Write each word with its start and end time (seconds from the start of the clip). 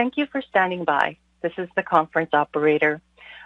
Thank 0.00 0.16
you 0.16 0.24
for 0.32 0.40
standing 0.40 0.84
by. 0.84 1.18
This 1.42 1.52
is 1.58 1.68
the 1.76 1.82
conference 1.82 2.30
operator. 2.32 3.02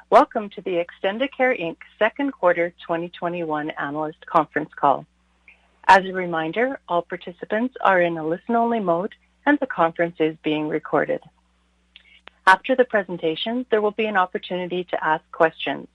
Welcome 0.08 0.50
to 0.50 0.60
the 0.60 0.84
Extendicare 0.84 1.60
Inc. 1.60 1.78
second 1.98 2.30
quarter 2.30 2.70
2021 2.86 3.70
analyst 3.70 4.24
conference 4.26 4.70
call. 4.76 5.04
As 5.88 6.04
a 6.04 6.12
reminder, 6.12 6.78
all 6.86 7.02
participants 7.02 7.74
are 7.80 8.00
in 8.00 8.16
a 8.18 8.24
listen-only 8.24 8.78
mode 8.78 9.16
and 9.44 9.58
the 9.58 9.66
conference 9.66 10.14
is 10.20 10.36
being 10.44 10.68
recorded. 10.68 11.20
After 12.46 12.76
the 12.76 12.84
presentation, 12.84 13.66
there 13.72 13.82
will 13.82 13.90
be 13.90 14.06
an 14.06 14.16
opportunity 14.16 14.84
to 14.84 15.04
ask 15.04 15.24
questions. 15.32 15.88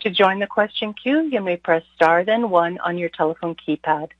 To 0.00 0.10
join 0.10 0.38
the 0.38 0.46
question 0.46 0.92
queue, 0.92 1.22
you 1.32 1.40
may 1.40 1.56
press 1.56 1.82
star 1.96 2.26
then 2.26 2.50
one 2.50 2.76
on 2.80 2.98
your 2.98 3.08
telephone 3.08 3.54
keypad. 3.54 4.10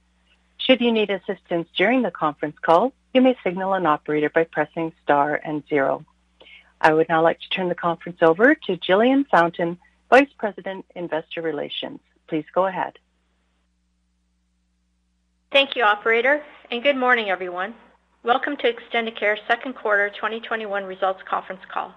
Should 0.57 0.81
you 0.81 0.93
need 0.93 1.11
assistance 1.11 1.69
during 1.77 2.01
the 2.01 2.11
conference 2.11 2.57
call, 2.63 2.95
you 3.15 3.21
may 3.23 3.37
signal 3.43 3.75
an 3.75 3.87
operator 3.87 4.31
by 4.31 4.45
pressing 4.45 4.93
star 5.03 5.35
and 5.35 5.63
zero. 5.69 6.05
I 6.81 6.93
would 6.93 7.09
now 7.09 7.23
like 7.23 7.41
to 7.41 7.49
turn 7.49 7.69
the 7.69 7.75
conference 7.75 8.19
over 8.23 8.55
to 8.55 8.77
Jillian 8.77 9.27
Fountain, 9.29 9.79
Vice 10.11 10.29
President, 10.39 10.85
Investor 10.95 11.43
Relations. 11.43 12.01
Please 12.29 12.45
go 12.55 12.67
ahead. 12.67 12.99
Thank 15.51 15.77
you, 15.77 15.83
operator, 15.83 16.43
and 16.71 16.83
good 16.83 16.97
morning, 16.97 17.31
everyone. 17.31 17.75
Welcome 18.23 18.57
to 18.59 18.73
Extendicare's 18.73 19.41
second 19.49 19.75
quarter 19.75 20.11
2021 20.11 20.85
results 20.85 21.21
conference 21.29 21.63
call. 21.73 21.95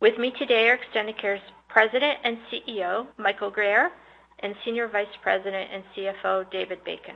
With 0.00 0.18
me 0.18 0.32
today 0.32 0.68
are 0.68 0.76
Extendicare's 0.78 1.40
President 1.68 2.18
and 2.24 2.38
CEO, 2.50 3.06
Michael 3.16 3.52
Guerriere, 3.52 3.90
and 4.40 4.54
Senior 4.64 4.88
Vice 4.88 5.06
President 5.22 5.70
and 5.72 5.84
CFO, 5.94 6.50
David 6.50 6.82
Bacon. 6.84 7.14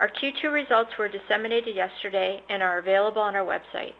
Our 0.00 0.08
Q2 0.08 0.52
results 0.52 0.90
were 0.98 1.08
disseminated 1.08 1.76
yesterday 1.76 2.42
and 2.48 2.64
are 2.64 2.78
available 2.78 3.22
on 3.22 3.36
our 3.36 3.46
website. 3.46 3.92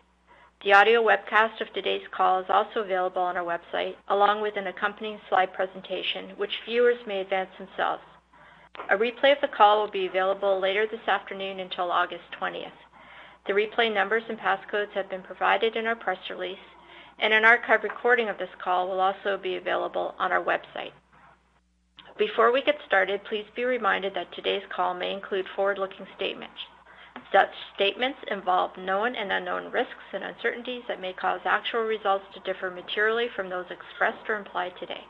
The 0.65 0.73
audio 0.73 1.01
webcast 1.05 1.61
of 1.61 1.73
today's 1.73 2.03
call 2.11 2.41
is 2.41 2.47
also 2.49 2.81
available 2.81 3.23
on 3.23 3.37
our 3.37 3.45
website, 3.45 3.95
along 4.09 4.41
with 4.41 4.57
an 4.57 4.67
accompanying 4.67 5.21
slide 5.29 5.53
presentation, 5.53 6.31
which 6.37 6.63
viewers 6.67 6.99
may 7.07 7.21
advance 7.21 7.51
themselves. 7.57 8.03
A 8.91 8.97
replay 8.97 9.31
of 9.37 9.41
the 9.41 9.57
call 9.57 9.83
will 9.83 9.91
be 9.91 10.07
available 10.07 10.59
later 10.59 10.85
this 10.85 11.07
afternoon 11.07 11.61
until 11.61 11.93
August 11.93 12.25
20th. 12.41 12.73
The 13.47 13.53
replay 13.53 13.95
numbers 13.95 14.25
and 14.29 14.37
passcodes 14.37 14.91
have 14.95 15.09
been 15.09 15.23
provided 15.23 15.77
in 15.77 15.87
our 15.87 15.95
press 15.95 16.19
release, 16.29 16.59
and 17.21 17.33
an 17.33 17.45
archive 17.45 17.85
recording 17.85 18.29
of 18.29 18.39
this 18.39 18.55
call 18.61 18.89
will 18.89 19.01
also 19.01 19.39
be 19.41 19.55
available 19.55 20.17
on 20.19 20.33
our 20.33 20.43
website. 20.43 20.91
Before 22.17 22.53
we 22.53 22.63
get 22.63 22.77
started, 22.87 23.25
please 23.25 23.47
be 23.57 23.65
reminded 23.65 24.15
that 24.15 24.33
today's 24.33 24.63
call 24.75 24.95
may 24.95 25.13
include 25.13 25.47
forward-looking 25.57 26.07
statements. 26.15 26.55
Such 27.33 27.51
statements 27.75 28.19
involve 28.31 28.77
known 28.77 29.17
and 29.17 29.33
unknown 29.33 29.73
risks 29.73 30.13
and 30.13 30.23
uncertainties 30.23 30.85
that 30.87 31.01
may 31.01 31.13
cause 31.13 31.41
actual 31.45 31.81
results 31.81 32.25
to 32.33 32.41
differ 32.41 32.71
materially 32.71 33.29
from 33.35 33.49
those 33.49 33.67
expressed 33.69 34.29
or 34.29 34.37
implied 34.37 34.75
today. 34.79 35.03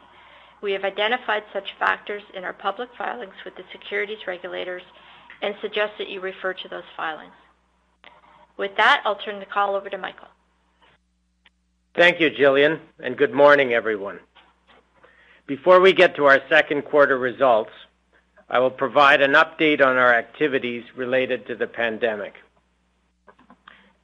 We 0.63 0.73
have 0.73 0.85
identified 0.85 1.43
such 1.53 1.77
factors 1.79 2.23
in 2.33 2.43
our 2.43 2.55
public 2.55 2.89
filings 2.97 3.35
with 3.45 3.55
the 3.57 3.65
securities 3.71 4.27
regulators 4.27 4.83
and 5.43 5.55
suggest 5.61 5.93
that 5.99 6.09
you 6.09 6.21
refer 6.21 6.55
to 6.55 6.69
those 6.69 6.85
filings. 6.97 7.35
With 8.57 8.75
that, 8.79 9.03
I'll 9.05 9.17
turn 9.17 9.41
the 9.41 9.47
call 9.47 9.75
over 9.75 9.91
to 9.91 9.99
Michael. 9.99 10.29
Thank 11.95 12.19
you, 12.19 12.31
Jillian, 12.31 12.81
and 13.01 13.19
good 13.19 13.35
morning, 13.35 13.75
everyone. 13.75 14.21
Before 15.47 15.79
we 15.79 15.93
get 15.93 16.17
to 16.17 16.25
our 16.25 16.41
second 16.49 16.83
quarter 16.83 17.19
results, 17.19 17.73
I 18.49 18.61
will 18.61 18.71
provide 18.71 19.21
an 19.21 19.33
update 19.33 19.85
on 19.85 19.99
our 19.99 20.15
activities 20.15 20.85
related 20.97 21.47
to 21.47 21.55
the 21.55 21.67
pandemic. 21.67 22.33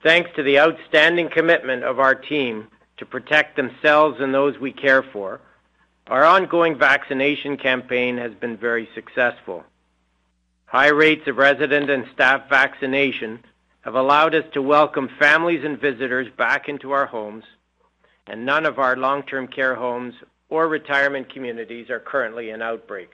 Thanks 0.02 0.30
to 0.36 0.42
the 0.42 0.58
outstanding 0.58 1.30
commitment 1.30 1.82
of 1.82 1.98
our 1.98 2.14
team 2.14 2.68
to 2.98 3.06
protect 3.06 3.56
themselves 3.56 4.20
and 4.20 4.34
those 4.34 4.58
we 4.58 4.70
care 4.70 5.02
for, 5.02 5.40
our 6.08 6.24
ongoing 6.24 6.76
vaccination 6.76 7.56
campaign 7.56 8.18
has 8.18 8.34
been 8.34 8.58
very 8.58 8.86
successful. 8.94 9.64
High 10.66 10.88
rates 10.88 11.26
of 11.26 11.38
resident 11.38 11.88
and 11.88 12.04
staff 12.12 12.50
vaccination 12.50 13.42
have 13.80 13.94
allowed 13.94 14.34
us 14.34 14.44
to 14.52 14.60
welcome 14.60 15.08
families 15.18 15.64
and 15.64 15.80
visitors 15.80 16.28
back 16.36 16.68
into 16.68 16.90
our 16.90 17.06
homes, 17.06 17.44
and 18.26 18.44
none 18.44 18.66
of 18.66 18.78
our 18.78 18.94
long-term 18.94 19.48
care 19.48 19.74
homes 19.74 20.14
or 20.50 20.68
retirement 20.68 21.32
communities 21.32 21.88
are 21.88 22.00
currently 22.00 22.50
in 22.50 22.60
outbreak. 22.60 23.10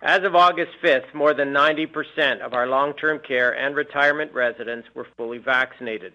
As 0.00 0.22
of 0.22 0.36
August 0.36 0.72
5th, 0.82 1.14
more 1.14 1.32
than 1.32 1.54
90% 1.54 2.40
of 2.40 2.52
our 2.52 2.66
long-term 2.66 3.20
care 3.20 3.56
and 3.56 3.74
retirement 3.74 4.34
residents 4.34 4.86
were 4.94 5.06
fully 5.16 5.38
vaccinated. 5.38 6.12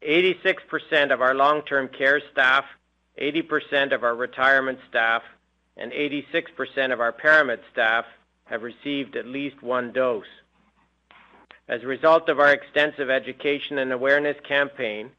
86% 0.00 1.12
of 1.12 1.20
our 1.20 1.34
long-term 1.34 1.88
care 1.88 2.22
staff, 2.30 2.64
80% 3.20 3.92
of 3.92 4.04
our 4.04 4.14
retirement 4.14 4.78
staff, 4.88 5.22
and 5.76 5.90
86% 5.90 6.92
of 6.92 7.00
our 7.00 7.12
ParaMed 7.12 7.58
staff 7.72 8.04
have 8.44 8.62
received 8.62 9.16
at 9.16 9.26
least 9.26 9.60
one 9.62 9.92
dose. 9.92 10.24
As 11.66 11.82
a 11.82 11.86
result 11.86 12.28
of 12.28 12.38
our 12.38 12.52
extensive 12.52 13.10
education 13.10 13.78
and 13.78 13.90
awareness 13.92 14.36
campaign, 14.46 15.10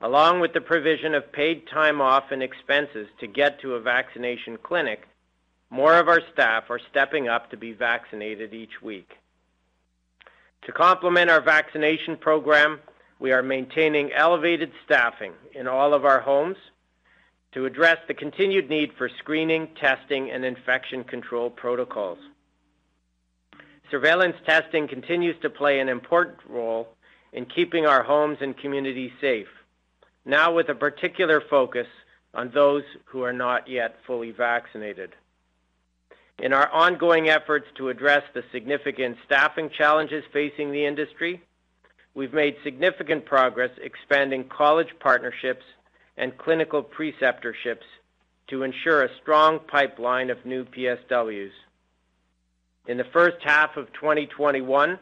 along 0.00 0.40
with 0.40 0.52
the 0.52 0.60
provision 0.60 1.14
of 1.14 1.32
paid 1.32 1.66
time 1.68 2.00
off 2.00 2.24
and 2.30 2.42
expenses 2.42 3.08
to 3.20 3.26
get 3.26 3.60
to 3.60 3.74
a 3.74 3.80
vaccination 3.80 4.58
clinic, 4.62 5.06
more 5.70 5.94
of 5.94 6.08
our 6.08 6.20
staff 6.32 6.70
are 6.70 6.80
stepping 6.90 7.28
up 7.28 7.50
to 7.50 7.56
be 7.56 7.72
vaccinated 7.72 8.54
each 8.54 8.82
week. 8.82 9.10
To 10.66 10.72
complement 10.72 11.30
our 11.30 11.40
vaccination 11.40 12.16
program, 12.16 12.80
we 13.18 13.32
are 13.32 13.42
maintaining 13.42 14.12
elevated 14.12 14.72
staffing 14.84 15.32
in 15.54 15.66
all 15.66 15.94
of 15.94 16.04
our 16.04 16.20
homes 16.20 16.56
to 17.52 17.66
address 17.66 17.98
the 18.08 18.14
continued 18.14 18.68
need 18.68 18.92
for 18.98 19.08
screening, 19.18 19.68
testing, 19.80 20.30
and 20.30 20.44
infection 20.44 21.04
control 21.04 21.50
protocols. 21.50 22.18
Surveillance 23.90 24.36
testing 24.44 24.88
continues 24.88 25.36
to 25.40 25.50
play 25.50 25.78
an 25.78 25.88
important 25.88 26.38
role 26.48 26.88
in 27.32 27.46
keeping 27.46 27.86
our 27.86 28.02
homes 28.02 28.38
and 28.40 28.56
communities 28.56 29.12
safe, 29.20 29.46
now 30.24 30.52
with 30.52 30.68
a 30.68 30.74
particular 30.74 31.40
focus 31.40 31.86
on 32.32 32.50
those 32.52 32.82
who 33.04 33.22
are 33.22 33.32
not 33.32 33.68
yet 33.68 33.96
fully 34.06 34.30
vaccinated. 34.30 35.14
In 36.40 36.52
our 36.52 36.68
ongoing 36.72 37.28
efforts 37.28 37.66
to 37.76 37.90
address 37.90 38.24
the 38.34 38.42
significant 38.50 39.16
staffing 39.24 39.70
challenges 39.70 40.24
facing 40.32 40.72
the 40.72 40.84
industry, 40.84 41.42
we've 42.14 42.32
made 42.32 42.56
significant 42.64 43.24
progress 43.24 43.70
expanding 43.80 44.44
college 44.48 44.92
partnerships 44.98 45.64
and 46.16 46.36
clinical 46.36 46.82
preceptorships 46.82 47.86
to 48.48 48.62
ensure 48.62 49.04
a 49.04 49.16
strong 49.22 49.60
pipeline 49.60 50.30
of 50.30 50.44
new 50.44 50.64
PSWs. 50.64 51.52
In 52.86 52.98
the 52.98 53.04
first 53.12 53.38
half 53.42 53.76
of 53.76 53.92
2021, 53.94 54.98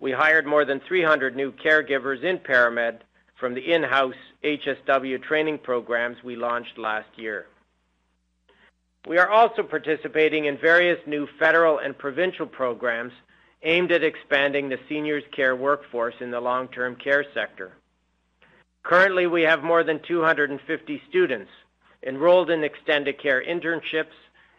we 0.00 0.12
hired 0.12 0.46
more 0.46 0.64
than 0.64 0.80
300 0.80 1.36
new 1.36 1.52
caregivers 1.52 2.24
in 2.24 2.38
ParaMed 2.38 3.00
from 3.40 3.54
the 3.54 3.72
in-house 3.72 4.14
HSW 4.44 5.20
training 5.22 5.58
programs 5.58 6.22
we 6.22 6.36
launched 6.36 6.78
last 6.78 7.08
year. 7.16 7.46
We 9.08 9.16
are 9.16 9.30
also 9.30 9.62
participating 9.62 10.44
in 10.44 10.58
various 10.58 10.98
new 11.06 11.26
federal 11.38 11.78
and 11.78 11.96
provincial 11.96 12.46
programs 12.46 13.14
aimed 13.62 13.90
at 13.92 14.04
expanding 14.04 14.68
the 14.68 14.78
seniors 14.88 15.24
care 15.34 15.56
workforce 15.56 16.14
in 16.20 16.30
the 16.30 16.40
long-term 16.40 16.96
care 16.96 17.24
sector. 17.34 17.72
Currently, 18.82 19.26
we 19.26 19.42
have 19.42 19.62
more 19.62 19.84
than 19.84 20.00
250 20.06 21.02
students 21.08 21.50
enrolled 22.06 22.50
in 22.50 22.60
Extendicare 22.60 23.46
internships, 23.46 24.16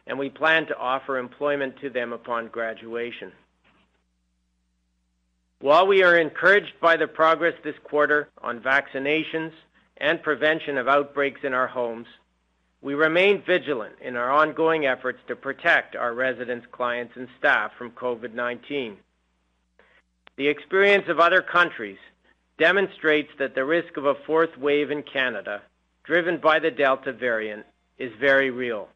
and 0.08 0.18
we 0.18 0.30
plan 0.30 0.66
to 0.68 0.78
offer 0.78 1.18
employment 1.18 1.80
to 1.82 1.90
them 1.90 2.14
upon 2.14 2.48
graduation. 2.48 3.32
While 5.62 5.86
we 5.86 6.02
are 6.02 6.18
encouraged 6.18 6.74
by 6.82 6.98
the 6.98 7.06
progress 7.06 7.54
this 7.64 7.76
quarter 7.84 8.30
on 8.42 8.62
vaccinations 8.62 9.52
and 9.98 10.24
prevention 10.24 10.76
of 10.80 10.88
outbreaks 10.88 11.42
in 11.44 11.54
our 11.54 11.68
homes, 11.68 12.08
we 12.82 12.96
remain 12.96 13.44
vigilant 13.46 13.94
in 14.02 14.16
our 14.16 14.32
ongoing 14.32 14.88
efforts 14.88 15.20
to 15.28 15.36
protect 15.36 15.96
our 15.96 16.16
residents, 16.16 16.66
clients, 16.72 17.16
and 17.16 17.28
staff 17.38 17.74
from 17.78 17.92
COVID-19. 17.92 18.96
The 20.36 20.48
experience 20.48 21.08
of 21.08 21.20
other 21.20 21.44
countries 21.44 22.00
demonstrates 22.58 23.30
that 23.38 23.54
the 23.54 23.64
risk 23.64 23.98
of 23.98 24.06
a 24.06 24.16
fourth 24.26 24.58
wave 24.58 24.90
in 24.90 25.04
Canada, 25.04 25.62
driven 26.04 26.40
by 26.40 26.58
the 26.58 26.72
Delta 26.72 27.14
variant, 27.14 27.68
is 28.00 28.12
very 28.20 28.50
real. 28.50 28.90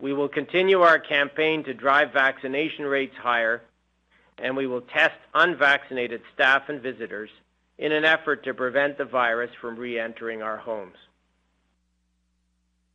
We 0.00 0.12
will 0.12 0.28
continue 0.28 0.80
our 0.80 0.98
campaign 0.98 1.62
to 1.64 1.72
drive 1.72 2.12
vaccination 2.12 2.84
rates 2.84 3.14
higher, 3.16 3.62
and 4.38 4.56
we 4.56 4.66
will 4.66 4.80
test 4.80 5.16
unvaccinated 5.34 6.22
staff 6.34 6.68
and 6.68 6.80
visitors 6.80 7.30
in 7.78 7.92
an 7.92 8.04
effort 8.04 8.44
to 8.44 8.54
prevent 8.54 8.98
the 8.98 9.04
virus 9.04 9.50
from 9.60 9.76
re-entering 9.76 10.42
our 10.42 10.56
homes. 10.56 10.96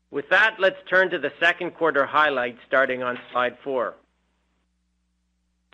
With 0.09 0.29
that, 0.29 0.55
let's 0.59 0.77
turn 0.89 1.09
to 1.09 1.19
the 1.19 1.33
second 1.39 1.71
quarter 1.71 2.05
highlights 2.05 2.59
starting 2.67 3.03
on 3.03 3.19
slide 3.31 3.57
four. 3.63 3.95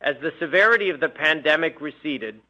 As 0.01 0.15
the 0.21 0.33
severity 0.39 0.89
of 0.89 0.99
the 0.99 1.09
pandemic 1.09 1.79
receded, 1.79 2.41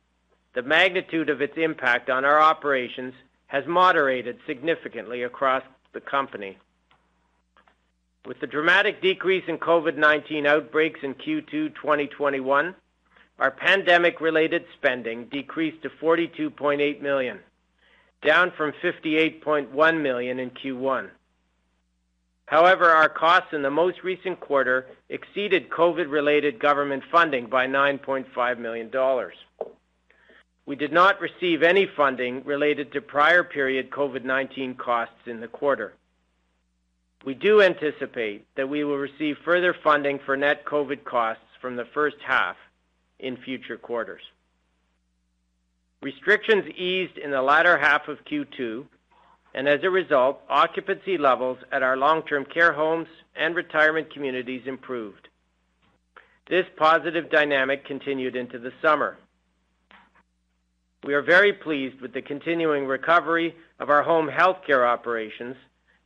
the 0.54 0.62
magnitude 0.62 1.30
of 1.30 1.42
its 1.42 1.57
impact 1.57 2.10
on 2.10 2.25
our 2.25 2.39
operations 2.39 3.13
has 3.48 3.65
moderated 3.68 4.39
significantly 4.48 5.24
across 5.24 5.63
the 5.94 6.01
company. 6.01 6.57
With 8.25 8.39
the 8.39 8.48
dramatic 8.48 9.01
decrease 9.01 9.44
in 9.48 9.57
COVID-19 9.57 10.48
outbreaks 10.48 11.01
in 11.04 11.13
Q2 11.15 11.75
2021, 11.75 12.74
our 13.40 13.52
pandemic-related 13.52 14.66
spending 14.78 15.26
decreased 15.26 15.82
to 15.84 15.90
42.8 15.90 17.02
million, 17.02 17.40
down 18.26 18.52
from 18.56 18.74
58.1 18.84 20.02
million 20.02 20.40
in 20.40 20.52
Q1. 20.52 21.10
However, 22.46 22.90
our 22.90 23.10
costs 23.10 23.54
in 23.54 23.62
the 23.62 23.72
most 23.72 24.04
recent 24.04 24.40
quarter 24.40 24.88
exceeded 25.10 25.70
COVID-related 25.70 26.60
government 26.60 27.04
funding 27.12 27.48
by 27.48 27.68
9.5 27.68 28.60
million 28.60 28.90
dollars. 28.90 29.36
We 30.66 30.76
did 30.76 30.94
not 30.94 31.20
receive 31.20 31.62
any 31.62 31.88
funding 31.98 32.44
related 32.46 32.94
to 32.94 33.02
prior 33.02 33.44
period 33.44 33.90
COVID-19 33.90 34.78
costs 34.78 35.28
in 35.28 35.42
the 35.42 35.48
quarter. 35.48 35.94
We 37.26 37.34
do 37.34 37.62
anticipate 37.62 38.46
that 38.56 38.70
we 38.70 38.84
will 38.84 38.98
receive 38.98 39.38
further 39.44 39.76
funding 39.84 40.20
for 40.26 40.38
net 40.38 40.66
COVID 40.66 41.04
costs 41.04 41.44
from 41.60 41.76
the 41.76 41.86
first 41.94 42.18
half 42.26 42.56
in 43.24 43.38
future 43.38 43.78
quarters. 43.78 44.22
Restrictions 46.04 46.66
eased 46.75 47.18
in 47.18 47.31
the 47.31 47.42
latter 47.42 47.78
half 47.78 48.10
of 48.10 48.25
Q2, 48.25 48.86
and 49.56 49.70
as 49.70 49.80
a 49.84 49.90
result, 49.90 50.42
occupancy 50.50 51.18
levels 51.18 51.58
at 51.72 51.81
our 51.81 51.96
long-term 51.96 52.46
care 52.54 52.74
homes 52.74 53.08
and 53.36 53.56
retirement 53.56 54.14
communities 54.14 54.64
improved. 54.66 55.30
This 56.50 56.66
positive 56.78 57.31
dynamic 57.31 57.86
continued 57.86 58.36
into 58.36 58.60
the 58.60 58.74
summer. 58.81 59.18
We 61.06 61.14
are 61.14 61.22
very 61.22 61.54
pleased 61.54 62.02
with 62.02 62.14
the 62.14 62.22
continuing 62.22 62.86
recovery 62.86 63.56
of 63.80 63.90
our 63.90 64.04
home 64.04 64.28
health 64.28 64.58
care 64.68 64.86
operations, 64.86 65.56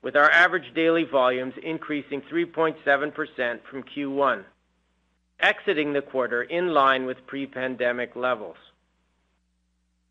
with 0.04 0.16
our 0.16 0.30
average 0.30 0.74
daily 0.76 1.06
volumes 1.06 1.54
increasing 1.64 2.22
3.7% 2.32 3.60
from 3.70 3.84
Q1, 3.84 4.44
exiting 5.40 5.94
the 5.94 6.02
quarter 6.02 6.44
in 6.44 6.74
line 6.74 7.06
with 7.06 7.26
pre-pandemic 7.28 8.16
levels. 8.16 8.58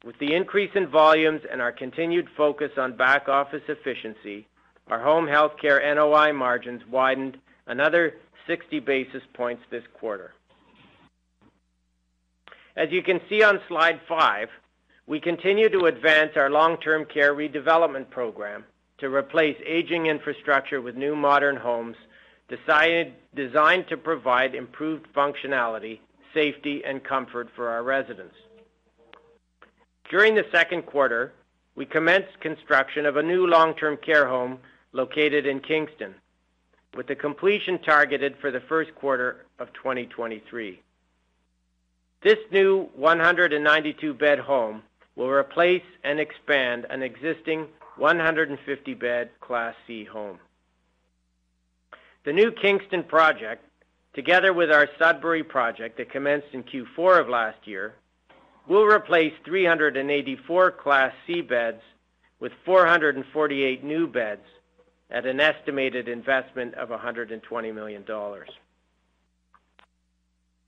With 0.05 0.19
the 0.19 0.35
increase 0.35 0.71
in 0.75 0.87
volumes 0.87 1.43
and 1.51 1.61
our 1.61 1.73
continued 1.73 2.29
focus 2.37 2.73
on 2.77 2.97
back-office 2.97 3.63
efficiency, 3.69 4.47
our 4.89 5.03
home 5.03 5.27
health 5.27 5.53
care 5.61 5.83
NOI 5.95 6.33
margins 6.33 6.83
widened 6.87 7.39
another 7.67 8.15
60 8.47 8.79
basis 8.81 9.23
points 9.35 9.63
this 9.71 9.83
quarter. 9.99 10.33
As 12.77 12.93
you 12.93 13.03
can 13.03 13.21
see 13.29 13.43
on 13.43 13.61
slide 13.69 14.01
five, 14.07 14.49
we 15.07 15.19
continue 15.19 15.69
to 15.71 15.87
advance 15.87 16.33
our 16.37 16.51
long-term 16.51 17.07
care 17.07 17.35
redevelopment 17.35 18.11
program 18.11 18.65
to 18.99 19.13
replace 19.13 19.57
aging 19.67 20.07
infrastructure 20.07 20.81
with 20.81 20.97
new 20.97 21.17
modern 21.17 21.57
homes 21.57 21.97
designed 22.49 23.89
to 23.89 23.97
provide 23.97 24.55
improved 24.55 25.07
functionality, 25.15 25.99
safety, 26.33 26.83
and 26.85 27.03
comfort 27.03 27.49
for 27.57 27.69
our 27.69 27.83
residents. 27.83 28.35
During 30.11 30.35
the 30.35 30.47
second 30.53 30.83
quarter, 30.83 31.33
we 31.75 31.85
commenced 31.85 32.41
construction 32.41 33.07
of 33.07 33.17
a 33.17 33.23
new 33.23 33.47
long-term 33.47 33.99
care 33.99 34.29
home 34.29 34.59
located 34.93 35.47
in 35.47 35.61
Kingston, 35.61 36.15
with 36.97 37.07
the 37.07 37.17
completion 37.17 37.79
targeted 37.81 38.37
for 38.41 38.51
the 38.51 38.61
first 38.61 38.95
quarter 38.95 39.45
of 39.59 39.73
2023. 39.75 40.81
This 42.23 42.39
new 42.51 42.89
192-bed 42.99 44.39
home 44.39 44.83
will 45.17 45.31
replace 45.31 45.83
and 46.05 46.19
expand 46.19 46.87
an 46.89 47.03
existing 47.03 47.67
150-bed 47.99 49.31
Class 49.41 49.75
C 49.87 50.05
home. 50.05 50.39
The 52.27 52.33
new 52.33 52.51
Kingston 52.51 53.05
project, 53.05 53.65
together 54.13 54.53
with 54.53 54.69
our 54.69 54.89
Sudbury 54.99 55.45
project 55.45 55.97
that 55.99 56.11
commenced 56.11 56.49
in 56.55 56.65
Q4 56.65 57.21
of 57.21 57.29
last 57.29 57.69
year, 57.69 57.95
will 58.67 58.85
replace 58.85 59.33
384 59.45 60.73
Class 60.73 61.13
C 61.25 61.41
beds 61.41 61.81
with 62.41 62.51
448 62.65 63.85
new 63.85 64.09
beds 64.09 64.43
at 65.09 65.25
an 65.25 65.39
estimated 65.39 66.09
investment 66.09 66.75
of 66.75 66.91
120 66.91 67.71
million 67.71 68.03
dollars. 68.03 68.49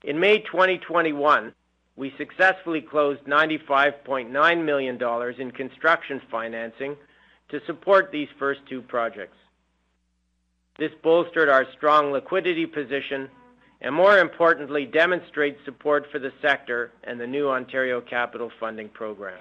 In 0.05 0.17
May 0.17 0.39
2021, 0.39 1.53
we 1.97 2.13
successfully 2.17 2.79
closed 2.79 3.25
95.9 3.25 4.63
million 4.63 4.97
dollars 4.97 5.35
in 5.39 5.51
construction 5.51 6.21
financing 6.31 6.95
to 7.49 7.59
support 7.65 8.13
these 8.13 8.29
first 8.39 8.61
two 8.69 8.81
projects. 8.81 9.35
This 10.79 10.91
bolstered 11.03 11.49
our 11.49 11.65
strong 11.75 12.13
liquidity 12.13 12.65
position 12.65 13.29
and, 13.81 13.93
more 13.93 14.17
importantly, 14.17 14.85
demonstrates 14.85 15.59
support 15.65 16.07
for 16.09 16.19
the 16.19 16.31
sector 16.41 16.91
and 17.03 17.19
the 17.19 17.27
new 17.27 17.49
Ontario 17.49 17.99
Capital 17.99 18.49
Funding 18.61 18.87
Program. 18.87 19.39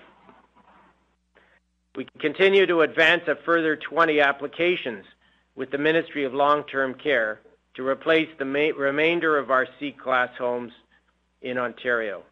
We 1.95 2.09
continue 2.19 2.67
to 2.67 2.81
advance 2.81 3.23
a 3.29 3.37
further 3.45 3.77
20 3.77 4.21
applications 4.21 5.05
with 5.55 5.71
the 5.71 5.79
Ministry 5.79 6.25
of 6.25 6.35
Long-Term 6.35 6.95
Care 6.95 7.41
to 7.75 7.87
replace 7.87 8.29
the 8.39 8.45
remainder 8.45 9.39
of 9.39 9.53
our 9.53 9.67
C-class 9.79 10.31
homes 10.37 10.73
in 11.43 11.57
Ontario. 11.57 12.25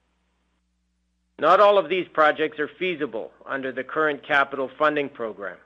Not 1.38 1.60
all 1.60 1.78
of 1.78 1.88
these 1.88 2.06
projects 2.12 2.58
are 2.58 2.70
feasible 2.78 3.30
under 3.44 3.70
the 3.70 3.84
current 3.84 4.26
capital 4.26 4.68
funding 4.76 5.08
program. 5.08 5.58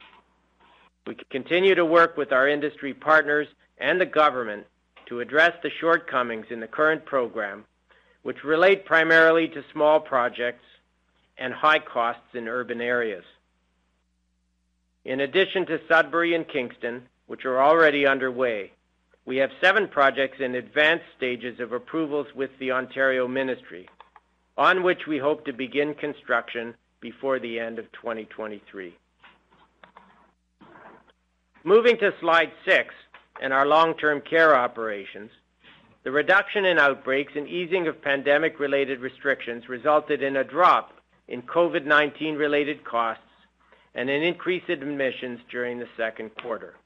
We 1.06 1.16
continue 1.30 1.74
to 1.74 1.84
work 1.84 2.16
with 2.16 2.32
our 2.32 2.48
industry 2.48 2.94
partners 2.94 3.48
and 3.78 4.00
the 4.00 4.06
government 4.06 4.66
to 5.06 5.20
address 5.20 5.52
the 5.62 5.70
shortcomings 5.80 6.46
in 6.50 6.60
the 6.60 6.66
current 6.66 7.04
program, 7.04 7.64
which 8.22 8.44
relate 8.44 8.84
primarily 8.84 9.48
to 9.48 9.64
small 9.72 9.98
projects 9.98 10.64
and 11.38 11.52
high 11.52 11.78
costs 11.78 12.34
in 12.34 12.48
urban 12.48 12.80
areas. 12.80 13.24
In 15.04 15.20
addition 15.20 15.66
to 15.66 15.80
Sudbury 15.88 16.34
and 16.34 16.46
Kingston, 16.46 17.02
which 17.26 17.46
are 17.46 17.62
already 17.62 18.06
underway, 18.06 18.72
we 19.24 19.38
have 19.38 19.50
seven 19.60 19.88
projects 19.88 20.38
in 20.40 20.54
advanced 20.54 21.06
stages 21.16 21.60
of 21.60 21.72
approvals 21.72 22.26
with 22.34 22.50
the 22.58 22.72
Ontario 22.72 23.26
Ministry, 23.26 23.88
on 24.58 24.82
which 24.82 25.06
we 25.06 25.18
hope 25.18 25.44
to 25.46 25.52
begin 25.52 25.94
construction 25.94 26.74
before 27.00 27.38
the 27.38 27.58
end 27.58 27.78
of 27.78 27.90
2023. 27.92 28.94
Moving 31.62 31.98
to 31.98 32.14
slide 32.20 32.52
six 32.64 32.94
and 33.42 33.52
our 33.52 33.66
long-term 33.66 34.22
care 34.22 34.56
operations, 34.56 35.30
the 36.04 36.10
reduction 36.10 36.64
in 36.64 36.78
outbreaks 36.78 37.32
and 37.36 37.46
easing 37.46 37.86
of 37.86 38.00
pandemic-related 38.00 39.00
restrictions 39.00 39.68
resulted 39.68 40.22
in 40.22 40.36
a 40.36 40.44
drop 40.44 40.92
in 41.28 41.42
COVID-19 41.42 42.38
related 42.38 42.82
costs 42.84 43.22
and 43.94 44.08
an 44.08 44.22
increase 44.22 44.62
in 44.68 44.82
admissions 44.82 45.40
during 45.50 45.78
the 45.78 45.88
second 45.98 46.30
quarter. 46.36 46.76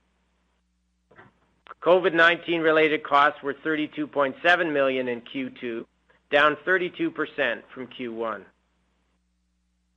COVID-19 1.83 2.63
related 2.63 3.05
costs 3.05 3.43
were 3.45 3.55
32.7 3.55 4.73
million 4.73 5.07
in 5.07 5.21
Q2, 5.21 5.85
down 6.33 6.57
32% 6.67 7.63
from 7.73 7.87
Q1. 7.87 8.43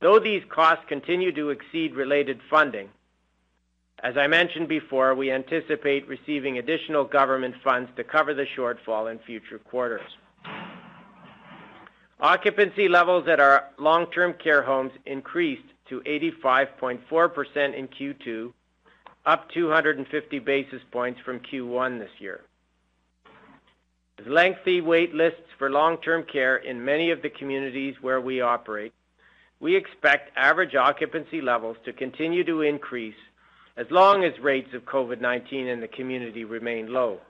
Though 0.00 0.20
these 0.20 0.42
costs 0.48 0.84
continue 0.86 1.32
to 1.32 1.50
exceed 1.50 1.96
related 1.96 2.40
funding, 2.48 2.90
as 4.02 4.16
I 4.16 4.26
mentioned 4.28 4.68
before, 4.68 5.14
we 5.14 5.32
anticipate 5.32 6.06
receiving 6.06 6.58
additional 6.58 7.04
government 7.04 7.56
funds 7.64 7.90
to 7.96 8.04
cover 8.04 8.32
the 8.32 8.46
shortfall 8.56 9.10
in 9.10 9.18
future 9.20 9.58
quarters. 9.58 10.08
Occupancy 12.20 12.88
levels 12.88 13.28
at 13.28 13.40
our 13.40 13.70
long-term 13.78 14.34
care 14.42 14.62
homes 14.62 14.92
increased 15.06 15.66
to 15.88 16.00
85.4% 16.00 17.78
in 17.78 17.88
Q2, 17.88 18.52
up 19.26 19.50
250 19.50 20.38
basis 20.40 20.80
points 20.92 21.20
from 21.24 21.40
Q1 21.40 21.98
this 21.98 22.10
year. 22.18 22.42
With 24.18 24.28
lengthy 24.28 24.80
wait 24.80 25.14
lists 25.14 25.40
for 25.58 25.70
long-term 25.70 26.24
care 26.24 26.56
in 26.56 26.84
many 26.84 27.10
of 27.10 27.22
the 27.22 27.30
communities 27.30 27.94
where 28.00 28.20
we 28.20 28.40
operate 28.40 28.92
we 29.60 29.74
expect 29.74 30.30
average 30.36 30.74
occupancy 30.74 31.40
levels 31.40 31.76
to 31.84 31.92
continue 31.92 32.44
to 32.44 32.62
increase 32.62 33.16
as 33.78 33.86
long 33.90 34.24
as 34.24 34.32
rates 34.40 34.74
of 34.74 34.84
COVID-19 34.84 35.72
in 35.72 35.80
the 35.80 35.86
community 35.86 36.44
remain 36.44 36.92
low. 36.92 37.20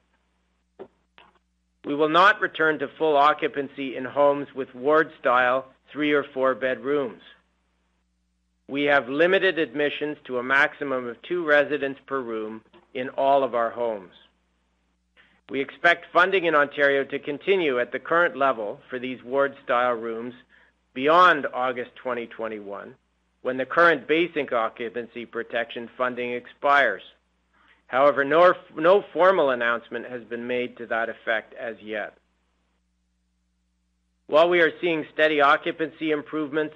We 1.84 1.94
will 1.94 2.08
not 2.08 2.40
return 2.40 2.78
to 2.78 2.88
full 2.98 3.16
occupancy 3.16 3.96
in 3.96 4.04
homes 4.06 4.48
with 4.54 4.74
ward-style 4.74 5.66
three 5.92 6.12
or 6.12 6.24
four-bed 6.32 6.80
rooms. 6.80 7.20
We 8.66 8.84
have 8.84 9.08
limited 9.08 9.58
admissions 9.58 10.16
to 10.24 10.38
a 10.38 10.42
maximum 10.42 11.06
of 11.06 11.20
two 11.22 11.44
residents 11.44 12.00
per 12.06 12.20
room 12.20 12.62
in 12.94 13.10
all 13.10 13.44
of 13.44 13.54
our 13.54 13.70
homes. 13.70 14.12
We 15.50 15.60
expect 15.60 16.12
funding 16.12 16.46
in 16.46 16.54
Ontario 16.54 17.04
to 17.04 17.18
continue 17.18 17.78
at 17.78 17.92
the 17.92 17.98
current 17.98 18.36
level 18.36 18.80
for 18.88 18.98
these 18.98 19.22
ward-style 19.22 19.94
rooms 19.94 20.34
beyond 20.94 21.46
August 21.54 21.90
2021, 21.96 22.94
when 23.42 23.56
the 23.56 23.66
current 23.66 24.08
basic 24.08 24.52
occupancy 24.52 25.24
protection 25.26 25.88
funding 25.96 26.32
expires. 26.32 27.02
However, 27.86 28.24
no, 28.24 28.52
no 28.76 29.04
formal 29.12 29.50
announcement 29.50 30.06
has 30.06 30.22
been 30.24 30.46
made 30.46 30.76
to 30.76 30.86
that 30.86 31.08
effect 31.08 31.54
as 31.54 31.76
yet. 31.80 32.16
While 34.26 34.50
we 34.50 34.60
are 34.60 34.72
seeing 34.80 35.06
steady 35.14 35.40
occupancy 35.40 36.10
improvements, 36.10 36.74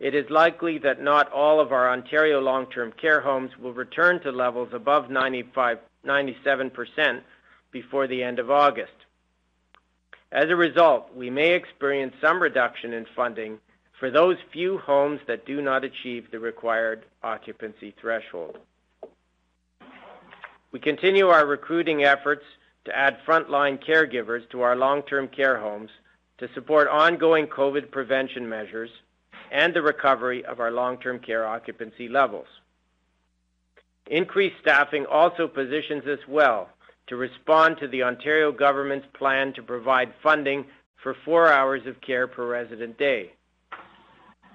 it 0.00 0.14
is 0.14 0.28
likely 0.30 0.78
that 0.78 1.02
not 1.02 1.30
all 1.30 1.60
of 1.60 1.70
our 1.70 1.90
Ontario 1.90 2.40
long-term 2.40 2.92
care 2.92 3.20
homes 3.20 3.50
will 3.58 3.74
return 3.74 4.20
to 4.20 4.32
levels 4.32 4.70
above 4.72 5.10
95, 5.10 5.78
97% 6.04 7.20
before 7.70 8.06
the 8.06 8.22
end 8.22 8.38
of 8.38 8.50
August. 8.50 8.92
As 10.32 10.48
a 10.48 10.56
result, 10.56 11.14
we 11.14 11.30
may 11.30 11.52
experience 11.52 12.14
some 12.20 12.42
reduction 12.42 12.92
in 12.92 13.06
funding 13.14 13.60
for 13.98 14.10
those 14.10 14.36
few 14.52 14.78
homes 14.78 15.20
that 15.26 15.46
do 15.46 15.62
not 15.62 15.84
achieve 15.84 16.30
the 16.30 16.38
required 16.38 17.04
occupancy 17.22 17.94
threshold. 18.00 18.58
We 20.72 20.80
continue 20.80 21.28
our 21.28 21.46
recruiting 21.46 22.04
efforts 22.04 22.44
to 22.84 22.96
add 22.96 23.18
frontline 23.26 23.82
caregivers 23.82 24.48
to 24.50 24.62
our 24.62 24.76
long-term 24.76 25.28
care 25.28 25.58
homes 25.58 25.90
to 26.38 26.48
support 26.54 26.88
ongoing 26.88 27.46
COVID 27.46 27.90
prevention 27.90 28.48
measures 28.48 28.90
and 29.52 29.72
the 29.72 29.82
recovery 29.82 30.44
of 30.44 30.58
our 30.58 30.72
long-term 30.72 31.20
care 31.20 31.46
occupancy 31.46 32.08
levels. 32.08 32.48
Increased 34.10 34.56
staffing 34.60 35.06
also 35.06 35.46
positions 35.46 36.04
us 36.06 36.18
well 36.28 36.68
to 37.06 37.16
respond 37.16 37.78
to 37.78 37.88
the 37.88 38.02
Ontario 38.02 38.50
government's 38.50 39.06
plan 39.14 39.52
to 39.54 39.62
provide 39.62 40.12
funding 40.22 40.64
for 41.02 41.14
four 41.24 41.50
hours 41.50 41.86
of 41.86 42.00
care 42.00 42.26
per 42.26 42.46
resident 42.46 42.98
day. 42.98 43.32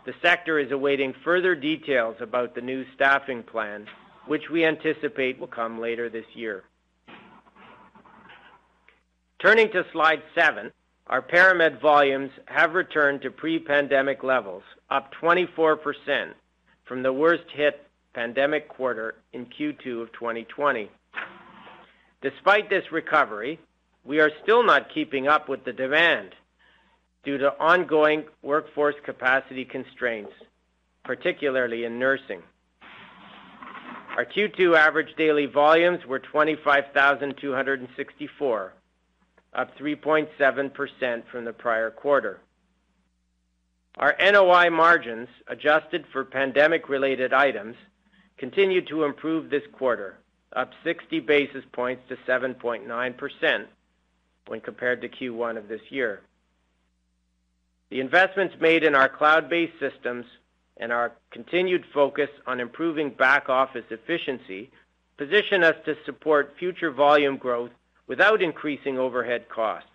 The 0.10 0.28
sector 0.28 0.58
is 0.58 0.72
awaiting 0.72 1.14
further 1.24 1.54
details 1.54 2.16
about 2.20 2.56
the 2.56 2.62
new 2.62 2.84
staffing 2.96 3.44
plan 3.44 3.86
which 4.26 4.50
we 4.50 4.66
anticipate 4.66 5.38
will 5.38 5.46
come 5.46 5.80
later 5.80 6.10
this 6.10 6.26
year. 6.34 6.64
Turning 9.38 9.72
to 9.72 9.86
slide 9.92 10.24
seven, 10.34 10.72
our 11.06 11.22
ParaMed 11.22 11.80
volumes 11.80 12.32
have 12.46 12.74
returned 12.74 13.22
to 13.22 13.30
pre-pandemic 13.30 14.24
levels, 14.24 14.64
up 14.90 15.14
24% 15.22 16.34
from 16.86 17.04
the 17.04 17.14
worst 17.14 17.44
hit 17.54 17.86
pandemic 18.16 18.68
quarter 18.68 19.14
in 19.34 19.46
Q2 19.46 20.02
of 20.02 20.12
2020. 20.14 20.90
Despite 22.24 22.68
this 22.68 22.92
recovery, 22.92 23.60
we 24.04 24.20
are 24.20 24.32
still 24.42 24.64
not 24.64 24.92
keeping 24.92 25.28
up 25.28 25.48
with 25.48 25.64
the 25.66 25.74
demand 25.74 26.34
due 27.24 27.38
to 27.38 27.58
ongoing 27.60 28.24
workforce 28.42 28.96
capacity 29.04 29.66
constraints, 29.66 30.32
particularly 31.04 31.84
in 31.86 32.00
nursing. 32.00 32.42
Our 34.16 34.26
Q2 34.26 34.76
average 34.76 35.16
daily 35.18 35.46
volumes 35.46 36.04
were 36.06 36.20
25,264, 36.20 38.74
up 39.54 39.78
3.7% 39.78 41.24
from 41.32 41.46
the 41.46 41.54
prior 41.54 41.92
quarter. 41.92 42.42
Our 43.98 44.16
NOI 44.20 44.70
margins, 44.70 45.30
adjusted 45.48 46.06
for 46.12 46.24
pandemic-related 46.24 47.34
items, 47.34 47.76
continued 48.38 48.88
to 48.88 49.04
improve 49.04 49.50
this 49.50 49.64
quarter, 49.74 50.20
up 50.56 50.72
60 50.84 51.20
basis 51.22 51.64
points 51.74 52.04
to 52.10 52.16
7.9% 52.28 53.66
when 54.48 54.62
compared 54.62 55.02
to 55.02 55.10
Q1 55.10 55.58
of 55.58 55.68
this 55.68 55.82
year. 55.90 56.22
The 57.90 58.00
investments 58.00 58.56
made 58.60 58.84
in 58.84 58.94
our 58.94 59.10
cloud-based 59.10 59.80
systems 59.80 60.26
and 60.78 60.92
our 60.92 61.12
continued 61.32 61.86
focus 61.94 62.30
on 62.46 62.60
improving 62.60 63.10
back-office 63.10 63.86
efficiency 63.90 64.72
position 65.18 65.64
us 65.64 65.76
to 65.86 65.98
support 66.06 66.56
future 66.58 66.92
volume 66.92 67.38
growth 67.38 67.72
without 68.08 68.42
increasing 68.42 68.98
overhead 68.98 69.50
costs, 69.50 69.90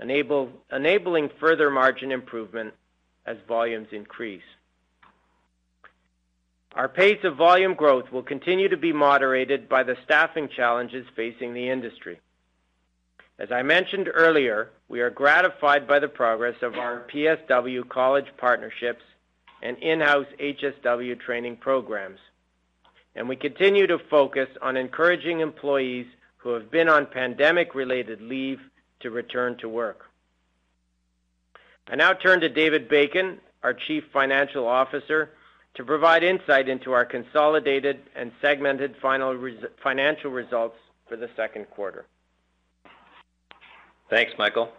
enabling 0.00 1.30
further 1.40 1.70
margin 1.70 2.12
improvement 2.12 2.74
as 3.24 3.36
volumes 3.46 3.88
increase. 3.92 4.42
Our 6.74 6.88
pace 6.88 7.24
of 7.24 7.36
volume 7.36 7.74
growth 7.74 8.12
will 8.12 8.22
continue 8.22 8.68
to 8.68 8.76
be 8.76 8.92
moderated 8.92 9.68
by 9.68 9.84
the 9.84 9.96
staffing 10.04 10.48
challenges 10.54 11.06
facing 11.16 11.54
the 11.54 11.70
industry. 11.70 12.20
As 13.38 13.52
I 13.52 13.62
mentioned 13.62 14.10
earlier, 14.12 14.70
we 14.88 15.00
are 15.00 15.10
gratified 15.10 15.86
by 15.86 16.00
the 16.00 16.08
progress 16.08 16.56
of 16.60 16.74
our 16.74 17.06
PSW 17.12 17.88
college 17.88 18.26
partnerships 18.36 19.04
and 19.62 19.78
in-house 19.78 20.26
HSW 20.40 21.20
training 21.20 21.56
programs. 21.56 22.18
And 23.14 23.28
we 23.28 23.36
continue 23.36 23.86
to 23.86 23.98
focus 24.10 24.48
on 24.60 24.76
encouraging 24.76 25.38
employees 25.38 26.06
who 26.36 26.50
have 26.50 26.70
been 26.70 26.88
on 26.88 27.06
pandemic-related 27.06 28.20
leave 28.20 28.60
to 29.00 29.10
return 29.10 29.56
to 29.58 29.68
work. 29.68 30.06
I 31.86 31.94
now 31.94 32.14
turn 32.14 32.40
to 32.40 32.48
David 32.48 32.88
Bacon, 32.88 33.38
our 33.62 33.72
Chief 33.72 34.02
Financial 34.12 34.66
Officer, 34.66 35.30
to 35.74 35.84
provide 35.84 36.24
insight 36.24 36.68
into 36.68 36.92
our 36.92 37.04
consolidated 37.04 38.00
and 38.16 38.32
segmented 38.40 38.96
financial 39.00 40.30
results 40.30 40.76
for 41.08 41.16
the 41.16 41.30
second 41.36 41.70
quarter. 41.70 42.04
Thanks, 44.10 44.32
Michael. 44.38 44.70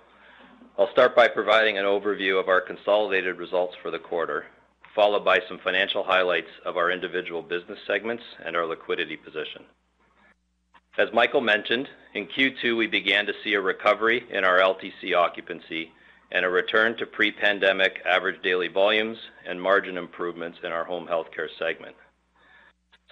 I'll 0.75 0.89
start 0.91 1.15
by 1.15 1.27
providing 1.27 1.77
an 1.77 1.85
overview 1.85 2.39
of 2.39 2.47
our 2.47 2.61
consolidated 2.61 3.37
results 3.37 3.75
for 3.79 3.91
the 3.91 3.99
quarter, 3.99 4.47
followed 4.95 5.23
by 5.23 5.39
some 5.47 5.59
financial 5.63 6.03
highlights 6.03 6.49
of 6.65 6.77
our 6.77 6.89
individual 6.89 7.43
business 7.43 7.77
segments 7.85 8.23
and 8.43 8.55
our 8.55 8.65
liquidity 8.65 9.15
position. 9.15 9.65
As 10.97 11.09
Michael 11.13 11.41
mentioned, 11.41 11.87
in 12.15 12.25
Q2, 12.25 12.75
we 12.75 12.87
began 12.87 13.27
to 13.27 13.33
see 13.43 13.53
a 13.53 13.61
recovery 13.61 14.25
in 14.31 14.43
our 14.43 14.57
LTC 14.57 15.15
occupancy 15.15 15.91
and 16.31 16.43
a 16.43 16.49
return 16.49 16.97
to 16.97 17.05
pre-pandemic 17.05 18.01
average 18.05 18.41
daily 18.41 18.67
volumes 18.67 19.19
and 19.47 19.61
margin 19.61 19.95
improvements 19.95 20.57
in 20.63 20.71
our 20.71 20.85
home 20.85 21.07
healthcare 21.07 21.49
segment. 21.59 21.95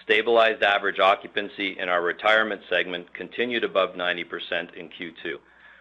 Stabilized 0.02 0.64
average 0.64 0.98
occupancy 0.98 1.78
in 1.78 1.88
our 1.88 2.02
retirement 2.02 2.62
segment 2.68 3.14
continued 3.14 3.62
above 3.62 3.90
90% 3.94 4.74
in 4.74 4.88
Q2, 4.88 5.36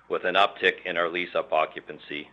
with 0.09 0.23
an 0.25 0.35
uptick 0.35 0.85
in 0.85 0.97
our 0.97 1.09
lease-up 1.09 1.51
occupancy, 1.51 2.29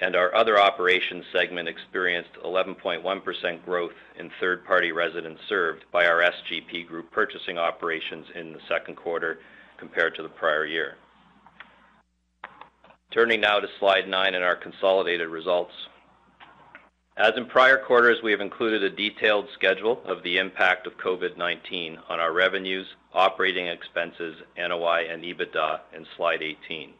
and 0.00 0.14
our 0.14 0.34
other 0.34 0.58
operations 0.60 1.24
segment 1.32 1.68
experienced 1.68 2.30
11.1% 2.44 3.64
growth 3.64 3.92
in 4.18 4.30
third-party 4.40 4.92
residents 4.92 5.40
served 5.48 5.84
by 5.90 6.06
our 6.06 6.22
SGP 6.22 6.86
group 6.86 7.10
purchasing 7.10 7.58
operations 7.58 8.26
in 8.34 8.52
the 8.52 8.60
second 8.68 8.96
quarter 8.96 9.38
compared 9.78 10.14
to 10.14 10.22
the 10.22 10.28
prior 10.28 10.66
year. 10.66 10.96
Turning 13.10 13.40
now 13.40 13.58
to 13.58 13.68
slide 13.78 14.08
nine 14.08 14.34
in 14.34 14.42
our 14.42 14.56
consolidated 14.56 15.28
results. 15.28 15.72
As 17.18 17.32
in 17.38 17.46
prior 17.46 17.78
quarters, 17.78 18.18
we 18.22 18.30
have 18.30 18.42
included 18.42 18.82
a 18.82 18.90
detailed 18.90 19.48
schedule 19.54 20.02
of 20.04 20.22
the 20.22 20.36
impact 20.36 20.86
of 20.86 20.98
COVID-19 20.98 21.98
on 22.10 22.20
our 22.20 22.32
revenues, 22.32 22.86
operating 23.14 23.68
expenses, 23.68 24.36
NOI, 24.58 25.06
and 25.10 25.22
EBITDA 25.22 25.80
in 25.94 26.06
slide 26.14 26.42
18. 26.42 26.92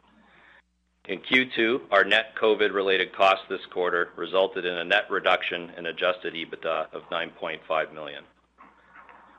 In 1.08 1.20
Q2, 1.20 1.82
our 1.90 2.02
net 2.02 2.35
COVID-related 2.35 3.12
costs 3.12 3.44
this 3.50 3.64
quarter 3.66 4.08
resulted 4.16 4.64
in 4.64 4.78
a 4.78 4.85
net 4.85 5.04
reduction 5.11 5.70
in 5.76 5.85
adjusted 5.85 6.32
EBITDA 6.32 6.94
of 6.94 7.02
9.5 7.11 7.92
million. 7.92 8.25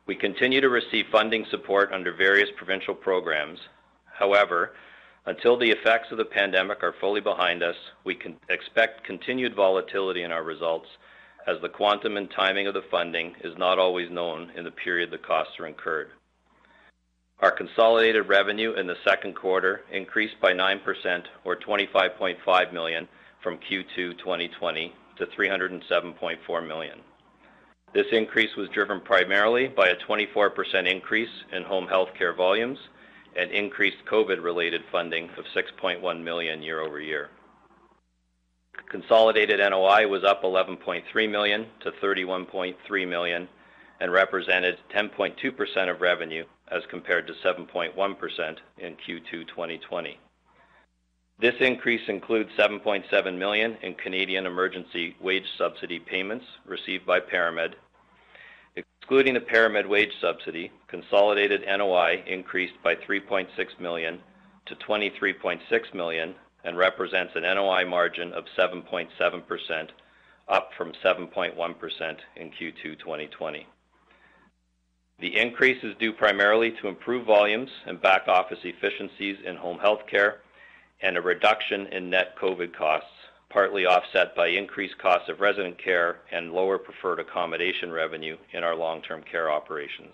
We 0.06 0.16
continue 0.16 0.62
to 0.62 0.70
receive 0.70 1.08
funding 1.12 1.46
support 1.50 1.92
under 1.92 2.14
various 2.14 2.50
provincial 2.56 2.94
programs. 2.94 3.60
However, 4.06 4.76
until 5.28 5.58
the 5.58 5.70
effects 5.70 6.10
of 6.10 6.18
the 6.18 6.26
pandemic 6.26 6.82
are 6.82 6.96
fully 7.02 7.20
behind 7.20 7.62
us, 7.62 7.76
we 8.06 8.16
can 8.16 8.38
expect 8.50 9.04
continued 9.04 9.54
volatility 9.54 10.24
in 10.24 10.32
our 10.32 10.44
results 10.44 10.88
as 11.46 11.58
the 11.62 11.70
quantum 11.70 12.16
and 12.16 12.32
timing 12.32 12.66
of 12.66 12.74
the 12.74 12.84
funding 12.90 13.36
is 13.44 13.58
not 13.58 13.78
always 13.78 14.10
known 14.10 14.50
in 14.56 14.64
the 14.64 14.72
period 14.72 15.12
the 15.12 15.18
costs 15.18 15.60
are 15.60 15.68
incurred. 15.68 16.12
Our 17.40 17.52
consolidated 17.52 18.28
revenue 18.28 18.74
in 18.74 18.88
the 18.88 18.96
second 19.06 19.36
quarter 19.36 19.82
increased 19.92 20.40
by 20.42 20.54
9% 20.54 20.80
or 21.44 21.58
25.5 21.58 22.74
million 22.74 23.08
from 23.44 23.58
Q2 23.58 24.18
2020 24.18 24.94
to 25.18 25.26
307.4 25.26 26.68
million. 26.68 27.00
This 27.94 28.08
increase 28.12 28.56
was 28.56 28.70
driven 28.70 29.02
primarily 29.02 29.68
by 29.68 29.90
a 29.90 29.96
24% 29.96 30.90
increase 30.90 31.30
in 31.52 31.64
home 31.64 31.88
health 31.88 32.10
care 32.18 32.34
volumes 32.34 32.80
and 33.38 33.52
increased 33.52 34.04
COVID-related 34.10 34.82
funding 34.92 35.30
of 35.38 35.46
6.1 35.56 36.24
million 36.24 36.62
year-over-year. 36.62 37.30
Consolidated 38.90 39.60
NOI 39.60 40.08
was 40.08 40.24
up 40.24 40.44
11.3 40.44 41.30
million 41.30 41.68
to 41.82 41.92
31.3 41.92 43.08
million 43.08 43.48
and 44.00 44.12
represented 44.12 44.78
10.2% 44.94 45.90
of 45.90 46.02
revenue 46.02 46.46
as 46.70 46.84
compared 46.90 47.28
to 47.28 47.34
7.1% 47.34 48.58
in 48.78 48.96
Q2 48.96 49.48
2020. 49.48 50.20
This 51.40 51.56
increase 51.60 52.08
includes 52.08 52.50
7.7 52.58 53.38
million 53.38 53.78
in 53.84 53.94
Canadian 53.94 54.46
Emergency 54.46 55.16
Wage 55.22 55.46
Subsidy 55.58 56.00
payments 56.00 56.46
received 56.66 57.06
by 57.06 57.20
ParaMed. 57.20 57.74
Excluding 59.08 59.36
the 59.36 59.40
ParaMed 59.40 59.88
wage 59.88 60.12
subsidy, 60.20 60.70
consolidated 60.90 61.64
NOI 61.66 62.22
increased 62.28 62.74
by 62.84 62.94
3.6 62.94 63.48
million 63.80 64.20
to 64.66 64.76
23.6 64.76 65.94
million 65.94 66.36
and 66.66 66.78
represents 66.78 67.32
an 67.38 67.44
NOI 67.44 67.86
margin 67.86 68.34
of 68.34 68.44
7.7%, 68.58 69.88
up 70.50 70.72
from 70.78 70.92
7.1% 71.02 72.18
in 72.36 72.50
Q2 72.50 73.00
2020. 73.00 73.66
The 75.20 75.38
increase 75.38 75.82
is 75.86 75.96
due 76.02 76.12
primarily 76.12 76.72
to 76.82 76.90
improved 76.90 77.28
volumes 77.28 77.70
and 77.86 78.02
back-office 78.02 78.60
efficiencies 78.66 79.38
in 79.46 79.56
home 79.56 79.80
health 79.80 80.02
care 80.12 80.42
and 81.02 81.16
a 81.16 81.22
reduction 81.22 81.88
in 81.94 82.10
net 82.10 82.36
COVID 82.38 82.76
costs, 82.76 83.08
partly 83.58 83.88
offset 83.88 84.36
by 84.36 84.50
increased 84.50 84.96
costs 85.00 85.30
of 85.30 85.40
resident 85.40 85.84
care 85.84 86.20
and 86.32 86.54
lower 86.54 86.78
preferred 86.78 87.20
accommodation 87.20 87.92
revenue 87.92 88.38
in 88.54 88.64
our 88.64 88.76
long-term 88.76 89.24
care 89.24 89.50
operations. 89.50 90.14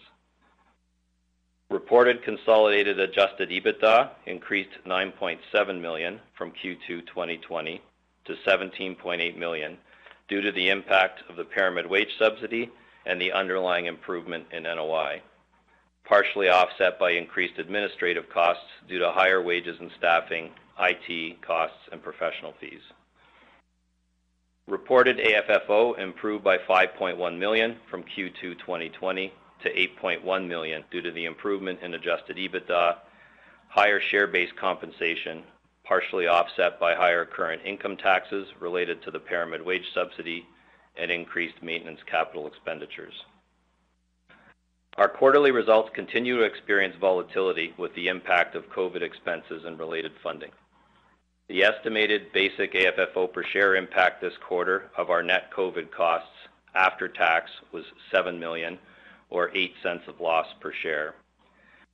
Reported 1.70 2.24
consolidated 2.24 3.02
adjusted 3.02 3.50
EBITDA 3.50 4.12
increased 4.28 4.70
9.7 4.88 5.82
million 5.82 6.22
from 6.38 6.52
Q2 6.52 7.06
2020 7.06 7.82
to 8.24 8.36
17.8 8.48 9.38
million 9.38 9.78
due 10.30 10.40
to 10.40 10.54
the 10.54 10.70
impact 10.70 11.30
of 11.30 11.36
the 11.36 11.44
ParaMed 11.44 11.90
wage 11.90 12.16
subsidy 12.18 12.72
and 13.06 13.20
the 13.20 13.34
underlying 13.34 13.88
improvement 13.88 14.46
in 14.54 14.64
NOI, 14.64 15.22
partially 16.06 16.48
offset 16.48 16.98
by 16.98 17.12
increased 17.12 17.60
administrative 17.60 18.30
costs 18.30 18.64
due 18.88 19.00
to 19.00 19.12
higher 19.12 19.42
wages 19.42 19.76
and 19.82 19.92
staffing 19.98 20.50
IT 20.80 21.42
costs, 21.42 21.90
and 21.92 22.02
professional 22.02 22.54
fees. 22.62 22.80
Reported 24.68 25.18
AFFO 25.18 26.00
improved 26.00 26.42
by 26.42 26.58
5.1 26.58 27.38
million 27.38 27.76
from 27.90 28.02
Q2 28.02 28.58
2020 28.60 29.34
to 29.62 29.74
8.1 29.74 30.48
million 30.48 30.86
due 30.90 31.02
to 31.02 31.12
the 31.12 31.26
improvement 31.26 31.82
in 31.82 31.94
adjusted 31.94 32.38
EBITDA, 32.38 32.96
higher 33.68 34.00
share-based 34.00 34.56
compensation, 34.56 35.44
partially 35.84 36.28
offset 36.28 36.80
by 36.80 36.96
higher 36.96 37.26
current 37.26 37.62
income 37.66 37.98
taxes 37.98 38.48
related 38.62 39.04
to 39.04 39.12
the 39.12 39.20
ParaMed 39.20 39.66
wage 39.66 39.92
subsidy 39.94 40.46
and 40.96 41.12
increased 41.12 41.62
maintenance 41.62 42.00
capital 42.10 42.48
expenditures. 42.48 43.26
Our 44.96 45.10
quarterly 45.10 45.52
results 45.52 45.90
continue 45.94 46.38
to 46.38 46.44
experience 46.44 46.96
volatility 47.02 47.74
with 47.78 47.94
the 47.96 48.08
impact 48.08 48.56
of 48.56 48.70
COVID 48.70 49.02
expenses 49.02 49.66
and 49.66 49.78
related 49.78 50.14
funding. 50.24 50.52
The 51.50 51.64
estimated 51.64 52.32
basic 52.32 52.74
AFFO 52.74 53.32
per 53.32 53.44
share 53.44 53.76
impact 53.76 54.22
this 54.22 54.34
quarter 54.48 54.90
of 54.98 55.10
our 55.10 55.22
net 55.22 55.52
COVID 55.56 55.92
costs 55.92 56.30
after 56.74 57.08
tax 57.08 57.52
was 57.72 57.84
7 58.12 58.40
million 58.40 58.80
or 59.30 59.50
0.08 59.50 60.08
of 60.08 60.22
loss 60.22 60.48
per 60.62 60.72
share, 60.72 61.16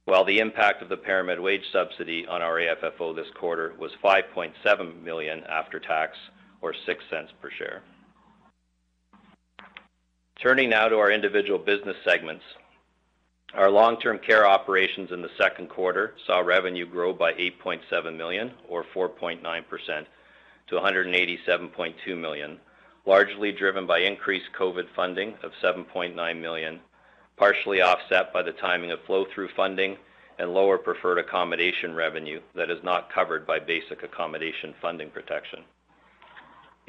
while 0.05 0.23
the 0.23 0.39
impact 0.39 0.81
of 0.83 0.89
the 0.89 0.97
ParaMed 0.97 1.41
wage 1.41 1.63
subsidy 1.71 2.27
on 2.27 2.41
our 2.41 2.57
AFFO 2.57 3.15
this 3.15 3.29
quarter 3.39 3.73
was 3.79 3.91
5.7 4.03 5.01
million 5.03 5.43
after 5.45 5.79
tax 5.79 6.15
or 6.61 6.73
0.06 6.87 7.27
per 7.41 7.49
share. 7.49 7.81
Turning 10.41 10.69
now 10.69 10.87
to 10.87 10.97
our 10.97 11.11
individual 11.11 11.59
business 11.59 11.97
segments. 12.05 12.43
Our 13.55 13.71
long-term 13.71 14.19
care 14.19 14.45
operations 14.45 15.11
in 15.11 15.23
the 15.23 15.31
second 15.35 15.69
quarter 15.69 16.13
saw 16.27 16.39
revenue 16.39 16.85
grow 16.85 17.13
by 17.13 17.33
8.7 17.33 18.15
million 18.15 18.53
or 18.67 18.85
4.9% 18.95 19.41
to 20.67 20.75
187.2 20.75 22.17
million, 22.17 22.59
largely 23.07 23.51
driven 23.51 23.87
by 23.87 24.01
increased 24.01 24.49
COVID 24.57 24.85
funding 24.95 25.33
of 25.41 25.51
7.9 25.63 26.39
million, 26.39 26.79
partially 27.37 27.81
offset 27.81 28.31
by 28.31 28.43
the 28.43 28.51
timing 28.51 28.91
of 28.91 28.99
flow-through 29.07 29.49
funding 29.55 29.97
and 30.37 30.53
lower 30.53 30.77
preferred 30.77 31.17
accommodation 31.17 31.95
revenue 31.95 32.39
that 32.53 32.69
is 32.69 32.83
not 32.83 33.11
covered 33.11 33.47
by 33.47 33.57
basic 33.57 34.03
accommodation 34.03 34.75
funding 34.79 35.09
protection. 35.09 35.63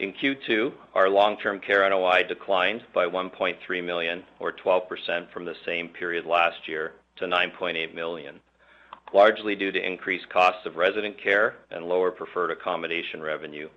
In 0.00 0.14
Q2, 0.14 0.72
our 0.94 1.10
long-term 1.10 1.60
care 1.60 1.86
NOI 1.86 2.22
declined 2.22 2.84
by 2.94 3.04
1.3 3.04 3.84
million 3.84 4.24
or 4.38 4.50
12% 4.50 5.30
from 5.30 5.44
the 5.44 5.54
same 5.66 5.88
period 5.88 6.24
last 6.24 6.66
year 6.66 6.92
to 7.16 7.26
9.8 7.26 7.94
million, 7.94 8.40
largely 9.12 9.54
due 9.54 9.70
to 9.70 9.86
increased 9.86 10.26
costs 10.30 10.64
of 10.64 10.76
resident 10.76 11.22
care 11.22 11.56
and 11.70 11.84
lower 11.84 12.10
preferred 12.10 12.50
accommodation 12.50 13.20
revenue, 13.20 13.68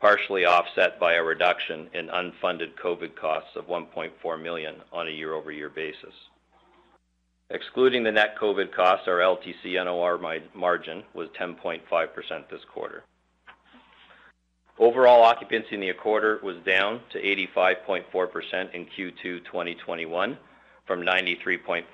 partially 0.00 0.44
offset 0.44 0.98
by 0.98 1.14
a 1.14 1.22
reduction 1.22 1.88
in 1.94 2.08
unfunded 2.08 2.74
COVID 2.74 3.14
costs 3.14 3.54
of 3.54 3.68
1.4 3.68 4.42
million 4.42 4.74
on 4.92 5.06
a 5.06 5.12
year-over-year 5.12 5.68
basis. 5.68 6.14
Excluding 7.50 8.02
the 8.02 8.10
net 8.10 8.34
COVID 8.36 8.72
costs, 8.74 9.06
our 9.06 9.18
LTC 9.18 9.74
NOI 9.84 10.40
margin 10.52 11.04
was 11.14 11.28
10.5% 11.40 11.80
this 12.50 12.64
quarter. 12.74 13.04
Overall 14.80 15.22
occupancy 15.24 15.74
in 15.74 15.80
the 15.82 15.92
quarter 15.92 16.40
was 16.42 16.56
down 16.64 17.02
to 17.12 17.20
85.4% 17.20 18.72
in 18.72 18.86
Q2 18.86 19.44
2021 19.44 20.38
from 20.86 21.02
93.5% 21.02 21.84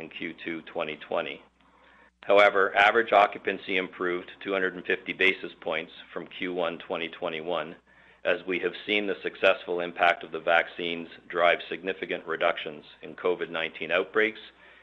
in 0.00 0.08
Q2 0.08 0.66
2020. 0.66 1.40
However, 2.22 2.76
average 2.76 3.12
occupancy 3.12 3.76
improved 3.76 4.32
250 4.42 5.12
basis 5.12 5.52
points 5.60 5.92
from 6.12 6.26
Q1 6.26 6.80
2021, 6.80 7.76
as 8.24 8.44
we 8.48 8.58
have 8.58 8.74
seen 8.84 9.06
the 9.06 9.14
successful 9.22 9.78
impact 9.78 10.24
of 10.24 10.32
the 10.32 10.40
vaccines 10.40 11.08
drive 11.28 11.60
significant 11.68 12.26
reductions 12.26 12.84
in 13.02 13.14
COVID-19 13.14 13.92
outbreaks 13.92 14.40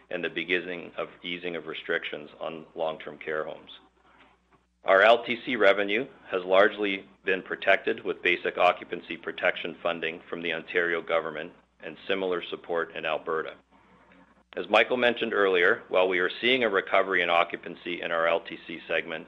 and 0.09 0.23
the 0.23 0.29
beginning 0.29 0.89
of 0.97 1.09
easing 1.21 1.57
of 1.57 1.67
restrictions 1.67 2.29
on 2.39 2.63
long-term 2.75 3.17
care 3.17 3.43
homes. 3.43 3.71
Our 4.85 5.01
LTC 5.01 5.57
revenue 5.57 6.05
has 6.29 6.43
largely 6.43 7.05
been 7.25 7.41
protected 7.41 8.03
with 8.03 8.21
basic 8.21 8.59
occupancy 8.59 9.17
protection 9.17 9.75
funding 9.81 10.19
from 10.29 10.43
the 10.43 10.53
Ontario 10.53 11.01
government 11.01 11.51
and 11.83 11.97
similar 12.07 12.43
support 12.51 12.95
in 12.95 13.03
Alberta. 13.03 13.53
As 14.55 14.69
Michael 14.69 14.97
mentioned 14.97 15.33
earlier, 15.33 15.81
while 15.89 16.07
we 16.07 16.19
are 16.19 16.29
seeing 16.39 16.63
a 16.63 16.69
recovery 16.69 17.23
in 17.23 17.31
occupancy 17.31 18.03
in 18.03 18.11
our 18.11 18.27
LTC 18.27 18.79
segment, 18.87 19.25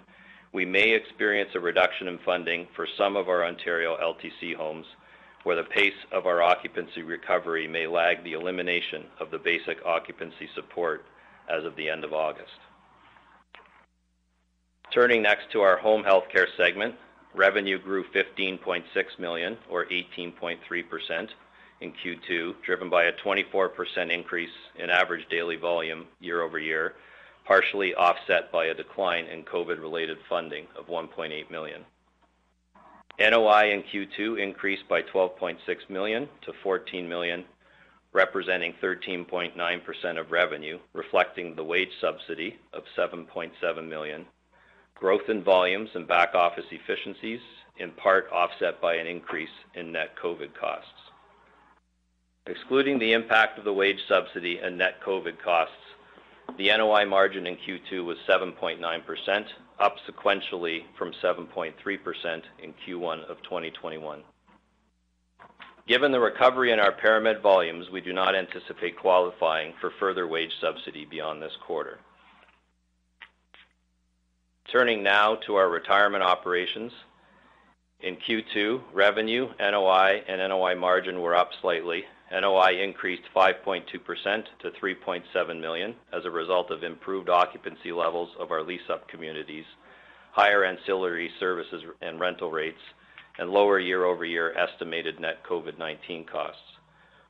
we 0.54 0.63
may 0.63 0.91
experience 0.91 1.50
a 1.56 1.60
reduction 1.60 2.08
in 2.08 2.20
funding 2.20 2.67
for 2.76 2.88
some 2.96 3.15
of 3.15 3.28
our 3.28 3.43
Ontario 3.43 3.98
LTC 3.98 4.56
homes, 4.56 4.86
where 5.41 5.56
the 5.56 5.63
pace 5.63 6.06
of 6.12 6.28
our 6.28 6.43
occupancy 6.43 7.02
recovery 7.02 7.67
may 7.67 7.88
lag 7.88 8.24
the 8.24 8.34
elimination 8.34 9.06
of 9.20 9.32
the 9.32 9.39
basic 9.39 9.84
occupancy 9.84 10.48
support 10.54 11.04
as 11.50 11.65
of 11.65 11.76
the 11.76 11.89
end 11.89 12.04
of 12.04 12.13
August. 12.13 12.60
Turning 14.97 15.21
next 15.21 15.51
to 15.51 15.62
our 15.62 15.77
home 15.77 16.03
health 16.03 16.23
care 16.33 16.47
segment, 16.57 16.95
revenue 17.36 17.77
grew 17.77 18.03
15.6 18.15 18.83
million 19.19 19.55
or 19.69 19.86
18.3% 19.86 20.57
in 21.81 21.93
Q2, 22.03 22.55
driven 22.65 22.89
by 22.89 23.03
a 23.03 23.12
24% 23.23 24.12
increase 24.12 24.49
in 24.79 24.89
average 24.89 25.29
daily 25.29 25.55
volume 25.55 26.07
year-over-year, 26.19 26.95
partially 27.45 27.93
offset 27.93 28.51
by 28.51 28.65
a 28.65 28.73
decline 28.73 29.25
in 29.25 29.43
COVID-related 29.43 30.17
funding 30.27 30.65
of 30.75 30.88
1.8 30.88 31.51
million. 31.51 31.86
NOI 33.19 33.73
in 33.73 33.83
Q2 33.83 34.41
increased 34.41 34.88
by 34.89 35.03
12.6 35.03 35.57
million 35.89 36.27
to 36.41 36.53
14 36.63 37.07
million, 37.07 37.45
representing 38.13 38.73
13.9% 38.81 40.19
of 40.19 40.31
revenue, 40.31 40.79
reflecting 40.93 41.53
the 41.53 41.63
wage 41.63 41.91
subsidy 42.01 42.57
of 42.73 42.81
7.7 42.97 43.88
million, 43.88 44.25
growth 44.99 45.29
in 45.29 45.43
volumes 45.43 45.89
and 45.93 46.07
back-office 46.07 46.65
efficiencies, 46.71 47.41
in 47.77 47.91
part 47.91 48.27
offset 48.31 48.81
by 48.81 48.95
an 48.95 49.07
increase 49.07 49.49
in 49.75 49.91
net 49.91 50.10
COVID 50.21 50.53
costs. 50.60 50.89
Excluding 52.47 52.97
the 52.97 53.13
impact 53.13 53.60
of 53.60 53.65
the 53.65 53.73
wage 53.73 53.99
subsidy 54.07 54.60
and 54.60 54.77
net 54.77 55.01
COVID 55.05 55.41
costs, 55.43 55.75
the 56.57 56.69
NOI 56.69 57.05
margin 57.05 57.45
in 57.45 57.57
Q2 57.57 58.05
was 58.05 58.17
7.9%, 58.27 59.45
up 59.79 59.95
sequentially 60.10 60.83
from 60.97 61.12
7.3% 61.21 61.73
in 62.63 62.73
Q1 62.88 63.29
of 63.29 63.41
2021. 63.43 64.23
Given 65.88 66.12
the 66.12 66.19
recovery 66.19 66.71
in 66.71 66.79
our 66.79 66.91
ParaMed 66.91 67.41
volumes, 67.41 67.89
we 67.91 68.01
do 68.01 68.12
not 68.12 68.36
anticipate 68.36 68.97
qualifying 68.97 69.73
for 69.79 69.91
further 69.99 70.27
wage 70.27 70.51
subsidy 70.60 71.05
beyond 71.05 71.41
this 71.41 71.55
quarter. 71.65 71.99
Turning 74.71 75.01
now 75.01 75.36
to 75.36 75.56
our 75.56 75.69
retirement 75.69 76.21
operations. 76.21 76.91
In 78.01 78.17
Q2, 78.17 78.82
revenue, 78.93 79.47
NOI, 79.62 80.21
and 80.27 80.39
NOI 80.39 80.75
margin 80.75 81.21
were 81.21 81.38
up 81.38 81.51
slightly. 81.62 82.03
NOI 82.34 82.84
increased 82.84 83.23
5.2% 83.34 83.86
to 84.60 84.71
3.7 84.71 85.62
million 85.62 85.95
as 86.12 86.25
a 86.25 86.30
result 86.30 86.69
of 86.69 86.84
improved 86.84 87.30
occupancy 87.30 87.93
levels 87.93 88.30
of 88.38 88.51
our 88.51 88.62
lease-up 88.62 89.08
communities, 89.08 89.63
higher 90.34 90.65
ancillary 90.65 91.32
services 91.39 91.84
and 92.01 92.19
rental 92.19 92.51
rates, 92.51 92.82
and 93.39 93.49
lower 93.49 93.80
year-over-year 93.80 94.53
estimated 94.58 95.17
net 95.21 95.38
COVID-19 95.49 96.27
costs, 96.27 96.60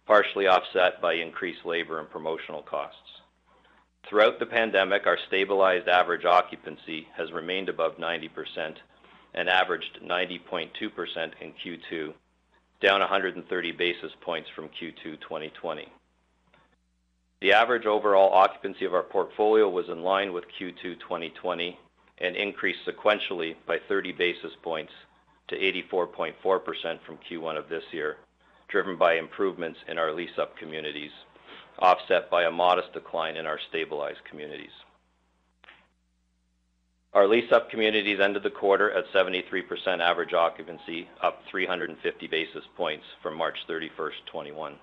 partially 0.07 0.47
offset 0.47 0.99
by 1.03 1.13
increased 1.13 1.65
labor 1.65 1.99
and 1.99 2.09
promotional 2.09 2.63
costs. 2.63 3.16
Throughout 4.09 4.39
the 4.39 4.45
pandemic, 4.45 5.05
our 5.05 5.17
stabilized 5.27 5.89
average 5.89 6.23
occupancy 6.23 7.09
has 7.17 7.33
remained 7.33 7.67
above 7.67 7.97
90% 7.97 8.75
and 9.33 9.49
averaged 9.49 9.99
90.2% 10.01 11.31
in 11.41 11.53
Q2, 11.53 12.13
down 12.79 13.01
130 13.01 13.71
basis 13.73 14.13
points 14.21 14.49
from 14.55 14.69
Q2 14.69 15.19
2020. 15.19 15.91
The 17.41 17.51
average 17.51 17.85
overall 17.85 18.31
occupancy 18.33 18.85
of 18.85 18.93
our 18.93 19.03
portfolio 19.03 19.67
was 19.67 19.89
in 19.89 20.01
line 20.01 20.31
with 20.31 20.45
Q2 20.57 20.99
2020 21.01 21.77
and 22.19 22.35
increased 22.37 22.79
sequentially 22.87 23.55
by 23.67 23.77
30 23.89 24.13
basis 24.13 24.53
points 24.63 24.93
to 25.49 25.57
84.4% 25.57 26.33
from 27.05 27.19
Q1 27.29 27.57
of 27.57 27.67
this 27.67 27.83
year, 27.91 28.17
driven 28.69 28.95
by 28.95 29.15
improvements 29.15 29.79
in 29.89 29.97
our 29.97 30.13
lease-up 30.13 30.57
communities, 30.57 31.11
offset 31.79 32.29
by 32.29 32.43
a 32.43 32.51
modest 32.51 32.93
decline 32.93 33.35
in 33.35 33.45
our 33.45 33.59
stabilized 33.69 34.23
communities. 34.29 34.71
Our 37.13 37.27
lease-up 37.27 37.69
communities 37.71 38.19
ended 38.19 38.43
the 38.43 38.49
quarter 38.49 38.91
at 38.91 39.05
73% 39.13 40.01
average 40.01 40.33
occupancy, 40.33 41.09
up 41.21 41.41
350 41.49 42.27
basis 42.27 42.63
points 42.75 43.05
from 43.23 43.35
March 43.35 43.57
31st, 43.67 44.21
2021. 44.27 44.75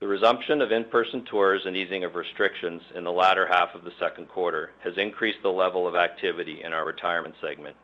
The 0.00 0.06
resumption 0.06 0.60
of 0.60 0.70
in-person 0.70 1.24
tours 1.24 1.62
and 1.64 1.76
easing 1.76 2.04
of 2.04 2.14
restrictions 2.14 2.82
in 2.94 3.02
the 3.02 3.10
latter 3.10 3.46
half 3.46 3.74
of 3.74 3.82
the 3.82 3.92
second 3.98 4.28
quarter 4.28 4.70
has 4.84 4.96
increased 4.96 5.42
the 5.42 5.48
level 5.48 5.88
of 5.88 5.96
activity 5.96 6.62
in 6.62 6.72
our 6.72 6.84
retirement 6.84 7.34
segment, 7.40 7.74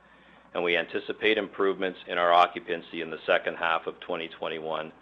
and 0.55 0.63
we 0.63 0.77
anticipate 0.77 1.39
improvements 1.39 1.99
in 2.07 2.19
our 2.19 2.33
occupancy 2.33 3.01
in 3.01 3.11
the 3.11 3.19
second 3.27 3.57
half 3.57 3.87
of 3.87 3.99
2021 4.01 4.93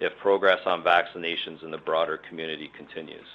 if 0.00 0.12
progress 0.20 0.58
on 0.66 0.82
vaccinations 0.82 1.62
in 1.62 1.70
the 1.70 1.78
broader 1.78 2.20
community 2.28 2.70
continues. 2.76 3.26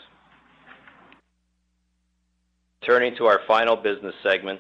Turning 2.86 3.16
to 3.18 3.26
our 3.26 3.42
final 3.48 3.76
business 3.76 4.16
segment, 4.24 4.60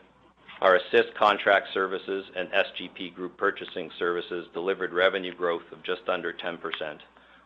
our 0.62 0.76
Assist 0.76 1.16
Contract 1.18 1.68
Services 1.74 2.26
and 2.36 2.50
SGP 2.50 3.16
Group 3.16 3.38
Purchasing 3.38 3.90
Services 3.98 4.46
delivered 4.54 4.92
revenue 4.92 5.34
growth 5.34 5.64
of 5.72 5.82
just 5.84 6.02
under 6.10 6.34
10%, 6.34 6.60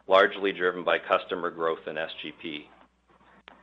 largely 0.07 0.51
driven 0.51 0.83
by 0.83 0.97
customer 0.97 1.51
growth 1.51 1.87
in 1.87 1.95
SGP. 1.95 2.65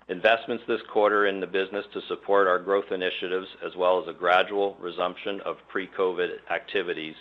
Investments 0.08 0.64
this 0.66 0.80
quarter 0.92 1.26
in 1.26 1.40
the 1.40 1.46
business 1.46 1.84
to 1.92 2.00
support 2.08 2.46
our 2.46 2.58
growth 2.58 2.90
initiatives, 2.92 3.46
as 3.64 3.74
well 3.76 4.00
as 4.00 4.08
a 4.08 4.18
gradual 4.18 4.76
resumption 4.80 5.40
of 5.44 5.56
pre-COVID 5.68 6.28
activities, 6.52 7.14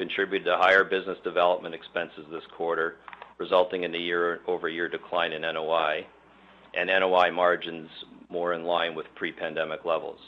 contributed 0.00 0.46
to 0.46 0.56
higher 0.56 0.82
business 0.82 1.18
development 1.22 1.74
expenses 1.74 2.24
this 2.30 2.46
quarter, 2.56 2.96
resulting 3.36 3.84
in 3.84 3.94
a 3.94 3.98
year-over-year 3.98 4.88
decline 4.88 5.32
in 5.32 5.42
NOI, 5.42 6.06
and 6.72 6.88
NOI 6.88 7.30
margins 7.30 7.90
more 8.30 8.54
in 8.54 8.64
line 8.64 8.94
with 8.94 9.04
pre-pandemic 9.14 9.84
levels. 9.84 10.18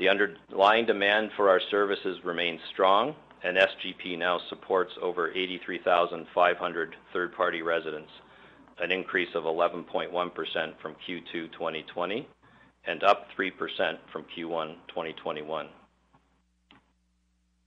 The 0.00 0.08
underlying 0.08 0.84
demand 0.84 1.30
for 1.36 1.48
our 1.48 1.60
services 1.70 2.18
remains 2.24 2.60
strong, 2.72 3.14
and 3.44 3.56
SGP 3.56 4.18
now 4.18 4.40
supports 4.48 4.90
over 5.00 5.30
83,500 5.30 6.96
third-party 7.12 7.62
residents, 7.62 8.10
an 8.80 8.90
increase 8.90 9.32
of 9.36 9.44
11.1% 9.44 10.10
from 10.82 10.96
Q2 11.06 11.52
2020 11.52 12.28
and 12.88 13.04
up 13.04 13.28
3% 13.38 13.52
from 14.12 14.24
Q1 14.36 14.74
2021. 14.88 15.68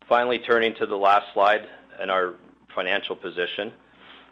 Finally, 0.08 0.40
turning 0.40 0.76
to 0.76 0.86
the 0.86 0.96
last 0.96 1.26
slide 1.34 1.62
and 2.00 2.12
our 2.12 2.36
financial 2.76 3.16
position. 3.16 3.74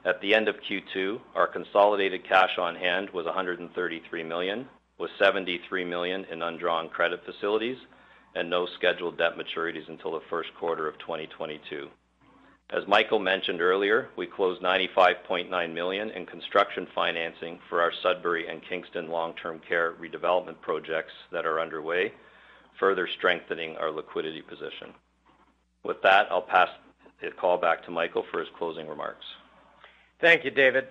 At 0.05 0.21
the 0.21 0.35
end 0.35 0.47
of 0.47 0.55
Q2, 0.69 1.19
our 1.33 1.47
consolidated 1.47 2.27
cash 2.27 2.57
on 2.59 2.75
hand 2.75 3.09
was 3.11 3.25
133 3.25 4.23
million, 4.23 4.67
with 4.99 5.09
73 5.17 5.85
million 5.85 6.25
in 6.25 6.43
undrawn 6.43 6.89
credit 6.89 7.21
facilities 7.25 7.77
and 8.35 8.49
no 8.49 8.67
scheduled 8.77 9.17
debt 9.17 9.33
maturities 9.35 9.87
until 9.89 10.11
the 10.11 10.25
first 10.29 10.49
quarter 10.59 10.87
of 10.87 10.97
2022. 10.99 11.87
As 12.69 12.87
Michael 12.87 13.19
mentioned 13.19 13.61
earlier, 13.61 14.09
we 14.15 14.27
closed 14.27 14.61
95.9 14.61 15.73
million 15.73 16.09
in 16.11 16.25
construction 16.25 16.87
financing 16.93 17.59
for 17.69 17.81
our 17.81 17.91
Sudbury 18.01 18.47
and 18.47 18.61
Kingston 18.67 19.09
long-term 19.09 19.61
care 19.67 19.93
redevelopment 19.93 20.59
projects 20.61 21.13
that 21.31 21.45
are 21.45 21.59
underway, 21.59 22.13
further 22.79 23.07
strengthening 23.17 23.77
our 23.77 23.91
liquidity 23.91 24.41
position. 24.41 24.93
With 25.83 26.01
that, 26.03 26.27
I'll 26.31 26.41
pass 26.41 26.69
the 27.21 27.31
call 27.31 27.57
back 27.57 27.83
to 27.85 27.91
Michael 27.91 28.25
for 28.31 28.39
his 28.39 28.49
closing 28.57 28.87
remarks. 28.87 29.25
Thank 30.19 30.45
you, 30.45 30.51
David. 30.51 30.87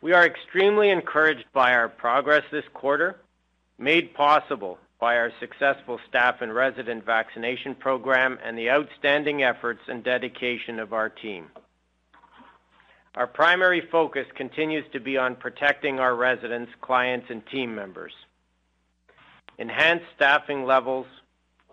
We 0.00 0.12
are 0.12 0.26
extremely 0.26 0.90
encouraged 0.90 1.46
by 1.52 1.74
our 1.74 1.88
progress 1.88 2.44
this 2.50 2.64
quarter, 2.74 3.20
made 3.78 4.14
possible 4.14 4.78
by 5.00 5.16
our 5.16 5.32
successful 5.40 5.98
staff 6.08 6.42
and 6.42 6.54
resident 6.54 7.04
vaccination 7.04 7.74
program 7.74 8.38
and 8.44 8.56
the 8.56 8.70
outstanding 8.70 9.42
efforts 9.42 9.80
and 9.88 10.04
dedication 10.04 10.78
of 10.78 10.92
our 10.92 11.08
team. 11.08 11.48
Our 13.14 13.26
primary 13.26 13.80
focus 13.80 14.26
continues 14.34 14.84
to 14.92 15.00
be 15.00 15.18
on 15.18 15.36
protecting 15.36 15.98
our 15.98 16.14
residents, 16.14 16.72
clients, 16.80 17.26
and 17.30 17.46
team 17.46 17.74
members. 17.74 18.12
Enhanced 19.58 20.06
staffing 20.16 20.64
levels, 20.64 21.06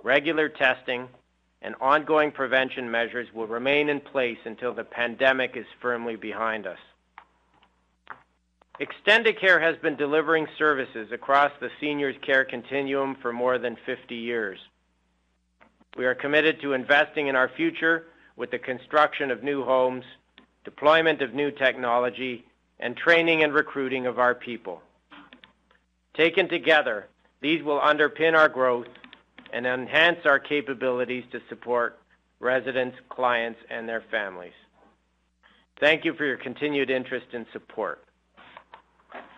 regular 0.03 0.49
testing, 0.49 1.07
and 1.61 1.75
ongoing 1.81 2.31
prevention 2.31 2.89
measures 2.89 3.27
will 3.33 3.47
remain 3.47 3.89
in 3.89 3.99
place 3.99 4.37
until 4.45 4.73
the 4.73 4.83
pandemic 4.83 5.55
is 5.55 5.65
firmly 5.81 6.15
behind 6.15 6.65
us. 6.65 6.79
Extendicare 8.79 9.61
has 9.61 9.75
been 9.77 9.97
delivering 9.97 10.47
services 10.57 11.11
across 11.11 11.51
the 11.59 11.69
seniors 11.81 12.15
care 12.21 12.45
continuum 12.45 13.17
for 13.21 13.33
more 13.33 13.57
than 13.57 13.75
50 13.85 14.15
years. 14.15 14.57
We 15.97 16.05
are 16.05 16.15
committed 16.15 16.61
to 16.61 16.71
investing 16.71 17.27
in 17.27 17.35
our 17.35 17.49
future 17.49 18.05
with 18.37 18.51
the 18.51 18.59
construction 18.59 19.31
of 19.31 19.43
new 19.43 19.65
homes, 19.65 20.05
deployment 20.63 21.21
of 21.21 21.33
new 21.33 21.51
technology, 21.51 22.45
and 22.79 22.95
training 22.95 23.43
and 23.43 23.53
recruiting 23.53 24.07
of 24.07 24.17
our 24.17 24.33
people. 24.33 24.81
Taken 26.13 26.47
together, 26.47 27.07
these 27.41 27.61
will 27.61 27.81
underpin 27.81 28.33
our 28.33 28.47
growth 28.47 28.87
and 29.53 29.65
enhance 29.65 30.19
our 30.25 30.39
capabilities 30.39 31.23
to 31.31 31.39
support 31.49 31.99
residents, 32.39 32.97
clients, 33.09 33.59
and 33.69 33.87
their 33.87 34.03
families. 34.11 34.53
Thank 35.79 36.05
you 36.05 36.13
for 36.13 36.25
your 36.25 36.37
continued 36.37 36.89
interest 36.89 37.27
and 37.33 37.45
support. 37.53 38.03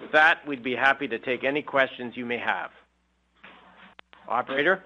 With 0.01 0.11
that, 0.11 0.45
we'd 0.47 0.63
be 0.63 0.75
happy 0.75 1.07
to 1.07 1.19
take 1.19 1.43
any 1.43 1.61
questions 1.61 2.13
you 2.15 2.25
may 2.25 2.39
have. 2.39 2.71
Operator? 4.27 4.83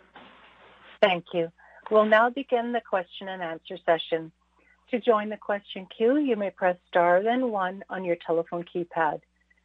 Thank 1.02 1.26
you. 1.34 1.52
We'll 1.90 2.06
now 2.06 2.30
begin 2.30 2.72
the 2.72 2.82
question 2.82 3.30
and 3.30 3.42
answer 3.42 3.78
session. 3.86 4.32
To 4.92 5.00
join 5.00 5.30
the 5.30 5.38
question 5.38 5.88
queue, 5.96 6.18
you 6.18 6.36
may 6.36 6.52
press 6.52 6.78
star 6.88 7.24
then 7.24 7.52
one 7.52 7.84
on 7.90 8.04
your 8.04 8.18
telephone 8.26 8.64
keypad. 8.64 9.22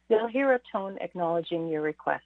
You'll 0.09 0.27
hear 0.27 0.53
a 0.53 0.59
tone 0.71 0.97
acknowledging 0.99 1.67
your 1.67 1.81
request. 1.81 2.23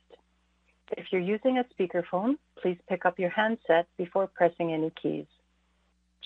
If 0.92 1.08
you're 1.12 1.22
using 1.22 1.58
a 1.58 1.66
speakerphone, 1.74 2.38
please 2.62 2.78
pick 2.88 3.06
up 3.06 3.20
your 3.20 3.30
handset 3.30 3.88
before 3.98 4.28
pressing 4.28 4.72
any 4.72 4.92
keys. 5.02 5.26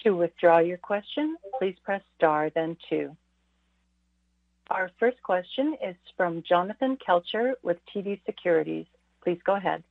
To 0.04 0.12
withdraw 0.12 0.60
your 0.60 0.78
question, 0.78 1.38
please 1.58 1.76
press 1.84 2.02
star 2.18 2.50
then 2.54 2.78
two. 2.90 3.16
Our 4.70 4.92
first 5.00 5.22
question 5.24 5.76
is 5.84 5.96
from 6.16 6.44
Jonathan 6.48 6.98
Kelcher 6.98 7.54
with 7.64 7.78
TD 7.94 8.20
Securities. 8.26 8.86
Please 9.24 9.40
go 9.44 9.56
ahead. 9.56 9.84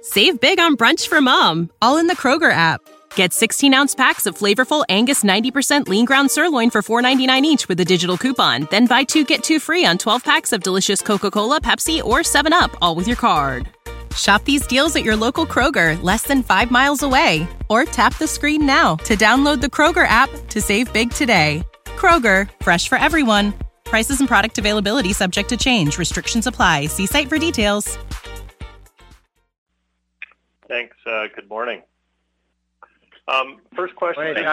Save 0.00 0.40
big 0.40 0.58
on 0.58 0.76
brunch 0.76 1.08
for 1.08 1.20
mom, 1.20 1.70
all 1.82 1.98
in 1.98 2.06
the 2.06 2.16
Kroger 2.16 2.52
app. 2.52 2.80
Get 3.14 3.32
16 3.32 3.74
ounce 3.74 3.94
packs 3.94 4.26
of 4.26 4.36
flavorful 4.36 4.84
Angus 4.88 5.24
90% 5.24 5.88
lean 5.88 6.04
ground 6.04 6.30
sirloin 6.30 6.70
for 6.70 6.82
$4.99 6.82 7.42
each 7.42 7.68
with 7.68 7.80
a 7.80 7.84
digital 7.84 8.16
coupon. 8.16 8.66
Then 8.70 8.86
buy 8.86 9.04
two 9.04 9.24
get 9.24 9.42
two 9.42 9.60
free 9.60 9.84
on 9.84 9.98
12 9.98 10.24
packs 10.24 10.52
of 10.52 10.62
delicious 10.62 11.02
Coca 11.02 11.30
Cola, 11.30 11.60
Pepsi, 11.60 12.02
or 12.02 12.20
7UP, 12.20 12.74
all 12.80 12.94
with 12.94 13.06
your 13.06 13.16
card. 13.16 13.68
Shop 14.16 14.42
these 14.44 14.66
deals 14.66 14.96
at 14.96 15.04
your 15.04 15.16
local 15.16 15.44
Kroger, 15.46 16.02
less 16.02 16.22
than 16.22 16.42
five 16.42 16.70
miles 16.70 17.02
away. 17.02 17.46
Or 17.68 17.84
tap 17.84 18.16
the 18.16 18.26
screen 18.26 18.64
now 18.64 18.96
to 19.04 19.16
download 19.16 19.60
the 19.60 19.66
Kroger 19.66 20.08
app 20.08 20.30
to 20.48 20.60
save 20.60 20.92
big 20.92 21.10
today. 21.10 21.62
Kroger, 21.84 22.48
fresh 22.62 22.88
for 22.88 22.96
everyone. 22.96 23.52
Prices 23.84 24.20
and 24.20 24.28
product 24.28 24.58
availability 24.58 25.12
subject 25.12 25.50
to 25.50 25.56
change. 25.56 25.98
Restrictions 25.98 26.46
apply. 26.46 26.86
See 26.86 27.06
site 27.06 27.28
for 27.28 27.38
details. 27.38 27.98
Thanks. 30.68 30.96
Uh, 31.06 31.24
good 31.34 31.48
morning. 31.48 31.82
Um, 33.26 33.58
first 33.74 33.94
question. 33.96 34.24
Morning, 34.24 34.44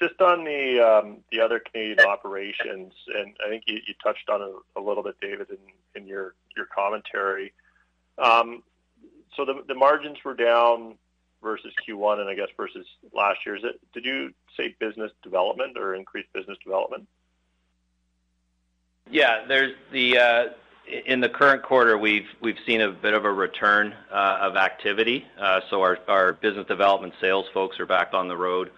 just 0.00 0.20
on 0.20 0.44
the 0.44 0.80
um, 0.80 1.18
the 1.32 1.40
other 1.40 1.60
Canadian 1.60 2.06
operations, 2.06 2.92
and 3.14 3.34
I 3.44 3.48
think 3.48 3.64
you, 3.66 3.78
you 3.86 3.94
touched 4.02 4.28
on 4.28 4.42
it 4.42 4.50
a 4.76 4.80
little 4.80 5.02
bit, 5.02 5.16
David, 5.20 5.48
in, 5.50 6.00
in 6.00 6.06
your 6.06 6.34
your 6.56 6.66
commentary. 6.66 7.52
Um, 8.18 8.62
so 9.36 9.44
the 9.44 9.62
the 9.66 9.74
margins 9.74 10.18
were 10.24 10.34
down 10.34 10.96
versus 11.42 11.72
Q1, 11.88 12.20
and 12.20 12.28
I 12.28 12.34
guess 12.34 12.48
versus 12.56 12.86
last 13.12 13.40
year. 13.46 13.58
Did 13.92 14.04
you 14.04 14.32
say 14.56 14.74
business 14.80 15.12
development 15.22 15.76
or 15.78 15.94
increased 15.94 16.32
business 16.32 16.58
development? 16.64 17.06
Yeah, 19.10 19.44
there's 19.46 19.74
the 19.92 20.18
uh, 20.18 20.44
in 21.06 21.20
the 21.20 21.28
current 21.28 21.62
quarter, 21.62 21.96
we've 21.98 22.26
we've 22.40 22.58
seen 22.66 22.80
a 22.80 22.90
bit 22.90 23.14
of 23.14 23.24
a 23.24 23.32
return 23.32 23.94
uh, 24.10 24.38
of 24.40 24.56
activity. 24.56 25.26
Uh, 25.38 25.60
so 25.70 25.82
our 25.82 25.98
our 26.08 26.32
business 26.34 26.66
development 26.66 27.14
sales 27.20 27.46
folks 27.52 27.78
are 27.80 27.86
back 27.86 28.14
on 28.14 28.28
the 28.28 28.36
road 28.36 28.70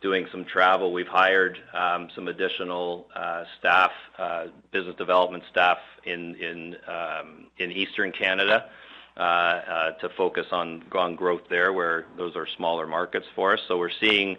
doing 0.00 0.26
some 0.32 0.44
travel. 0.44 0.92
We've 0.92 1.06
hired 1.06 1.58
um, 1.74 2.08
some 2.14 2.28
additional 2.28 3.06
uh, 3.14 3.44
staff, 3.58 3.90
uh, 4.18 4.46
business 4.72 4.96
development 4.96 5.44
staff 5.50 5.78
in 6.04 6.76
um, 6.88 7.46
in 7.58 7.70
Eastern 7.72 8.12
Canada 8.12 8.70
uh, 9.16 9.90
to 10.00 10.08
focus 10.16 10.46
on 10.52 10.84
growth 11.16 11.42
there, 11.50 11.72
where 11.72 12.06
those 12.16 12.36
are 12.36 12.46
smaller 12.56 12.86
markets 12.86 13.26
for 13.34 13.52
us. 13.54 13.60
So 13.68 13.78
we're 13.78 13.90
seeing 14.00 14.36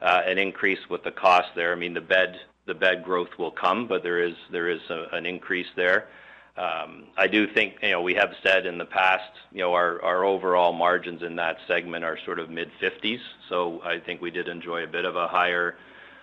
an 0.00 0.38
increase 0.38 0.80
with 0.90 1.02
the 1.04 1.12
cost 1.12 1.48
there. 1.54 1.72
I 1.72 1.76
mean, 1.76 1.94
the 1.94 2.00
bed 2.00 2.40
the 2.66 2.74
bed 2.74 3.04
growth 3.04 3.30
will 3.38 3.50
come, 3.50 3.86
but 3.86 4.02
there 4.02 4.22
is 4.22 4.34
there 4.50 4.68
is 4.68 4.80
a, 4.90 5.06
an 5.12 5.26
increase 5.26 5.66
there. 5.76 6.08
Um, 6.56 7.06
I 7.16 7.26
do 7.26 7.48
think, 7.52 7.74
you 7.82 7.90
know, 7.90 8.02
we 8.02 8.14
have 8.14 8.32
said 8.42 8.64
in 8.64 8.78
the 8.78 8.84
past, 8.84 9.30
you 9.52 9.58
know, 9.58 9.72
our, 9.72 10.24
overall 10.24 10.72
margins 10.72 11.22
in 11.22 11.34
that 11.36 11.56
segment 11.66 12.04
are 12.04 12.16
sort 12.24 12.38
of 12.38 12.48
mid-50s. 12.48 13.18
So 13.48 13.82
I 13.82 13.98
think 13.98 14.20
we 14.20 14.30
did 14.30 14.46
enjoy 14.46 14.84
a 14.84 14.86
bit 14.86 15.04
of 15.04 15.16
a 15.16 15.26
higher 15.26 15.76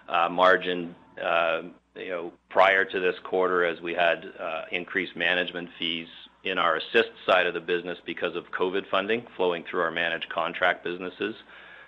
uh, 0.08 0.30
margin, 0.30 0.96
uh, 1.22 1.64
you 1.96 2.10
know, 2.10 2.34
prior 2.50 2.86
to 2.86 3.00
this 3.02 3.16
quarter 3.24 3.66
as 3.66 3.82
we 3.82 3.94
had 3.94 4.26
uh, 4.40 4.64
increased 4.72 5.18
management 5.18 5.70
fees 5.78 6.08
in 6.46 6.58
our 6.58 6.78
assist 6.78 7.12
side 7.26 7.46
of 7.46 7.54
the 7.54 7.60
business 7.60 7.98
because 8.06 8.36
of 8.38 8.50
COVID 8.52 8.90
funding 8.90 9.26
flowing 9.36 9.66
through 9.70 9.82
our 9.82 9.92
managed 9.92 10.30
contract 10.30 10.84
businesses, 10.84 11.36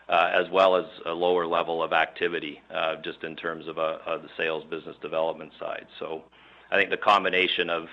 as 0.10 0.48
well 0.52 0.76
as 0.76 0.86
a 1.06 1.12
lower 1.12 1.48
level 1.48 1.82
of 1.82 1.92
activity, 1.92 2.62
just 3.04 3.24
in 3.24 3.36
terms 3.36 3.68
of, 3.68 3.78
the 3.78 4.30
sales 4.38 4.64
business 4.70 4.96
development 5.02 5.52
side. 5.60 5.88
So 5.98 6.24
I 6.70 6.78
think 6.78 6.92
the 6.92 6.98
combination 6.98 7.72
of 7.72 7.88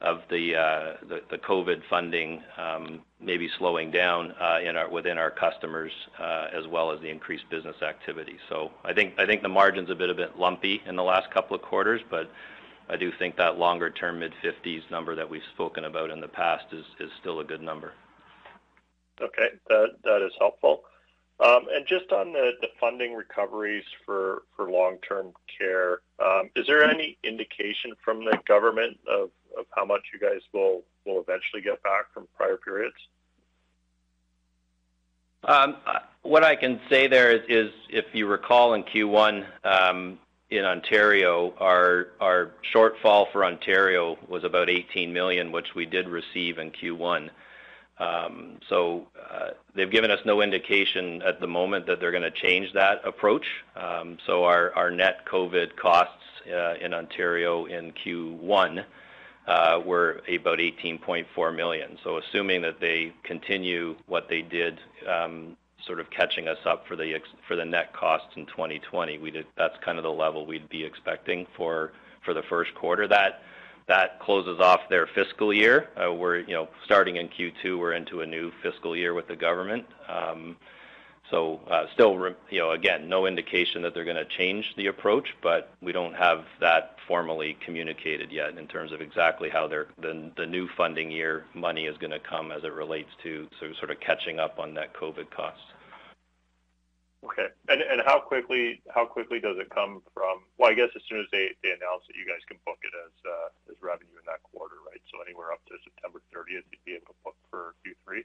of 0.00 0.20
the 0.30 0.54
uh, 0.54 0.92
the 1.30 1.38
COVID 1.38 1.82
funding 1.88 2.42
um, 2.58 3.00
maybe 3.20 3.48
slowing 3.58 3.90
down 3.90 4.32
uh, 4.32 4.58
within 4.90 5.18
our 5.18 5.30
customers, 5.30 5.92
uh, 6.18 6.48
as 6.52 6.66
well 6.66 6.90
as 6.90 7.00
the 7.00 7.08
increased 7.08 7.48
business 7.50 7.76
activity. 7.82 8.36
So 8.48 8.70
I 8.84 8.92
think 8.92 9.16
the 9.16 9.48
margin's 9.48 9.90
a 9.90 9.94
bit 9.94 10.10
a 10.10 10.14
bit 10.14 10.38
lumpy 10.38 10.82
in 10.86 10.96
the 10.96 11.02
last 11.02 11.30
couple 11.30 11.56
of 11.56 11.62
quarters, 11.62 12.02
but 12.10 12.30
I 12.88 12.96
do 12.96 13.10
think 13.18 13.36
that 13.36 13.56
longer-term 13.56 14.18
mid-50s 14.18 14.90
number 14.90 15.14
that 15.14 15.28
we've 15.28 15.42
spoken 15.54 15.84
about 15.86 16.10
in 16.10 16.20
the 16.20 16.28
past 16.28 16.66
is 16.72 16.84
still 17.20 17.40
a 17.40 17.44
good 17.44 17.62
number. 17.62 17.92
Okay. 19.20 19.48
That 19.68 20.22
is 20.22 20.32
helpful. 20.38 20.82
Um, 21.40 21.66
and 21.72 21.84
Just 21.86 22.12
on 22.12 22.32
the 22.32 22.52
funding 22.78 23.14
recoveries 23.14 23.84
for 24.06 24.42
long-term 24.58 25.32
care, 25.58 26.00
um, 26.24 26.48
is 26.54 26.66
there 26.66 26.84
any 26.84 27.18
indication 27.24 27.92
from 28.04 28.24
the 28.24 28.38
government 28.46 28.98
of 29.08 29.30
of 29.56 29.66
how 29.70 29.84
much 29.84 30.02
you 30.12 30.18
guys 30.18 30.40
will 30.52 30.82
will 31.04 31.20
eventually 31.20 31.62
get 31.62 31.82
back 31.82 32.12
from 32.12 32.26
prior 32.36 32.56
periods? 32.56 32.96
Um, 35.44 35.76
what 36.22 36.42
I 36.42 36.56
can 36.56 36.80
say 36.88 37.06
there 37.06 37.32
is, 37.32 37.42
is, 37.48 37.70
if 37.90 38.06
you 38.12 38.26
recall 38.26 38.74
in 38.74 38.82
Q1 38.82 39.44
um, 39.64 40.18
in 40.50 40.64
Ontario, 40.64 41.52
our 41.58 42.08
our 42.20 42.52
shortfall 42.74 43.30
for 43.32 43.44
Ontario 43.44 44.16
was 44.28 44.44
about 44.44 44.70
18 44.70 45.12
million, 45.12 45.52
which 45.52 45.74
we 45.74 45.84
did 45.84 46.08
receive 46.08 46.58
in 46.58 46.70
Q1. 46.70 47.28
Um, 47.98 48.58
so 48.68 49.06
uh, 49.30 49.50
they've 49.74 49.90
given 49.90 50.10
us 50.10 50.18
no 50.24 50.42
indication 50.42 51.22
at 51.22 51.40
the 51.40 51.46
moment 51.46 51.86
that 51.86 52.00
they're 52.00 52.10
going 52.10 52.24
to 52.24 52.30
change 52.30 52.72
that 52.72 53.00
approach. 53.06 53.46
Um, 53.76 54.18
so 54.26 54.44
our, 54.44 54.90
net 54.90 55.24
COVID 55.26 55.76
costs 55.76 56.24
uh, 56.52 56.74
in 56.74 56.92
Ontario 56.92 57.66
in 57.66 57.92
Q1 57.92 58.84
uh, 59.46 59.80
were 59.84 60.22
about 60.28 60.58
18.4 60.58 61.54
million. 61.54 61.98
So 62.02 62.18
assuming 62.18 62.62
that 62.62 62.80
they 62.80 63.12
continue 63.22 63.96
what 64.06 64.28
they 64.28 64.42
did, 64.42 64.80
um, 65.08 65.56
sort 65.86 66.00
of 66.00 66.10
catching 66.10 66.48
us 66.48 66.58
up 66.64 66.86
for 66.86 66.96
the 66.96 67.20
for 67.46 67.56
the 67.56 67.64
net 67.64 67.92
costs 67.92 68.36
in 68.36 68.46
2020, 68.46 69.18
we 69.18 69.30
did, 69.30 69.46
that's 69.56 69.76
kind 69.84 69.98
of 69.98 70.04
the 70.04 70.10
level 70.10 70.46
we'd 70.46 70.68
be 70.68 70.82
expecting 70.82 71.46
for 71.56 71.92
for 72.24 72.32
the 72.34 72.42
first 72.48 72.74
quarter. 72.74 73.06
That 73.06 73.42
that 73.86 74.18
closes 74.20 74.60
off 74.60 74.80
their 74.88 75.06
fiscal 75.06 75.52
year. 75.52 75.88
Uh, 75.96 76.12
we're 76.12 76.38
you 76.38 76.54
know 76.54 76.68
starting 76.84 77.16
in 77.16 77.28
Q2, 77.28 77.78
we're 77.78 77.92
into 77.92 78.20
a 78.22 78.26
new 78.26 78.52
fiscal 78.62 78.96
year 78.96 79.14
with 79.14 79.28
the 79.28 79.36
government. 79.36 79.86
Um, 80.08 80.56
so 81.30 81.60
uh, 81.70 81.86
still, 81.94 82.34
you 82.50 82.58
know, 82.60 82.72
again, 82.72 83.08
no 83.08 83.26
indication 83.26 83.82
that 83.82 83.94
they're 83.94 84.04
going 84.04 84.16
to 84.16 84.26
change 84.26 84.74
the 84.76 84.86
approach, 84.86 85.28
but 85.42 85.72
we 85.80 85.90
don't 85.90 86.14
have 86.14 86.44
that 86.60 86.96
formally 87.08 87.56
communicated 87.64 88.30
yet 88.30 88.56
in 88.58 88.66
terms 88.66 88.92
of 88.92 89.00
exactly 89.00 89.48
how 89.48 89.66
the, 89.66 89.86
the 90.36 90.46
new 90.46 90.68
funding 90.76 91.10
year 91.10 91.44
money 91.54 91.86
is 91.86 91.96
going 91.96 92.10
to 92.10 92.18
come 92.18 92.52
as 92.52 92.62
it 92.62 92.72
relates 92.72 93.08
to 93.22 93.48
sort 93.60 93.90
of 93.90 93.98
catching 94.00 94.38
up 94.38 94.58
on 94.58 94.74
that 94.74 94.92
COVID 94.94 95.30
costs. 95.30 95.64
Okay. 97.24 97.46
And 97.68 97.80
and 97.80 98.02
how 98.04 98.20
quickly 98.20 98.82
how 98.94 99.06
quickly 99.06 99.40
does 99.40 99.56
it 99.58 99.70
come 99.70 100.02
from? 100.12 100.40
Well, 100.58 100.70
I 100.70 100.74
guess 100.74 100.90
as 100.94 101.00
soon 101.08 101.20
as 101.20 101.26
they, 101.32 101.48
they 101.62 101.70
announce 101.70 102.04
it, 102.10 102.16
you 102.16 102.26
guys 102.26 102.44
can 102.46 102.58
book 102.66 102.76
it 102.82 102.92
as 102.92 103.12
uh, 103.24 103.48
revenue 103.84 104.16
in 104.16 104.24
that 104.26 104.42
quarter, 104.42 104.80
right? 104.88 105.00
So 105.12 105.20
anywhere 105.20 105.52
up 105.52 105.60
to 105.68 105.76
September 105.84 106.24
30th, 106.32 106.64
you'd 106.72 106.84
be 106.84 106.96
able 106.96 107.12
to 107.12 107.18
book 107.22 107.36
for 107.50 107.76
Q3. 107.84 108.24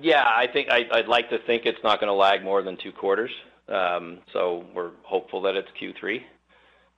Yeah, 0.00 0.24
I 0.24 0.46
think 0.50 0.70
I'd 0.70 1.08
like 1.08 1.28
to 1.30 1.38
think 1.46 1.66
it's 1.66 1.82
not 1.84 2.00
going 2.00 2.08
to 2.08 2.14
lag 2.14 2.42
more 2.42 2.62
than 2.62 2.76
two 2.82 2.92
quarters. 2.92 3.30
Um, 3.68 4.18
so 4.32 4.64
we're 4.74 4.92
hopeful 5.02 5.42
that 5.42 5.56
it's 5.56 5.68
Q3. 5.80 6.22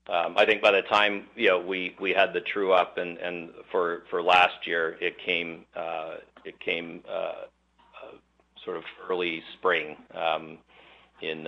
Um, 0.09 0.35
I 0.37 0.47
think 0.47 0.63
by 0.63 0.71
the 0.71 0.83
time 0.83 1.25
you 1.35 1.49
know 1.49 1.59
we 1.59 1.97
we 2.01 2.13
had 2.13 2.33
the 2.33 2.41
true 2.41 2.73
up 2.73 2.97
and 2.97 3.19
and 3.19 3.51
for 3.73 4.05
for 4.09 4.23
last 4.23 4.65
year 4.65 4.97
it 5.01 5.17
came 5.25 5.65
uh, 5.75 6.17
it 6.45 6.59
came 6.61 7.03
uh, 7.09 7.13
uh, 7.13 8.17
sort 8.65 8.77
of 8.77 8.85
early 9.11 9.43
spring 9.59 9.97
um, 10.15 10.59
in 11.23 11.45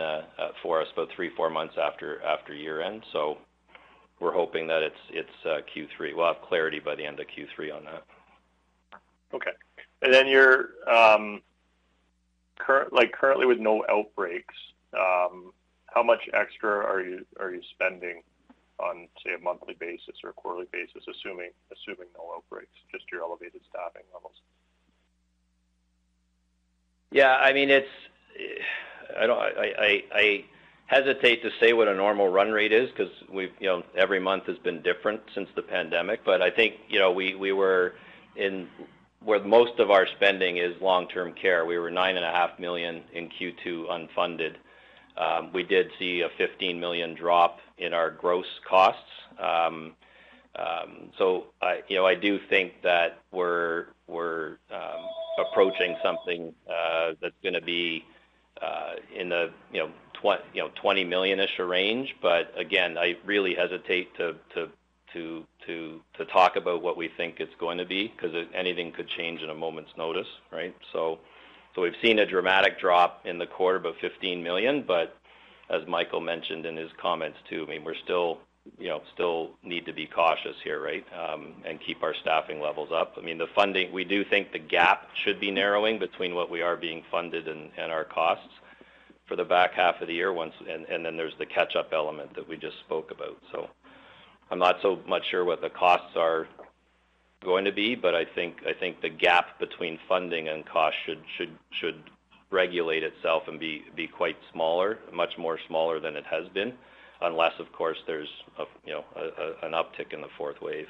for 0.61 0.81
us 0.81 0.89
about 0.93 1.09
three 1.15 1.31
four 1.37 1.51
months 1.51 1.75
after 1.81 2.21
after 2.23 2.53
year 2.53 2.83
end. 2.83 3.05
So 3.13 3.39
we're 4.21 4.33
hoping 4.33 4.67
that 4.67 4.83
it's 4.83 4.97
it's 5.11 5.47
uh, 5.47 5.61
Q3. 5.75 6.15
We'll 6.15 6.27
have 6.27 6.43
clarity 6.43 6.81
by 6.81 6.95
the 6.95 7.05
end 7.05 7.21
of 7.21 7.27
Q3 7.27 7.75
on 7.75 7.85
that. 7.85 8.05
Okay. 9.33 9.53
And 10.03 10.13
then 10.13 10.27
you're 10.27 10.71
um, 10.89 11.43
current, 12.59 12.93
like 12.93 13.13
currently 13.13 13.47
with 13.47 13.59
no 13.59 13.85
outbreaks, 13.89 14.55
um, 14.95 15.53
how 15.87 16.03
much 16.03 16.29
extra 16.35 16.71
are 16.71 17.01
you 17.01 17.25
are 17.41 17.53
you 17.53 17.61
spending 17.75 18.23
on 18.79 19.09
say 19.25 19.35
a 19.35 19.39
monthly 19.39 19.75
basis 19.75 20.17
or 20.23 20.31
a 20.31 20.33
quarterly 20.33 20.69
basis, 20.73 21.03
assuming 21.09 21.51
assuming 21.73 22.09
no 22.17 22.33
outbreaks, 22.37 22.75
just 22.93 23.05
your 23.11 23.23
elevated 23.23 23.61
staffing 23.69 24.07
levels? 24.15 24.35
Yeah, 27.11 27.37
I 27.37 27.53
mean 27.53 27.71
it's 27.71 27.89
I 29.19 29.27
don't 29.27 29.39
I 29.39 29.75
I, 29.79 30.05
I 30.13 30.45
hesitate 30.89 31.43
to 31.43 31.51
say 31.61 31.73
what 31.75 31.87
a 31.87 31.95
normal 31.95 32.29
run 32.29 32.51
rate 32.51 32.73
is 32.73 32.91
because 32.91 33.13
we've 33.33 33.53
you 33.61 33.69
know 33.69 33.83
every 33.95 34.19
month 34.19 34.47
has 34.47 34.59
been 34.59 34.83
different 34.83 35.21
since 35.35 35.49
the 35.55 35.63
pandemic, 35.63 36.25
but 36.25 36.43
I 36.43 36.51
think 36.51 36.75
you 36.89 36.99
know 36.99 37.13
we 37.13 37.35
we 37.35 37.53
were 37.53 37.95
in 38.35 38.69
where 39.23 39.43
most 39.45 39.79
of 39.79 39.91
our 39.91 40.07
spending 40.17 40.57
is 40.57 40.81
long-term 40.81 41.35
care. 41.35 41.67
We 41.67 41.79
were 41.79 41.91
9.5 41.91 42.59
million 42.59 43.03
in 43.13 43.29
Q2 43.29 43.89
unfunded. 43.89 44.55
Um, 45.17 45.53
we 45.53 45.65
did 45.65 45.91
see 45.99 46.21
a 46.21 46.29
15 46.39 46.79
million 46.79 47.15
drop 47.15 47.59
in 47.79 47.93
our 47.93 48.11
gross 48.11 48.47
costs. 48.67 49.11
Um, 49.39 49.95
um, 50.57 51.11
so 51.19 51.47
I, 51.61 51.83
you 51.89 51.97
know, 51.97 52.07
I 52.07 52.15
do 52.15 52.39
think 52.49 52.83
that 52.83 53.19
we're 53.33 53.87
we're 54.07 54.57
approaching 55.39 55.97
something 56.03 56.55
uh, 56.69 57.13
that's 57.21 57.35
gonna 57.43 57.61
be 57.61 58.05
uh, 58.63 58.95
in 59.15 59.29
the, 59.29 59.51
you 59.73 59.81
know, 59.81 59.91
20 60.23 61.05
million-ish 61.05 61.59
range. 61.59 62.17
But 62.21 62.53
again, 62.57 62.99
I 62.99 63.17
really 63.25 63.55
hesitate 63.55 64.15
to 64.17 64.37
to 64.55 64.69
to 65.15 65.45
to 66.17 66.25
talk 66.27 66.57
about 66.57 66.83
what 66.83 66.97
we 66.97 67.09
think 67.17 67.41
it's 67.41 67.55
going 67.59 67.79
to 67.79 67.85
be 67.85 68.09
because 68.09 68.35
anything 68.55 68.93
could 68.93 69.09
change 69.09 69.43
in 69.43 69.51
a 69.51 69.55
moment's 69.55 69.93
notice, 69.97 70.29
right? 70.53 70.75
We've 71.81 71.95
seen 72.03 72.19
a 72.19 72.27
dramatic 72.27 72.81
drop 72.81 73.25
in 73.25 73.39
the 73.39 73.47
quarter, 73.47 73.79
about 73.79 73.95
15 74.01 74.43
million, 74.43 74.83
but 74.87 75.17
as 75.71 75.87
Michael 75.87 76.21
mentioned 76.21 76.67
in 76.67 76.77
his 76.77 76.91
comments 77.01 77.39
too, 77.49 77.65
I 77.67 77.71
mean 77.71 77.85
we're 77.85 77.95
still 78.05 78.39
you 78.79 78.89
know 78.89 79.01
still 79.15 79.51
need 79.63 79.87
to 79.87 79.93
be 79.93 80.07
cautious 80.07 80.57
here, 80.65 80.83
right? 80.83 81.05
Um, 81.13 81.55
and 81.65 81.81
keep 81.81 82.03
our 82.03 82.15
staffing 82.15 82.61
levels 82.61 82.91
up. 82.93 83.15
I 83.17 83.21
mean 83.21 83.39
the 83.39 83.47
funding 83.55 83.93
we 83.93 84.05
do 84.05 84.25
think 84.25 84.53
the 84.53 84.59
gap 84.59 85.09
should 85.25 85.41
be 85.41 85.51
narrowing 85.51 85.99
between 85.99 86.35
what 86.35 86.51
we 86.51 86.63
are 86.63 86.77
being 86.77 87.05
funded 87.11 87.49
and 87.49 87.71
our 87.93 88.05
costs 88.05 88.53
for 89.29 89.37
the 89.37 89.45
back 89.45 89.75
half 89.75 90.01
of 90.01 90.09
the 90.09 90.15
year 90.15 90.33
once 90.33 90.55
and, 90.69 91.05
then 91.05 91.17
there's 91.17 91.35
the 91.39 91.47
catch 91.47 91.77
up 91.77 91.91
element 91.93 92.35
that 92.35 92.49
we 92.49 92.57
just 92.57 92.79
spoke 92.81 93.11
about. 93.11 93.37
So 93.53 93.69
I'm 94.51 94.59
not 94.59 94.77
so 94.83 95.01
much 95.07 95.25
sure 95.31 95.45
what 95.45 95.61
the 95.61 95.71
costs 95.71 96.17
are 96.17 96.49
going 97.45 97.65
to 97.65 97.73
be, 97.73 97.95
but 97.95 98.15
I 98.15 98.25
think 98.25 98.57
I 98.67 98.73
think 98.73 99.01
the 99.01 99.09
gap 99.09 99.59
between 99.61 99.99
funding 100.09 100.49
and 100.49 100.67
cost 100.67 100.97
should 101.07 101.23
should 101.37 101.57
should 101.71 102.03
regulate 102.51 103.03
itself 103.03 103.45
and 103.47 103.61
be 103.61 103.85
be 103.95 104.07
quite 104.07 104.37
smaller, 104.53 104.99
much 105.13 105.37
more 105.39 105.59
smaller 105.69 106.01
than 106.01 106.17
it 106.17 106.25
has 106.27 106.49
been, 106.49 106.73
unless 107.21 107.53
of 107.61 107.71
course 107.73 107.99
there's 108.07 108.29
a, 108.59 108.65
you 108.85 108.95
know 108.95 109.05
a, 109.15 109.21
a, 109.21 109.67
an 109.67 109.73
uptick 109.73 110.13
in 110.13 110.21
the 110.21 110.29
fourth 110.37 110.61
wave. 110.61 110.89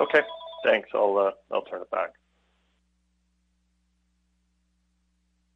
Okay, 0.00 0.22
thanks. 0.64 0.88
I'll 0.94 1.18
uh, 1.18 1.54
I'll 1.54 1.62
turn 1.62 1.82
it 1.82 1.90
back. 1.90 2.12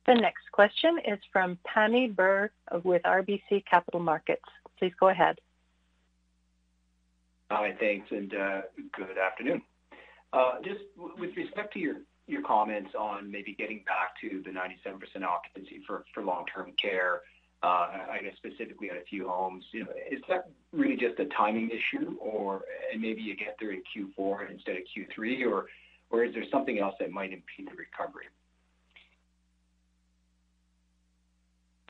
The 0.07 0.15
next 0.15 0.53
question 0.53 0.99
is 1.05 1.19
from 1.33 1.59
Pammi 1.67 2.15
Bir 2.15 2.53
with 2.85 3.03
RBC 3.03 3.65
Capital 3.69 3.99
Markets. 3.99 4.45
Please 4.79 4.93
go 5.01 5.09
ahead. 5.09 5.37
Hi, 7.51 7.75
thanks, 7.81 8.07
and 8.13 8.33
uh, 8.33 8.61
good 8.93 9.19
afternoon. 9.19 9.63
Uh, 10.33 10.55
just 10.65 10.81
with 10.97 11.37
respect 11.37 11.73
to 11.75 11.81
your 11.81 12.43
comments 12.43 12.91
on 12.97 13.31
maybe 13.31 13.55
getting 13.59 13.83
back 13.87 14.15
to 14.21 14.43
the 14.45 14.51
97% 14.51 15.25
occupancy 15.25 15.83
for 15.87 16.05
long-term 16.23 16.73
care, 16.81 17.23
uh, 17.65 17.89
I 18.11 18.21
guess 18.23 18.35
specifically 18.37 18.91
at 18.91 18.97
a 18.97 19.05
few 19.09 19.29
homes, 19.29 19.65
you 19.73 19.85
know, 19.85 19.91
is 20.11 20.21
that 20.29 20.51
really 20.73 20.97
just 20.97 21.19
a 21.19 21.25
timing 21.37 21.71
issue, 21.71 22.17
or 22.21 22.63
and 22.93 23.03
maybe 23.03 23.23
you 23.23 23.35
get 23.35 23.57
there 23.59 23.73
in 23.73 23.83
Q4 23.97 24.53
instead 24.53 24.77
of 24.77 24.83
Q3, 24.97 25.51
or 25.51 25.67
or 26.11 26.25
is 26.25 26.33
there 26.33 26.45
something 26.53 26.79
else 26.79 26.95
that 27.01 27.11
might 27.11 27.33
impede 27.33 27.67
the 27.67 27.77
recovery? 27.77 28.27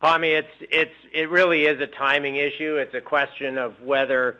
Pammi, 0.02 0.42
it's 0.60 0.92
it 1.12 1.30
really 1.30 1.64
is 1.64 1.80
a 1.80 1.86
timing 1.86 2.36
issue. 2.36 2.76
It's 2.76 2.94
a 2.94 3.00
question 3.00 3.56
of 3.56 3.80
whether 3.80 4.38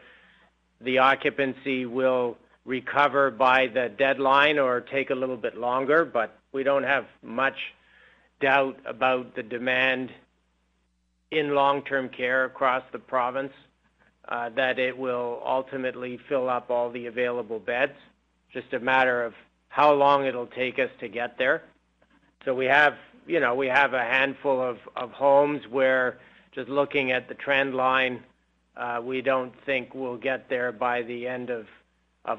the 0.81 0.99
occupancy 0.99 1.87
will 1.87 2.37
recover 2.66 3.31
by 3.31 3.69
the 3.69 3.88
deadline 3.97 4.59
or 4.59 4.81
take 4.81 5.11
a 5.11 5.14
little 5.14 5.37
bit 5.37 5.57
longer, 5.57 6.05
but 6.05 6.38
we 6.53 6.62
don't 6.62 6.83
have 6.83 7.07
much 7.23 7.57
doubt 8.40 8.79
about 8.85 9.35
the 9.35 9.42
demand 9.42 10.11
in 11.31 11.55
long-term 11.55 12.11
care 12.11 12.45
across 12.45 12.83
the 12.92 12.99
province, 12.99 13.53
uh, 14.29 14.51
that 14.51 14.79
it 14.79 14.97
will 14.97 15.42
ultimately 15.45 16.19
fill 16.29 16.49
up 16.49 16.71
all 16.71 16.90
the 16.90 17.07
available 17.07 17.59
beds. 17.59 17.95
Just 18.53 18.73
a 18.75 18.81
matter 18.81 19.25
of 19.25 19.33
how 19.69 19.92
long 19.92 20.27
it'll 20.27 20.47
take 20.47 20.79
us 20.79 20.90
to 21.01 21.09
get 21.09 21.38
there. 21.38 21.62
So 22.45 22.55
we 22.55 22.66
have, 22.66 22.95
you 23.27 23.41
know, 23.41 23.55
we 23.55 23.67
have 23.67 23.95
a 23.95 24.03
handful 24.03 24.61
of, 24.61 24.79
homes 25.12 25.62
where 25.69 26.19
just 26.53 26.69
looking 26.69 27.12
at 27.12 27.29
the 27.29 27.35
trend 27.35 27.75
line, 27.75 28.23
uh, 28.77 29.01
we 29.03 29.21
don't 29.23 29.53
think 29.65 29.95
we'll 29.95 30.17
get 30.17 30.49
there 30.49 30.73
by 30.73 31.03
the 31.03 31.27
end 31.27 31.51
of, 31.51 31.67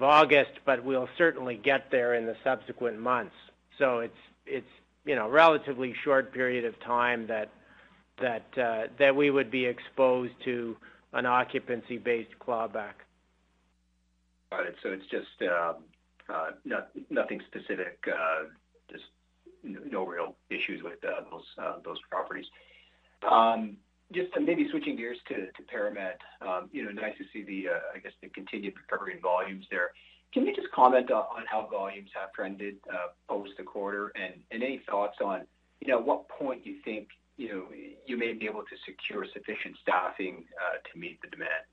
August, 0.03 0.51
but 0.65 0.83
we'll 0.83 1.07
certainly 1.17 1.55
get 1.55 1.91
there 1.91 2.13
in 2.13 2.25
the 2.25 2.35
subsequent 2.43 2.99
months. 2.99 3.35
So 3.77 3.99
it's 4.45 4.67
you 5.05 5.15
know 5.15 5.29
relatively 5.29 5.95
short 6.03 6.33
period 6.33 6.65
of 6.65 6.77
time 6.81 7.29
uh, 7.31 8.87
that 8.97 9.15
we 9.15 9.29
would 9.29 9.49
be 9.49 9.65
exposed 9.65 10.33
to 10.43 10.75
an 11.13 11.25
occupancy-based 11.25 12.37
clawback. 12.39 12.93
Got 14.51 14.65
it. 14.67 14.75
So 14.83 14.89
it's 14.89 15.05
just 15.05 15.41
um, 15.49 15.75
uh, 16.29 16.47
not, 16.65 16.89
nothing 17.09 17.41
specific, 17.47 18.05
just 18.91 19.05
no 19.63 20.05
real 20.05 20.35
issues 20.49 20.83
with 20.83 21.03
uh, 21.03 21.21
those 21.29 21.45
uh, 21.57 21.75
those 21.83 21.97
properties. 22.09 22.45
Um, 23.29 23.77
just 24.13 24.29
maybe 24.39 24.67
switching 24.71 24.95
gears 24.95 25.17
to 25.27 25.47
ParaMed, 25.73 26.15
um, 26.41 26.69
you 26.71 26.85
know, 26.85 26.91
nice 26.91 27.17
to 27.17 27.25
see 27.33 27.43
the, 27.43 27.73
uh, 27.73 27.79
I 27.93 27.99
guess, 27.99 28.13
the 28.21 28.29
continued 28.29 28.75
recovery 28.77 29.13
in 29.15 29.21
volumes 29.21 29.65
there. 29.69 29.89
Can 30.33 30.45
you 30.45 30.55
just 30.55 30.71
comment 30.71 31.11
on 31.11 31.43
how 31.49 31.67
volumes 31.69 32.09
have 32.13 32.31
trended 32.31 32.77
post 33.27 33.51
the 33.57 33.63
quarter? 33.63 34.13
And 34.15 34.35
any 34.51 34.81
thoughts 34.89 35.17
on, 35.21 35.41
you 35.81 35.89
know, 35.89 35.99
what 35.99 36.29
point 36.29 36.65
you 36.65 36.75
think, 36.85 37.09
you 37.35 37.49
know, 37.49 37.63
you 38.05 38.17
may 38.17 38.31
be 38.33 38.45
able 38.45 38.61
to 38.61 38.77
secure 38.85 39.25
sufficient 39.33 39.75
staffing 39.81 40.45
to 40.93 40.99
meet 40.99 41.19
the 41.21 41.27
demand? 41.27 41.65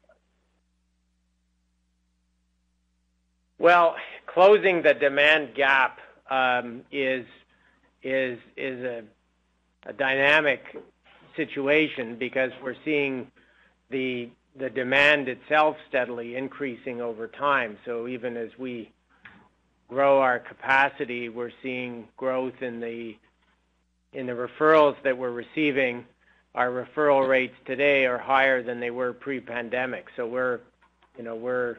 Well, 3.59 3.95
closing 4.27 4.83
the 4.83 4.95
demand 4.95 5.55
gap 5.55 6.01
um, 6.31 6.83
is 6.91 7.25
is 8.05 8.39
a 8.57 9.93
dynamic 9.93 10.77
situation 11.37 12.17
because 12.17 12.53
we're 12.63 12.77
seeing 12.85 13.27
the 13.91 14.31
demand 14.75 15.29
itself 15.29 15.77
steadily 15.89 16.37
increasing 16.37 17.01
over 17.01 17.27
time. 17.27 17.77
So 17.85 18.07
even 18.07 18.37
as 18.37 18.51
we 18.59 18.91
grow 19.89 20.21
our 20.21 20.39
capacity, 20.39 21.29
we're 21.29 21.53
seeing 21.63 22.09
growth 22.17 22.63
in 22.63 22.81
the 22.81 23.17
in 24.13 24.27
the 24.27 24.33
referrals 24.33 24.95
that 25.03 25.19
we're 25.19 25.33
receiving. 25.33 26.05
Our 26.55 26.71
referral 26.71 27.29
rates 27.29 27.57
today 27.67 28.07
are 28.07 28.17
higher 28.17 28.63
than 28.63 28.79
they 28.79 28.93
were 28.93 29.13
pre-pandemic. 29.13 30.07
So 30.15 30.25
we're, 30.25 30.61
you 31.19 31.25
know, 31.25 31.35
we're 31.35 31.79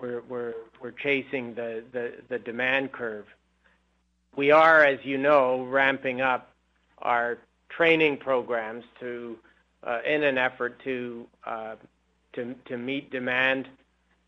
we're 0.00 0.22
we're 0.22 0.54
we're 0.80 0.92
chasing 0.92 1.54
the 1.54 2.40
demand 2.44 2.92
curve. 2.92 3.26
We 4.34 4.50
are, 4.50 4.82
as 4.82 4.98
you 5.04 5.18
know, 5.18 5.64
ramping 5.64 6.22
up 6.22 6.50
our 6.98 7.38
training 7.68 8.18
programs 8.18 8.84
uh, 9.84 9.98
in 10.06 10.22
an 10.22 10.38
effort 10.38 10.80
to 10.84 11.26
uh, 11.44 11.74
meet 12.78 13.10
demand. 13.10 13.68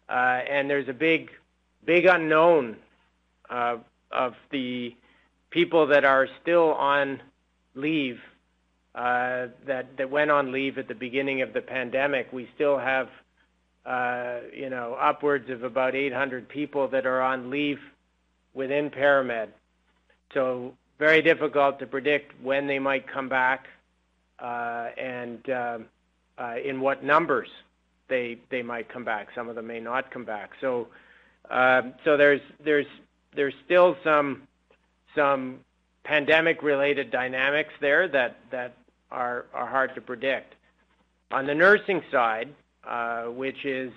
Uh, 0.09 0.13
and 0.13 0.69
there's 0.69 0.89
a 0.89 0.93
big 0.93 1.31
big 1.87 2.07
unknown 2.07 2.77
of 3.51 4.35
the 4.51 4.95
people 5.51 5.87
that 5.87 6.05
are 6.05 6.29
still 6.43 6.73
on 6.73 7.23
leave 7.75 8.21
that 8.95 10.11
went 10.11 10.31
on 10.31 10.51
leave 10.53 10.79
at 10.79 10.89
the 10.89 10.95
beginning 10.95 11.43
of 11.43 11.53
the 11.53 11.61
pandemic. 11.61 12.33
We 12.33 12.49
still 12.55 12.79
have 12.79 13.09
you 14.53 14.71
know 14.71 14.97
upwards 15.01 15.49
of 15.51 15.63
about 15.63 15.95
800 15.95 16.49
people 16.49 16.89
that 16.89 17.07
are 17.07 17.23
on 17.23 17.49
leave 17.51 17.81
within 18.53 18.91
ParaMed. 18.91 19.49
So 20.35 20.75
very 20.99 21.23
difficult 21.23 21.79
to 21.79 21.87
predict 21.87 22.33
when 22.43 22.67
they 22.67 22.79
might 22.79 23.07
come 23.07 23.29
back 23.29 23.67
uh, 24.39 24.89
and 24.99 25.49
um, 25.51 25.87
uh, 26.39 26.57
in 26.63 26.81
what 26.81 27.03
numbers 27.05 27.49
they 28.09 28.39
they 28.51 28.63
might 28.63 28.89
come 28.89 29.05
back. 29.05 29.29
Some 29.35 29.49
of 29.49 29.55
them 29.55 29.67
may 29.67 29.81
not 29.81 30.11
come 30.11 30.25
back. 30.25 30.51
So 30.61 30.89
so 31.49 32.17
there's 32.17 32.41
there's 32.63 32.87
there's 33.35 33.55
still 33.65 33.97
some 34.05 34.43
some 35.15 35.61
pandemic 36.05 36.63
related 36.63 37.11
dynamics 37.11 37.73
there 37.81 38.09
that 38.09 38.37
that 38.51 38.77
are 39.11 39.47
are 39.55 39.67
hard 39.67 39.95
to 39.95 40.01
predict. 40.01 40.55
On 41.31 41.47
the 41.47 41.55
nursing 41.55 42.03
side, 42.13 42.55
uh, 42.87 43.25
which 43.25 43.65
is 43.65 43.93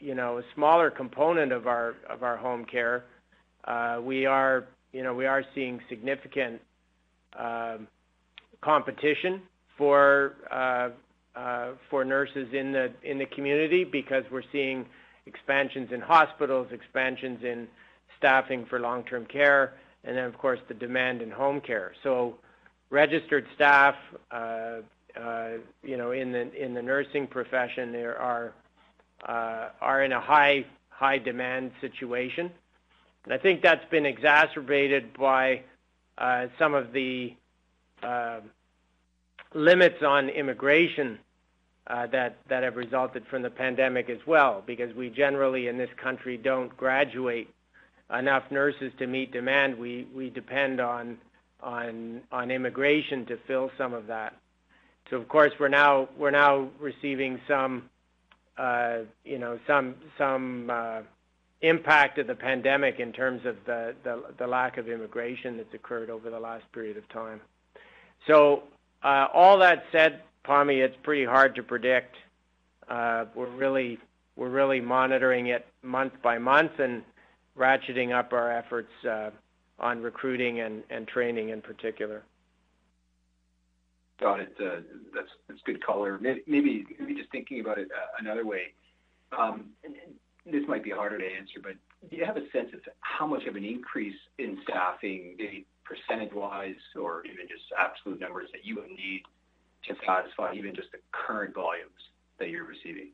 you 0.00 0.14
know 0.14 0.38
a 0.38 0.42
smaller 0.54 0.90
component 0.90 1.52
of 1.52 1.66
our 1.66 1.94
of 2.08 2.22
our 2.22 2.36
home 2.36 2.64
care, 2.64 3.04
uh, 3.64 4.00
we 4.02 4.26
are 4.26 4.64
you 4.92 5.02
know, 5.02 5.14
we 5.14 5.26
are 5.26 5.44
seeing 5.54 5.80
significant 5.88 6.60
um, 7.38 7.88
competition 8.60 9.42
for 9.76 10.34
uh, 10.50 10.90
uh, 11.34 11.72
for 11.88 12.04
nurses 12.04 12.48
in 12.52 12.72
the 12.72 12.92
in 13.02 13.18
the 13.18 13.26
community 13.26 13.84
because 13.84 14.24
we're 14.30 14.42
seeing 14.52 14.86
expansions 15.26 15.90
in 15.92 16.00
hospitals, 16.00 16.68
expansions 16.72 17.42
in 17.42 17.66
staffing 18.18 18.66
for 18.66 18.80
long-term 18.80 19.26
care, 19.26 19.74
and 20.04 20.16
then 20.16 20.24
of 20.24 20.36
course 20.38 20.60
the 20.68 20.74
demand 20.74 21.22
in 21.22 21.30
home 21.30 21.60
care. 21.60 21.92
So 22.02 22.36
registered 22.90 23.46
staff, 23.54 23.94
uh, 24.30 24.80
uh, 25.18 25.48
you 25.82 25.96
know, 25.96 26.12
in 26.12 26.32
the 26.32 26.52
in 26.54 26.74
the 26.74 26.82
nursing 26.82 27.26
profession, 27.26 27.92
there 27.92 28.18
are 28.18 28.52
uh, 29.26 29.70
are 29.80 30.04
in 30.04 30.12
a 30.12 30.20
high 30.20 30.66
high 30.90 31.18
demand 31.18 31.72
situation. 31.80 32.50
And 33.24 33.32
I 33.32 33.38
think 33.38 33.62
that's 33.62 33.84
been 33.90 34.06
exacerbated 34.06 35.16
by 35.16 35.62
uh, 36.18 36.46
some 36.58 36.74
of 36.74 36.92
the 36.92 37.34
uh, 38.02 38.40
limits 39.54 40.02
on 40.02 40.28
immigration 40.28 41.18
uh, 41.86 42.06
that 42.08 42.38
that 42.48 42.62
have 42.62 42.76
resulted 42.76 43.26
from 43.26 43.42
the 43.42 43.50
pandemic 43.50 44.08
as 44.08 44.18
well, 44.26 44.62
because 44.66 44.94
we 44.94 45.10
generally 45.10 45.68
in 45.68 45.76
this 45.76 45.90
country 46.02 46.36
don't 46.36 46.76
graduate 46.76 47.48
enough 48.16 48.44
nurses 48.50 48.92
to 48.98 49.06
meet 49.06 49.32
demand. 49.32 49.78
We 49.78 50.06
we 50.14 50.30
depend 50.30 50.80
on 50.80 51.18
on 51.60 52.22
on 52.30 52.50
immigration 52.50 53.26
to 53.26 53.38
fill 53.46 53.70
some 53.78 53.94
of 53.94 54.06
that. 54.06 54.36
So 55.10 55.16
of 55.16 55.28
course 55.28 55.52
we're 55.58 55.68
now 55.68 56.08
we're 56.16 56.30
now 56.30 56.68
receiving 56.78 57.40
some 57.48 57.90
uh, 58.56 58.98
you 59.24 59.38
know 59.38 59.58
some 59.66 59.96
some 60.18 60.70
uh, 60.70 61.00
impact 61.62 62.18
of 62.18 62.26
the 62.26 62.34
pandemic 62.34 63.00
in 63.00 63.12
terms 63.12 63.46
of 63.46 63.56
the, 63.66 63.94
the, 64.04 64.22
the 64.38 64.46
lack 64.46 64.78
of 64.78 64.88
immigration 64.88 65.56
that's 65.56 65.72
occurred 65.74 66.10
over 66.10 66.28
the 66.30 66.38
last 66.38 66.64
period 66.72 66.96
of 66.96 67.08
time. 67.08 67.40
So 68.26 68.64
uh, 69.02 69.28
all 69.32 69.58
that 69.58 69.84
said, 69.92 70.22
Pammi, 70.44 70.84
it's 70.84 70.96
pretty 71.02 71.24
hard 71.24 71.54
to 71.54 71.62
predict. 71.62 72.16
Uh, 72.88 73.26
we're 73.34 73.50
really 73.50 73.98
we're 74.34 74.48
really 74.48 74.80
monitoring 74.80 75.48
it 75.48 75.66
month 75.82 76.14
by 76.22 76.38
month 76.38 76.78
and 76.78 77.02
ratcheting 77.56 78.18
up 78.18 78.32
our 78.32 78.50
efforts 78.50 78.90
uh, 79.08 79.30
on 79.78 80.00
recruiting 80.00 80.60
and, 80.60 80.82
and 80.90 81.06
training 81.06 81.50
in 81.50 81.60
particular. 81.60 82.22
Got 84.20 84.40
it. 84.40 84.54
Uh, 84.58 84.80
that's 85.14 85.28
that's 85.48 85.60
good 85.64 85.84
color. 85.84 86.18
Maybe, 86.20 86.42
maybe 86.46 87.14
just 87.16 87.30
thinking 87.30 87.60
about 87.60 87.78
it 87.78 87.88
uh, 87.90 88.20
another 88.20 88.46
way. 88.46 88.72
Um, 89.36 89.70
this 90.44 90.66
might 90.66 90.82
be 90.82 90.90
harder 90.90 91.18
to 91.18 91.24
answer, 91.24 91.60
but 91.62 91.74
do 92.10 92.16
you 92.16 92.24
have 92.24 92.36
a 92.36 92.50
sense 92.50 92.70
of 92.74 92.80
how 93.00 93.26
much 93.26 93.44
of 93.44 93.54
an 93.56 93.64
increase 93.64 94.16
in 94.38 94.58
staffing, 94.64 95.36
maybe 95.38 95.66
percentage-wise, 95.84 96.74
or 97.00 97.24
even 97.26 97.46
just 97.48 97.64
absolute 97.78 98.18
numbers 98.20 98.48
that 98.52 98.64
you 98.64 98.76
would 98.76 98.90
need 98.90 99.22
to 99.86 99.94
satisfy 100.06 100.52
even 100.54 100.74
just 100.74 100.90
the 100.92 100.98
current 101.12 101.54
volumes 101.54 101.90
that 102.38 102.48
you're 102.48 102.64
receiving? 102.64 103.08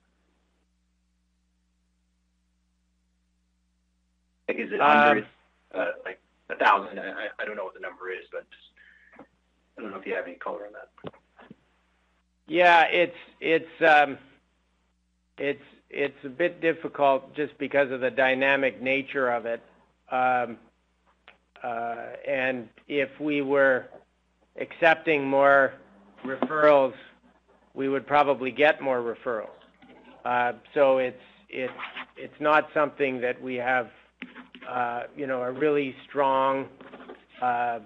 Like, 4.49 4.59
is 4.59 4.73
it 4.73 4.81
under 4.81 5.21
um, 5.21 5.27
uh, 5.75 5.87
like 6.07 6.21
a 6.49 6.57
thousand? 6.57 6.99
I, 6.99 7.29
I 7.39 7.45
don't 7.45 7.57
know 7.57 7.65
what 7.65 7.75
the 7.75 7.81
number 7.81 8.11
is, 8.11 8.25
but 8.33 8.47
just, 8.51 9.29
I 9.77 9.83
don't 9.83 9.91
know 9.91 9.99
if 9.99 10.07
you 10.07 10.15
have 10.15 10.27
any 10.27 10.37
color 10.37 10.67
on 10.67 10.73
that. 10.73 11.13
Yeah, 12.47 12.85
it's 12.85 13.17
it's 13.41 13.83
um 13.87 14.17
it's 15.37 15.63
it's 15.91 16.25
a 16.25 16.29
bit 16.29 16.61
difficult 16.61 17.35
just 17.35 17.57
because 17.59 17.91
of 17.91 18.01
the 18.01 18.11
dynamic 18.11 18.83
nature 18.83 19.29
of 19.29 19.47
it. 19.47 19.63
Um, 20.11 20.59
uh, 21.63 21.97
and 22.27 22.69
if 22.87 23.09
we 23.21 23.43
were 23.43 23.87
accepting 24.61 25.27
more 25.27 25.75
referrals, 26.25 26.95
we 27.75 27.89
would 27.89 28.07
probably 28.07 28.51
get 28.51 28.81
more 28.81 29.01
referrals. 29.01 29.49
Uh, 30.25 30.53
so 30.75 30.99
it's 30.99 31.23
it's 31.49 31.73
it's 32.17 32.41
not 32.41 32.69
something 32.75 33.21
that 33.21 33.41
we 33.41 33.55
have, 33.55 33.89
uh, 34.69 35.05
you 35.17 35.27
know, 35.27 35.43
a 35.43 35.53
really 35.53 35.95
strong, 36.09 36.67
uh, 37.41 37.79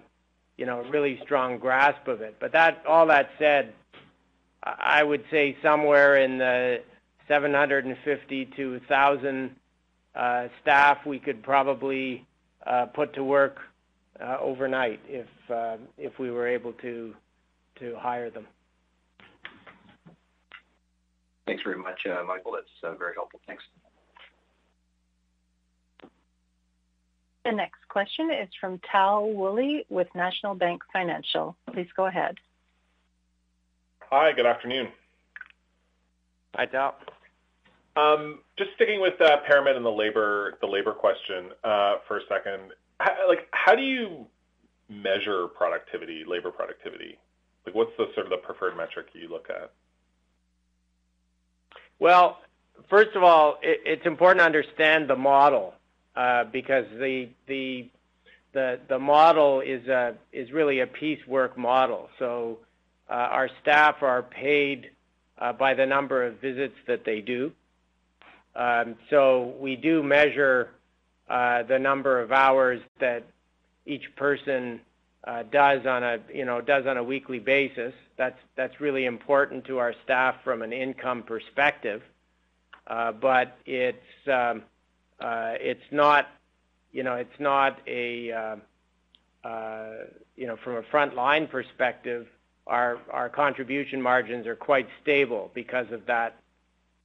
you 0.56 0.66
know, 0.66 0.82
really 0.90 1.20
strong 1.22 1.58
grasp 1.58 2.08
of 2.08 2.20
it. 2.20 2.36
But 2.40 2.52
that 2.52 2.82
all 2.86 3.06
that 3.06 3.30
said, 3.38 3.74
I 4.62 5.02
would 5.02 5.24
say 5.30 5.56
somewhere 5.62 6.16
in 6.16 6.38
the 6.38 6.82
750 7.28 8.46
to 8.56 8.70
1,000 8.72 9.50
uh, 10.14 10.48
staff 10.60 10.98
we 11.06 11.18
could 11.18 11.42
probably 11.42 12.26
uh, 12.66 12.86
put 12.86 13.14
to 13.14 13.24
work 13.24 13.58
uh, 14.20 14.36
overnight 14.40 15.00
if 15.08 15.26
uh, 15.50 15.76
if 15.98 16.18
we 16.18 16.30
were 16.30 16.46
able 16.46 16.72
to 16.74 17.14
to 17.78 17.96
hire 17.98 18.30
them. 18.30 18.46
Thanks 21.46 21.62
very 21.64 21.78
much, 21.78 22.00
uh, 22.06 22.22
Michael. 22.24 22.52
That's 22.52 22.66
uh, 22.84 22.96
very 22.96 23.14
helpful. 23.14 23.40
Thanks. 23.46 23.64
The 27.44 27.50
next 27.50 27.88
question 27.88 28.30
is 28.30 28.48
from 28.60 28.80
Tal 28.90 29.28
Woolley 29.30 29.84
with 29.88 30.06
National 30.14 30.54
Bank 30.54 30.82
Financial. 30.92 31.56
Please 31.72 31.88
go 31.96 32.06
ahead. 32.06 32.36
Hi, 34.10 34.30
good 34.32 34.46
afternoon. 34.46 34.88
Hi, 36.54 36.66
Tal. 36.66 36.94
Um, 37.94 38.38
just 38.58 38.70
sticking 38.74 39.00
with 39.00 39.20
uh, 39.20 39.38
ParaMed 39.48 39.76
and 39.76 39.84
the 39.84 39.90
labor 39.90 40.56
the 40.60 40.66
labor 40.66 40.92
question 40.92 41.50
uh, 41.62 41.96
for 42.08 42.18
a 42.18 42.20
second. 42.28 42.72
How, 43.00 43.28
like, 43.28 43.48
how 43.50 43.74
do 43.74 43.82
you 43.82 44.26
measure 44.88 45.48
productivity, 45.48 46.24
labor 46.26 46.50
productivity? 46.50 47.18
Like, 47.66 47.74
what's 47.74 47.90
the 47.98 48.06
sort 48.14 48.26
of 48.26 48.30
the 48.30 48.38
preferred 48.38 48.76
metric 48.76 49.08
you 49.12 49.28
look 49.28 49.48
at? 49.50 49.72
Well, 51.98 52.38
first 52.88 53.14
of 53.14 53.22
all, 53.22 53.58
it, 53.62 53.80
it's 53.84 54.06
important 54.06 54.40
to 54.40 54.46
understand 54.46 55.08
the 55.08 55.16
model 55.16 55.74
uh, 56.16 56.44
because 56.44 56.86
the 56.98 57.28
the 57.46 57.90
the 58.54 58.80
the 58.88 58.98
model 58.98 59.60
is 59.60 60.50
really 60.50 60.80
a 60.80 60.86
piecework 60.86 61.58
model. 61.58 62.08
So 62.18 62.58
our 63.08 63.50
staff 63.60 63.96
are 64.02 64.22
paid 64.22 64.90
by 65.58 65.74
the 65.74 65.84
number 65.84 66.24
of 66.24 66.40
visits 66.40 66.76
that 66.86 67.04
they 67.04 67.20
do. 67.20 67.52
Um, 68.54 68.96
so 69.10 69.54
we 69.58 69.76
do 69.76 70.02
measure 70.02 70.70
uh, 71.28 71.62
the 71.62 71.78
number 71.78 72.20
of 72.20 72.32
hours 72.32 72.80
that 73.00 73.24
each 73.86 74.14
person 74.16 74.80
uh, 75.24 75.44
does 75.44 75.86
on 75.86 76.02
a 76.02 77.02
weekly 77.02 77.38
basis. 77.38 77.94
That's 78.16 78.80
really 78.80 79.06
important 79.06 79.64
to 79.66 79.78
our 79.78 79.94
staff 80.04 80.36
from 80.44 80.62
an 80.62 80.72
income 80.72 81.22
perspective. 81.22 82.02
Uh, 82.86 83.12
but 83.12 83.56
it's 83.64 84.28
um, 84.28 84.62
it's 85.20 85.84
not 85.90 86.28
you 86.92 87.02
know 87.02 87.14
it's 87.14 87.40
not 87.40 87.80
a 87.86 88.32
uh, 89.44 89.90
you 90.36 90.46
know 90.46 90.56
from 90.62 90.76
a 90.76 90.82
frontline 90.82 91.48
perspective. 91.48 92.26
Our 92.66 93.30
contribution 93.34 94.00
margins 94.00 94.46
are 94.46 94.54
quite 94.54 94.88
stable 95.02 95.50
because 95.52 95.90
of 95.90 96.06
that 96.06 96.41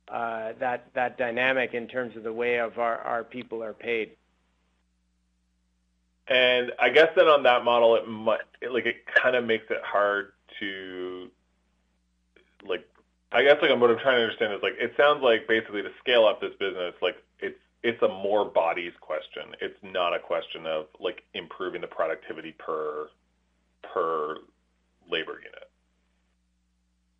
Uh, 0.09 0.53
that 0.57 0.87
that 0.93 1.17
dynamic 1.17 1.73
in 1.73 1.85
terms 1.85 2.15
of 2.15 2.23
the 2.23 2.31
way 2.31 2.59
of 2.59 2.79
our, 2.79 2.97
our 2.99 3.23
people 3.25 3.61
are 3.61 3.73
paid. 3.73 4.11
And 6.29 6.71
I 6.79 6.89
guess 6.89 7.09
then 7.15 7.27
on 7.27 7.43
that 7.43 7.65
model, 7.65 7.95
it 7.95 8.07
might 8.07 8.39
like 8.71 8.85
it 8.85 9.05
kind 9.05 9.35
of 9.35 9.43
makes 9.43 9.65
it 9.69 9.81
hard 9.83 10.31
to 10.59 11.29
like. 12.65 12.87
I 13.33 13.43
guess 13.43 13.57
like 13.61 13.69
what 13.77 13.89
I'm 13.91 13.99
trying 13.99 14.15
to 14.15 14.23
understand 14.23 14.53
is 14.53 14.61
like 14.63 14.75
it 14.79 14.93
sounds 14.95 15.21
like 15.21 15.45
basically 15.45 15.81
to 15.81 15.91
scale 15.99 16.25
up 16.25 16.39
this 16.39 16.53
business, 16.57 16.93
like 17.01 17.17
it's 17.39 17.59
it's 17.83 18.01
a 18.01 18.07
more 18.07 18.45
bodies 18.45 18.93
question. 19.01 19.43
It's 19.59 19.77
not 19.83 20.13
a 20.13 20.19
question 20.19 20.65
of 20.65 20.85
like 21.01 21.23
improving 21.33 21.81
the 21.81 21.87
productivity 21.87 22.53
per 22.57 23.09
per 23.83 24.37
labor 25.11 25.33
unit. 25.33 25.69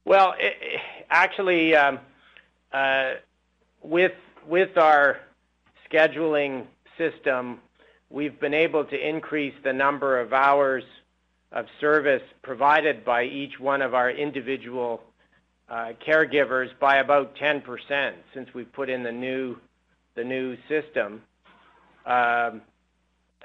Well, 0.05 0.35
actually. 1.09 1.75
Um, 1.75 1.99
Uh, 2.78 3.15
with 3.82 4.11
with 4.47 4.78
our 4.78 5.17
scheduling 5.89 6.67
system, 6.95 7.59
we've 8.11 8.39
been 8.39 8.53
able 8.53 8.86
to 8.86 8.97
increase 9.09 9.55
the 9.63 9.73
number 9.73 10.19
of 10.19 10.32
hours 10.32 10.84
of 11.51 11.65
service 11.82 12.21
provided 12.43 13.03
by 13.03 13.23
each 13.23 13.59
one 13.59 13.82
of 13.82 13.95
our 13.95 14.11
individual 14.11 15.01
uh, 15.69 15.93
caregivers 16.05 16.69
by 16.80 16.97
about 16.97 17.36
10% 17.36 18.13
since 18.34 18.53
we 18.53 18.63
put 18.63 18.89
in 18.89 19.01
the 19.01 19.11
new 19.11 19.57
the 20.13 20.23
new 20.23 20.55
system. 20.69 21.23
Um, 22.05 22.61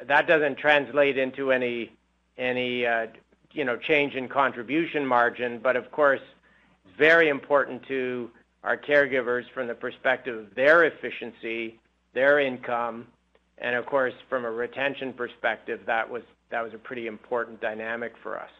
that 0.06 0.26
doesn't 0.26 0.56
translate 0.58 1.16
into 1.16 1.52
any 1.52 1.90
any 2.36 2.84
uh, 2.84 3.06
you 3.52 3.64
know 3.64 3.78
change 3.78 4.14
in 4.14 4.28
contribution 4.28 5.06
margin, 5.06 5.58
but 5.58 5.76
of 5.76 5.90
course, 5.90 6.20
it's 6.84 6.98
very 6.98 7.30
important 7.30 7.82
to 7.88 8.30
our 8.64 8.76
caregivers 8.76 9.44
from 9.52 9.66
the 9.66 9.74
perspective 9.74 10.38
of 10.38 10.54
their 10.54 10.84
efficiency, 10.84 11.80
their 12.14 12.38
income, 12.38 13.06
and 13.58 13.76
of 13.76 13.86
course, 13.86 14.14
from 14.28 14.44
a 14.44 14.50
retention 14.50 15.12
perspective, 15.12 15.80
that 15.86 16.08
was 16.08 16.22
that 16.50 16.62
was 16.62 16.74
a 16.74 16.78
pretty 16.78 17.06
important 17.06 17.60
dynamic 17.60 18.12
for 18.22 18.38
us. 18.38 18.50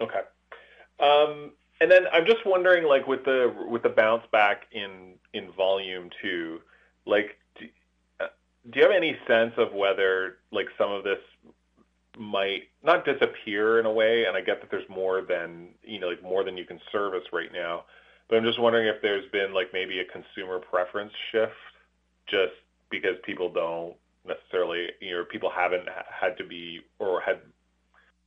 Okay. 0.00 0.20
Um, 1.00 1.52
and 1.80 1.90
then 1.90 2.06
I'm 2.12 2.26
just 2.26 2.44
wondering, 2.46 2.84
like 2.84 3.06
with 3.06 3.24
the 3.24 3.54
with 3.68 3.82
the 3.82 3.88
bounce 3.88 4.24
back 4.32 4.66
in 4.72 5.14
in 5.32 5.50
volume 5.52 6.10
two, 6.22 6.60
like 7.06 7.38
do, 7.58 7.66
uh, 8.20 8.26
do 8.70 8.80
you 8.80 8.82
have 8.82 8.94
any 8.94 9.16
sense 9.26 9.52
of 9.56 9.72
whether 9.72 10.38
like 10.52 10.66
some 10.78 10.92
of 10.92 11.04
this 11.04 11.18
might 12.16 12.64
not 12.82 13.04
disappear 13.04 13.80
in 13.80 13.86
a 13.86 13.92
way? 13.92 14.24
And 14.24 14.36
I 14.36 14.40
get 14.40 14.60
that 14.60 14.70
there's 14.70 14.88
more 14.88 15.22
than 15.22 15.68
you 15.82 16.00
know, 16.00 16.08
like 16.08 16.22
more 16.22 16.44
than 16.44 16.56
you 16.56 16.64
can 16.64 16.80
service 16.92 17.24
right 17.32 17.52
now. 17.52 17.84
But 18.28 18.36
I'm 18.36 18.44
just 18.44 18.60
wondering 18.60 18.88
if 18.88 19.02
there's 19.02 19.30
been 19.30 19.52
like 19.52 19.72
maybe 19.72 20.00
a 20.00 20.04
consumer 20.04 20.58
preference 20.58 21.12
shift 21.30 21.52
just 22.26 22.54
because 22.90 23.16
people 23.24 23.52
don't 23.52 23.94
necessarily, 24.26 24.88
you 25.00 25.12
know, 25.12 25.24
people 25.24 25.50
haven't 25.54 25.88
had 25.88 26.36
to 26.38 26.44
be 26.44 26.80
or 26.98 27.20
had 27.20 27.40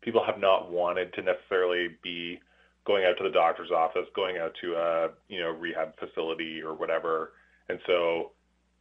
people 0.02 0.24
have 0.24 0.40
not 0.40 0.72
wanted 0.72 1.14
to 1.14 1.22
necessarily 1.22 1.90
be 2.04 2.40
going 2.86 3.06
out 3.06 3.18
to 3.18 3.24
the 3.24 3.30
doctor's 3.30 3.72
office, 3.72 4.08
going 4.16 4.38
out 4.38 4.54
to 4.62 4.76
a 4.76 5.10
you 5.28 5.40
know 5.40 5.50
rehab 5.50 5.94
facility 6.00 6.62
or 6.62 6.74
whatever. 6.74 7.34
And 7.70 7.80
so, 7.86 8.32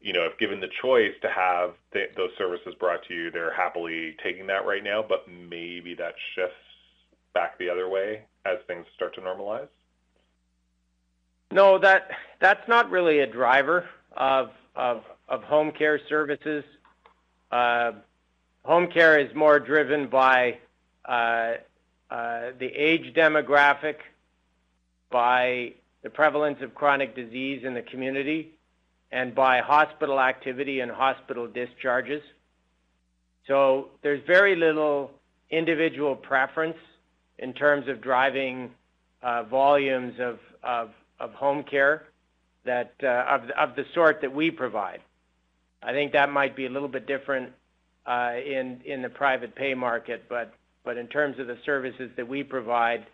you 0.00 0.12
know, 0.12 0.24
if 0.24 0.38
given 0.38 0.60
the 0.60 0.68
choice 0.80 1.14
to 1.22 1.28
have 1.28 1.74
th- 1.92 2.10
those 2.16 2.30
services 2.38 2.74
brought 2.78 3.02
to 3.08 3.14
you, 3.14 3.30
they're 3.30 3.54
happily 3.54 4.16
taking 4.22 4.46
that 4.46 4.66
right 4.66 4.84
now. 4.84 5.04
But 5.06 5.26
maybe 5.28 5.94
that 5.98 6.14
shifts 6.34 6.54
back 7.34 7.58
the 7.58 7.68
other 7.68 7.88
way 7.88 8.22
as 8.44 8.58
things 8.66 8.86
start 8.94 9.14
to 9.16 9.20
normalize. 9.20 9.68
No, 11.50 11.78
that 11.78 12.10
that's 12.40 12.66
not 12.68 12.90
really 12.90 13.20
a 13.20 13.26
driver 13.26 13.88
of 14.16 14.50
of, 14.74 15.04
of 15.28 15.42
home 15.44 15.72
care 15.72 16.00
services. 16.08 16.64
Uh, 17.50 17.92
home 18.64 18.88
care 18.88 19.18
is 19.18 19.34
more 19.34 19.60
driven 19.60 20.08
by 20.08 20.58
uh, 21.04 21.54
uh, 22.10 22.50
the 22.58 22.66
age 22.66 23.14
demographic, 23.14 23.96
by 25.10 25.72
the 26.02 26.10
prevalence 26.10 26.58
of 26.62 26.74
chronic 26.74 27.14
disease 27.14 27.62
in 27.64 27.74
the 27.74 27.82
community, 27.82 28.52
and 29.12 29.34
by 29.34 29.60
hospital 29.60 30.20
activity 30.20 30.80
and 30.80 30.90
hospital 30.90 31.46
discharges. 31.46 32.22
So 33.46 33.90
there's 34.02 34.20
very 34.26 34.56
little 34.56 35.12
individual 35.50 36.16
preference 36.16 36.76
in 37.38 37.52
terms 37.52 37.86
of 37.88 38.00
driving 38.00 38.72
volumes 39.48 40.14
of, 40.20 40.90
of, 41.20 41.32
home 41.32 41.62
care 41.62 42.06
that 42.64 42.94
uh, 43.02 43.24
of, 43.28 43.50
of 43.50 43.76
the 43.76 43.84
sort 43.94 44.20
that 44.22 44.34
we 44.34 44.50
provide. 44.50 45.00
I 45.82 45.92
think 45.92 46.12
that 46.12 46.30
might 46.30 46.56
be 46.56 46.66
a 46.66 46.70
little 46.70 46.88
bit 46.88 47.06
different 47.06 47.52
uh, 48.06 48.32
in 48.44 48.80
in 48.84 49.02
the 49.02 49.08
private 49.08 49.54
pay 49.54 49.74
market, 49.74 50.24
but 50.28 50.54
but 50.84 50.96
in 50.96 51.06
terms 51.08 51.38
of 51.38 51.46
the 51.46 51.58
services 51.64 52.10
that 52.16 52.26
we 52.26 52.42
provide, 52.42 53.06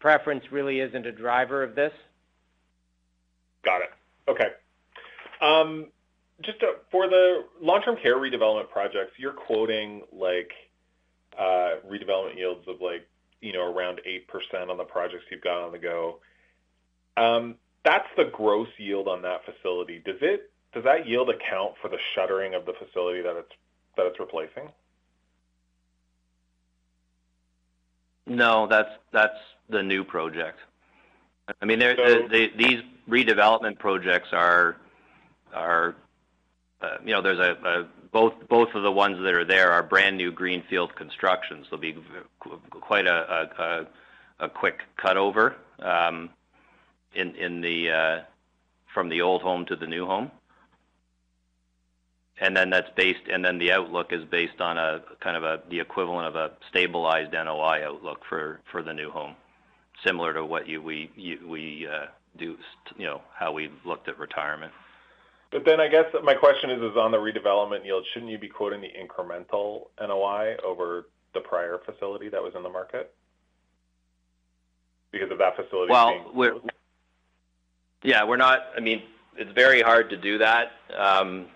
preference 0.00 0.44
really 0.50 0.80
isn't 0.80 1.06
a 1.06 1.12
driver 1.12 1.62
of 1.62 1.74
this. 1.74 1.92
Got 3.64 3.82
it. 3.82 3.90
Okay. 4.28 4.48
Um, 5.40 5.86
just 6.42 6.60
to, 6.60 6.66
for 6.90 7.08
the 7.08 7.44
long-term 7.60 7.96
care 8.02 8.16
redevelopment 8.16 8.70
projects, 8.70 9.12
you're 9.18 9.32
quoting 9.32 10.02
like 10.12 10.50
uh, 11.38 11.76
redevelopment 11.88 12.36
yields 12.36 12.66
of 12.66 12.80
like 12.80 13.06
you 13.40 13.52
know 13.52 13.72
around 13.72 14.00
eight 14.06 14.26
percent 14.28 14.70
on 14.70 14.76
the 14.76 14.84
projects 14.84 15.24
you've 15.30 15.42
got 15.42 15.62
on 15.62 15.72
the 15.72 15.78
go. 15.78 16.18
Um, 17.16 17.56
that's 17.84 18.08
the 18.16 18.24
gross 18.24 18.68
yield 18.78 19.08
on 19.08 19.22
that 19.22 19.42
facility. 19.44 20.02
Does 20.04 20.18
it 20.20 20.50
does 20.72 20.84
that 20.84 21.06
yield 21.06 21.28
account 21.28 21.74
for 21.82 21.88
the 21.88 21.98
shuttering 22.14 22.54
of 22.54 22.64
the 22.64 22.72
facility 22.72 23.22
that 23.22 23.36
it's 23.36 23.52
that 23.96 24.06
it's 24.06 24.18
replacing? 24.18 24.70
No, 28.26 28.66
that's 28.66 28.90
that's 29.12 29.38
the 29.68 29.82
new 29.82 30.04
project. 30.04 30.58
I 31.60 31.64
mean, 31.64 31.80
so, 31.80 31.94
the, 31.94 32.28
the, 32.30 32.52
these 32.56 32.82
redevelopment 33.08 33.78
projects 33.78 34.28
are 34.32 34.76
are 35.52 35.96
uh, 36.80 36.96
you 37.04 37.12
know 37.12 37.20
there's 37.20 37.56
both 38.12 38.34
both 38.48 38.68
of 38.74 38.82
the 38.82 38.92
ones 38.92 39.18
that 39.22 39.34
are 39.34 39.44
there 39.44 39.72
are 39.72 39.82
brand 39.82 40.16
new 40.16 40.30
greenfield 40.30 40.94
constructions. 40.94 41.66
There'll 41.68 41.80
be 41.80 41.96
quite 42.70 43.06
a 43.06 43.50
a, 43.58 43.86
a 44.44 44.48
quick 44.48 44.80
cutover 44.98 45.54
um, 45.80 46.30
in 47.14 47.34
in 47.36 47.60
the 47.60 47.90
uh, 47.90 48.20
from 48.94 49.08
the 49.08 49.22
old 49.22 49.42
home 49.42 49.66
to 49.66 49.76
the 49.76 49.86
new 49.86 50.06
home 50.06 50.30
and 52.42 52.56
then 52.56 52.70
that's 52.70 52.90
based, 52.96 53.28
and 53.30 53.44
then 53.44 53.58
the 53.58 53.70
outlook 53.70 54.12
is 54.12 54.24
based 54.24 54.60
on 54.60 54.76
a 54.76 55.00
kind 55.20 55.36
of 55.36 55.44
a 55.44 55.62
the 55.70 55.78
equivalent 55.78 56.26
of 56.26 56.34
a 56.34 56.50
stabilized 56.68 57.32
NOI 57.32 57.84
outlook 57.86 58.22
for 58.28 58.60
for 58.70 58.82
the 58.82 58.92
new 58.92 59.10
home, 59.10 59.36
similar 60.04 60.34
to 60.34 60.44
what 60.44 60.66
you 60.66 60.82
we 60.82 61.10
you, 61.14 61.38
we 61.46 61.86
uh, 61.86 62.06
do, 62.36 62.56
you 62.96 63.06
know, 63.06 63.22
how 63.32 63.52
we 63.52 63.70
looked 63.84 64.08
at 64.08 64.18
retirement. 64.18 64.72
But 65.52 65.64
then 65.64 65.80
I 65.80 65.86
guess 65.86 66.06
my 66.24 66.34
question 66.34 66.70
is, 66.70 66.78
is 66.78 66.96
on 66.96 67.12
the 67.12 67.18
redevelopment 67.18 67.84
yield, 67.84 68.04
shouldn't 68.12 68.32
you 68.32 68.38
be 68.38 68.48
quoting 68.48 68.80
the 68.80 68.88
incremental 68.88 69.88
NOI 70.00 70.56
over 70.64 71.06
the 71.34 71.40
prior 71.40 71.78
facility 71.84 72.28
that 72.30 72.42
was 72.42 72.54
in 72.56 72.64
the 72.64 72.70
market? 72.70 73.14
Because 75.12 75.30
of 75.30 75.38
that 75.38 75.54
facility 75.54 75.92
well, 75.92 76.08
being 76.08 76.24
we're, 76.34 76.54
yeah, 78.02 78.24
we're 78.24 78.36
not, 78.36 78.60
I 78.76 78.80
mean, 78.80 79.02
it's 79.36 79.52
very 79.52 79.82
hard 79.82 80.10
to 80.10 80.16
do 80.16 80.38
that. 80.38 80.72
Um, 80.96 81.46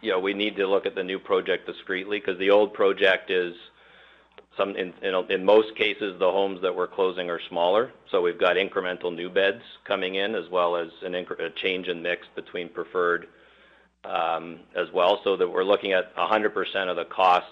you 0.00 0.10
know, 0.10 0.20
we 0.20 0.34
need 0.34 0.56
to 0.56 0.66
look 0.66 0.86
at 0.86 0.94
the 0.94 1.02
new 1.02 1.18
project 1.18 1.66
discretely 1.66 2.18
because 2.18 2.38
the 2.38 2.50
old 2.50 2.74
project 2.74 3.30
is 3.30 3.54
some 4.56 4.76
in, 4.76 4.92
in, 5.02 5.44
most 5.44 5.74
cases 5.76 6.16
the 6.18 6.30
homes 6.30 6.60
that 6.62 6.74
we're 6.74 6.86
closing 6.86 7.30
are 7.30 7.40
smaller. 7.48 7.90
So 8.10 8.20
we've 8.20 8.38
got 8.38 8.56
incremental 8.56 9.14
new 9.14 9.28
beds 9.28 9.62
coming 9.84 10.16
in 10.16 10.34
as 10.34 10.48
well 10.50 10.76
as 10.76 10.88
an 11.02 11.14
a 11.14 11.50
change 11.56 11.88
in 11.88 12.02
mix 12.02 12.26
between 12.36 12.68
preferred 12.68 13.26
um, 14.04 14.60
as 14.76 14.86
well. 14.92 15.20
So 15.24 15.36
that 15.36 15.48
we're 15.48 15.64
looking 15.64 15.92
at 15.92 16.14
100% 16.16 16.88
of 16.88 16.96
the 16.96 17.06
costs 17.06 17.48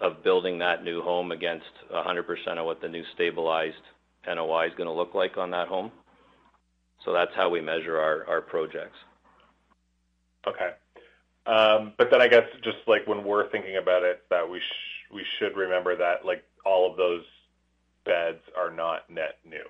of 0.00 0.22
building 0.22 0.58
that 0.58 0.84
new 0.84 1.02
home 1.02 1.32
against 1.32 1.66
100% 1.92 2.58
of 2.58 2.66
what 2.66 2.80
the 2.80 2.88
new 2.88 3.04
stabilized 3.14 3.76
NOI 4.26 4.66
is 4.66 4.72
going 4.76 4.88
to 4.88 4.92
look 4.92 5.14
like 5.14 5.36
on 5.36 5.50
that 5.50 5.68
home. 5.68 5.90
So 7.04 7.12
that's 7.12 7.34
how 7.34 7.48
we 7.48 7.60
measure 7.60 7.98
our, 7.98 8.26
our 8.28 8.40
projects. 8.40 8.98
Okay. 10.46 10.70
Um, 11.46 11.92
but 11.96 12.10
then 12.10 12.20
I 12.20 12.28
guess 12.28 12.44
just 12.62 12.78
like 12.86 13.06
when 13.06 13.24
we're 13.24 13.48
thinking 13.50 13.76
about 13.76 14.02
it, 14.02 14.22
that 14.30 14.48
we 14.48 14.60
sh- 14.60 15.12
we 15.12 15.24
should 15.38 15.56
remember 15.56 15.96
that 15.96 16.24
like 16.24 16.44
all 16.64 16.90
of 16.90 16.96
those 16.96 17.24
beds 18.04 18.40
are 18.56 18.70
not 18.70 19.08
net 19.08 19.38
new, 19.48 19.64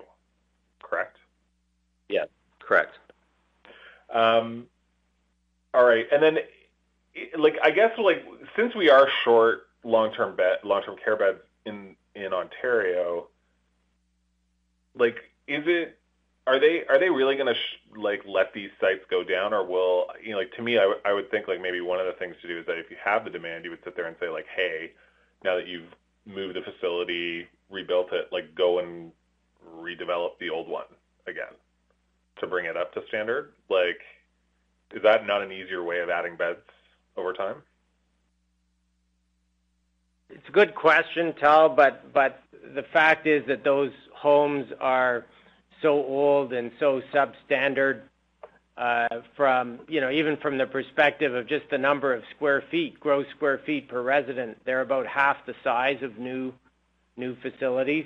correct? 0.81 1.17
Yeah, 2.09 2.25
correct. 2.59 2.97
Um, 4.13 4.65
all 5.73 5.85
right, 5.85 6.05
and 6.11 6.21
then 6.21 6.39
like 7.37 7.55
I 7.63 7.71
guess 7.71 7.91
like 7.97 8.25
since 8.55 8.75
we 8.75 8.89
are 8.89 9.07
short 9.23 9.67
long-term 9.83 10.35
bed 10.35 10.57
long-term 10.63 10.97
care 11.03 11.15
beds 11.15 11.39
in 11.65 11.95
in 12.15 12.33
Ontario, 12.33 13.27
like 14.95 15.15
is 15.47 15.63
it 15.67 15.98
are 16.49 16.59
they 16.59 16.83
are 16.89 16.99
they 16.99 17.09
really 17.09 17.35
going 17.35 17.47
to 17.47 17.53
sh- 17.53 17.97
like 17.97 18.21
let 18.27 18.53
these 18.53 18.71
sites 18.81 19.03
go 19.09 19.23
down, 19.23 19.53
or 19.53 19.63
will 19.65 20.07
you 20.23 20.31
know 20.31 20.39
like 20.39 20.51
to 20.53 20.61
me 20.63 20.77
I, 20.77 20.81
w- 20.81 20.99
I 21.05 21.13
would 21.13 21.29
think 21.29 21.47
like 21.47 21.61
maybe 21.61 21.79
one 21.79 21.99
of 21.99 22.07
the 22.07 22.13
things 22.13 22.35
to 22.41 22.47
do 22.47 22.59
is 22.59 22.65
that 22.65 22.77
if 22.79 22.89
you 22.89 22.97
have 23.03 23.23
the 23.23 23.29
demand, 23.29 23.65
you 23.65 23.69
would 23.71 23.83
sit 23.83 23.95
there 23.95 24.07
and 24.07 24.15
say 24.19 24.29
like, 24.29 24.47
hey, 24.55 24.91
now 25.43 25.55
that 25.55 25.67
you've 25.67 25.93
moved 26.25 26.55
the 26.55 26.61
facility, 26.61 27.47
rebuilt 27.69 28.11
it, 28.11 28.29
like 28.31 28.55
go 28.55 28.79
and 28.79 29.11
redevelop 29.77 30.39
the 30.39 30.49
old 30.49 30.67
one 30.67 30.85
again 31.27 31.53
to 32.39 32.47
bring 32.47 32.65
it 32.65 32.75
up 32.75 32.93
to 32.93 33.01
standard. 33.07 33.53
Like, 33.69 34.01
is 34.93 35.03
that 35.03 35.27
not 35.27 35.41
an 35.43 35.51
easier 35.51 35.83
way 35.83 35.99
of 35.99 36.09
adding 36.09 36.35
beds 36.35 36.59
over 37.15 37.33
time? 37.33 37.57
It's 40.29 40.47
a 40.47 40.51
good 40.51 40.75
question, 40.75 41.33
Tal, 41.39 41.69
but 41.69 42.13
but 42.13 42.43
the 42.75 42.83
fact 42.93 43.27
is 43.27 43.45
that 43.47 43.63
those 43.63 43.91
homes 44.13 44.67
are 44.79 45.25
so 45.81 46.03
old 46.03 46.53
and 46.53 46.71
so 46.79 47.01
substandard 47.13 48.01
uh, 48.77 49.07
from, 49.35 49.79
you 49.89 49.99
know, 49.99 50.09
even 50.09 50.37
from 50.37 50.57
the 50.57 50.65
perspective 50.65 51.35
of 51.35 51.47
just 51.47 51.69
the 51.69 51.77
number 51.77 52.13
of 52.13 52.23
square 52.35 52.63
feet, 52.71 52.99
gross 52.99 53.25
square 53.35 53.59
feet 53.65 53.89
per 53.89 54.01
resident, 54.01 54.57
they're 54.65 54.81
about 54.81 55.05
half 55.05 55.45
the 55.45 55.55
size 55.63 56.01
of 56.01 56.17
new 56.17 56.53
new 57.17 57.35
facilities. 57.41 58.05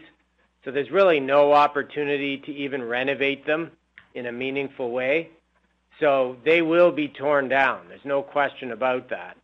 So 0.65 0.71
there's 0.71 0.89
really 0.89 1.19
no 1.19 1.53
opportunity 1.53 2.38
to 2.38 2.51
even 2.51 2.82
renovate 2.82 3.45
them 3.45 3.71
in 4.15 4.26
a 4.26 4.32
meaningful 4.32 4.89
way. 4.89 5.30
So 5.99 6.38
they 6.43 6.63
will 6.63 6.91
be 6.91 7.07
torn 7.07 7.49
down. 7.49 7.88
There's 7.88 8.05
no 8.05 8.24
question 8.24 8.71
about 8.71 9.09
that. 9.09 9.38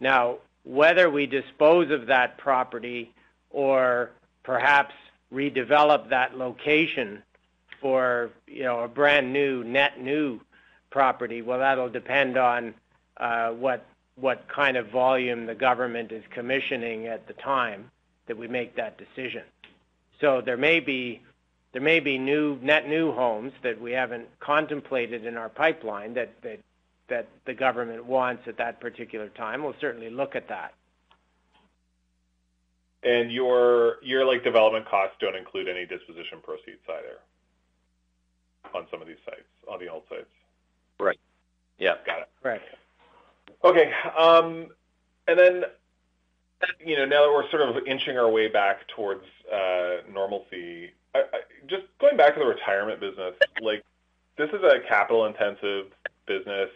Now, 0.00 0.38
whether 0.64 1.08
we 1.08 1.26
dispose 1.26 1.92
of 1.92 2.06
that 2.06 2.38
property 2.38 3.12
or 3.50 4.10
perhaps 4.42 4.94
redevelop 5.32 6.10
that 6.10 6.36
location 6.36 7.22
for 7.84 8.30
you 8.46 8.62
know 8.62 8.80
a 8.80 8.88
brand 8.88 9.30
new 9.30 9.62
net 9.62 10.00
new 10.00 10.40
property, 10.90 11.42
well, 11.42 11.58
that'll 11.58 11.90
depend 11.90 12.38
on 12.38 12.72
uh, 13.18 13.50
what 13.50 13.84
what 14.16 14.48
kind 14.48 14.78
of 14.78 14.88
volume 14.88 15.44
the 15.44 15.54
government 15.54 16.10
is 16.10 16.24
commissioning 16.30 17.08
at 17.08 17.26
the 17.26 17.34
time 17.34 17.90
that 18.26 18.38
we 18.38 18.48
make 18.48 18.74
that 18.76 18.96
decision. 18.96 19.42
So 20.18 20.40
there 20.40 20.56
may 20.56 20.80
be 20.80 21.20
there 21.72 21.82
may 21.82 22.00
be 22.00 22.16
new 22.16 22.58
net 22.62 22.88
new 22.88 23.12
homes 23.12 23.52
that 23.62 23.78
we 23.78 23.92
haven't 23.92 24.28
contemplated 24.40 25.26
in 25.26 25.36
our 25.36 25.50
pipeline 25.50 26.14
that 26.14 26.40
that 26.40 26.60
that 27.08 27.28
the 27.44 27.52
government 27.52 28.06
wants 28.06 28.44
at 28.48 28.56
that 28.56 28.80
particular 28.80 29.28
time. 29.28 29.62
We'll 29.62 29.76
certainly 29.78 30.08
look 30.08 30.34
at 30.34 30.48
that. 30.48 30.72
And 33.02 33.30
your 33.30 33.96
your 34.02 34.24
like 34.24 34.42
development 34.42 34.88
costs 34.88 35.16
don't 35.20 35.36
include 35.36 35.68
any 35.68 35.84
disposition 35.84 36.38
proceeds 36.42 36.80
either 36.88 37.18
on 38.74 38.86
some 38.90 39.00
of 39.00 39.08
these 39.08 39.16
sites, 39.24 39.46
on 39.68 39.78
the 39.78 39.88
old 39.88 40.02
sites. 40.08 40.26
Right. 40.98 41.18
Yeah. 41.78 41.94
Got 42.06 42.20
it. 42.22 42.28
Right. 42.42 42.62
Okay. 43.64 43.92
Um, 44.18 44.68
and 45.26 45.38
then, 45.38 45.64
you 46.84 46.96
know, 46.96 47.04
now 47.04 47.22
that 47.22 47.32
we're 47.32 47.48
sort 47.50 47.62
of 47.62 47.86
inching 47.86 48.18
our 48.18 48.30
way 48.30 48.48
back 48.48 48.86
towards 48.88 49.24
uh, 49.52 49.96
normalcy, 50.12 50.92
just 51.66 51.84
going 52.00 52.16
back 52.16 52.34
to 52.34 52.40
the 52.40 52.46
retirement 52.46 53.00
business, 53.00 53.34
like 53.60 53.84
this 54.36 54.50
is 54.50 54.62
a 54.62 54.80
capital-intensive 54.88 55.86
business. 56.26 56.70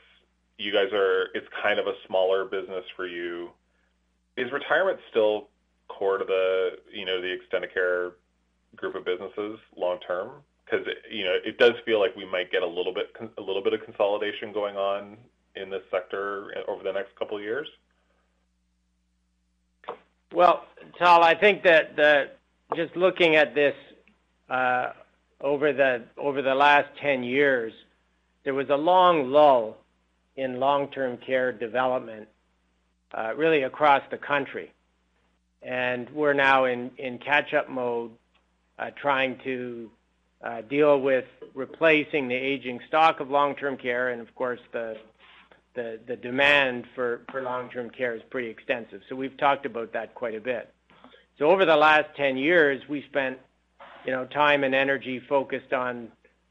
You 0.59 0.73
guys 0.73 0.93
are. 0.93 1.29
It's 1.35 1.47
kind 1.63 1.79
of 1.79 1.87
a 1.87 1.95
smaller 2.07 2.45
business 2.45 2.85
for 2.97 3.07
you. 3.07 3.51
Is 4.37 4.51
retirement 4.53 4.99
still 5.11 5.49
core 5.89 6.19
to 6.19 6.25
the, 6.25 6.79
you 6.93 7.05
know, 7.05 7.21
the 7.21 7.33
extended 7.33 7.73
care 7.75 8.13
group 8.77 8.95
of 8.95 9.05
businesses 9.05 9.59
long 9.77 9.99
term? 10.07 10.31
Because, 10.71 10.87
you 11.11 11.25
know, 11.25 11.35
it 11.45 11.59
does 11.59 11.73
feel 11.85 12.01
like 12.01 12.15
we 12.17 12.27
might 12.27 12.51
get 12.51 12.63
a 12.63 12.67
little 12.67 12.93
bit 12.93 13.15
a 13.39 13.41
little 13.41 13.63
bit 13.63 13.73
of 13.73 13.83
consolidation 13.85 14.53
going 14.53 14.77
on 14.77 15.17
in 15.57 15.71
this 15.71 15.83
sector 15.91 16.53
eh, 16.57 16.61
over 16.69 16.83
the 16.83 16.93
next 16.93 17.17
couple 17.17 17.37
of 17.37 17.43
years. 17.43 17.69
Well, 20.33 20.65
Tal, 20.99 21.23
I 21.23 21.35
think 21.35 21.63
that 21.63 21.97
just 22.77 22.95
looking 22.97 23.37
at 23.37 23.55
this 23.55 23.75
uh, 24.51 24.93
over 25.41 25.73
the 25.73 26.05
over 26.17 26.43
the 26.43 26.55
last 26.55 26.89
10 27.01 27.23
years, 27.23 27.73
there 28.45 28.55
was 28.55 28.69
a 28.69 28.77
long 28.77 29.31
lull 29.31 29.79
in 30.37 30.61
long-term 30.61 31.19
care 31.19 31.51
development 31.53 32.29
uh, 33.17 33.33
really 33.37 33.63
across 33.63 34.03
the 34.11 34.19
country. 34.19 34.73
And 35.63 36.09
We're 36.11 36.35
now 36.35 36.67
in 36.67 36.91
catch-up 37.25 37.69
mode 37.69 38.13
uh, 38.79 38.91
trying 39.01 39.39
to 39.45 39.91
Uh, 40.41 40.61
deal 40.63 41.01
with 41.01 41.25
replacing 41.55 42.29
the 42.29 42.35
aging 42.35 42.79
stock 42.87 43.19
of 43.19 43.29
long-term 43.29 43.77
care. 43.77 44.11
And 44.11 44.21
of 44.21 44.33
course, 44.37 44.61
the 44.73 44.97
demand 46.23 46.87
for 46.95 47.23
long-term 47.35 47.91
care 47.91 48.15
is 48.15 48.23
pretty 48.31 48.49
extensive. 48.49 49.03
So 49.09 49.17
we've 49.17 49.37
talked 49.37 49.67
about 49.67 49.93
that 49.95 50.15
quite 50.15 50.35
a 50.35 50.41
bit. 50.41 50.73
So 51.39 51.51
over 51.51 51.65
the 51.65 51.77
last 51.77 52.15
10 52.17 52.37
years, 52.37 52.83
we 52.89 53.03
spent, 53.03 53.39
you 54.05 54.13
know, 54.13 54.27
time 54.27 54.65
and 54.65 54.75
energy 54.75 55.21
focused 55.21 55.73
on 55.73 56.11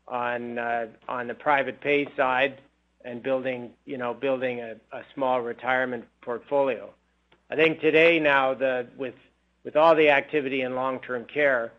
uh, 0.10 0.88
the 1.28 1.36
private 1.38 1.82
pay 1.82 2.08
side 2.16 2.62
and 3.04 3.24
building, 3.24 3.72
you 3.86 3.98
know, 3.98 4.14
a 4.22 5.02
small 5.14 5.42
retirement 5.42 6.06
portfolio. 6.22 6.90
I 7.50 7.56
think 7.56 7.80
today 7.80 8.20
now 8.20 8.54
with 8.98 9.76
all 9.76 9.96
the 9.96 10.10
activity 10.10 10.62
in 10.62 10.76
long-term 10.76 11.26
care, 11.26 11.72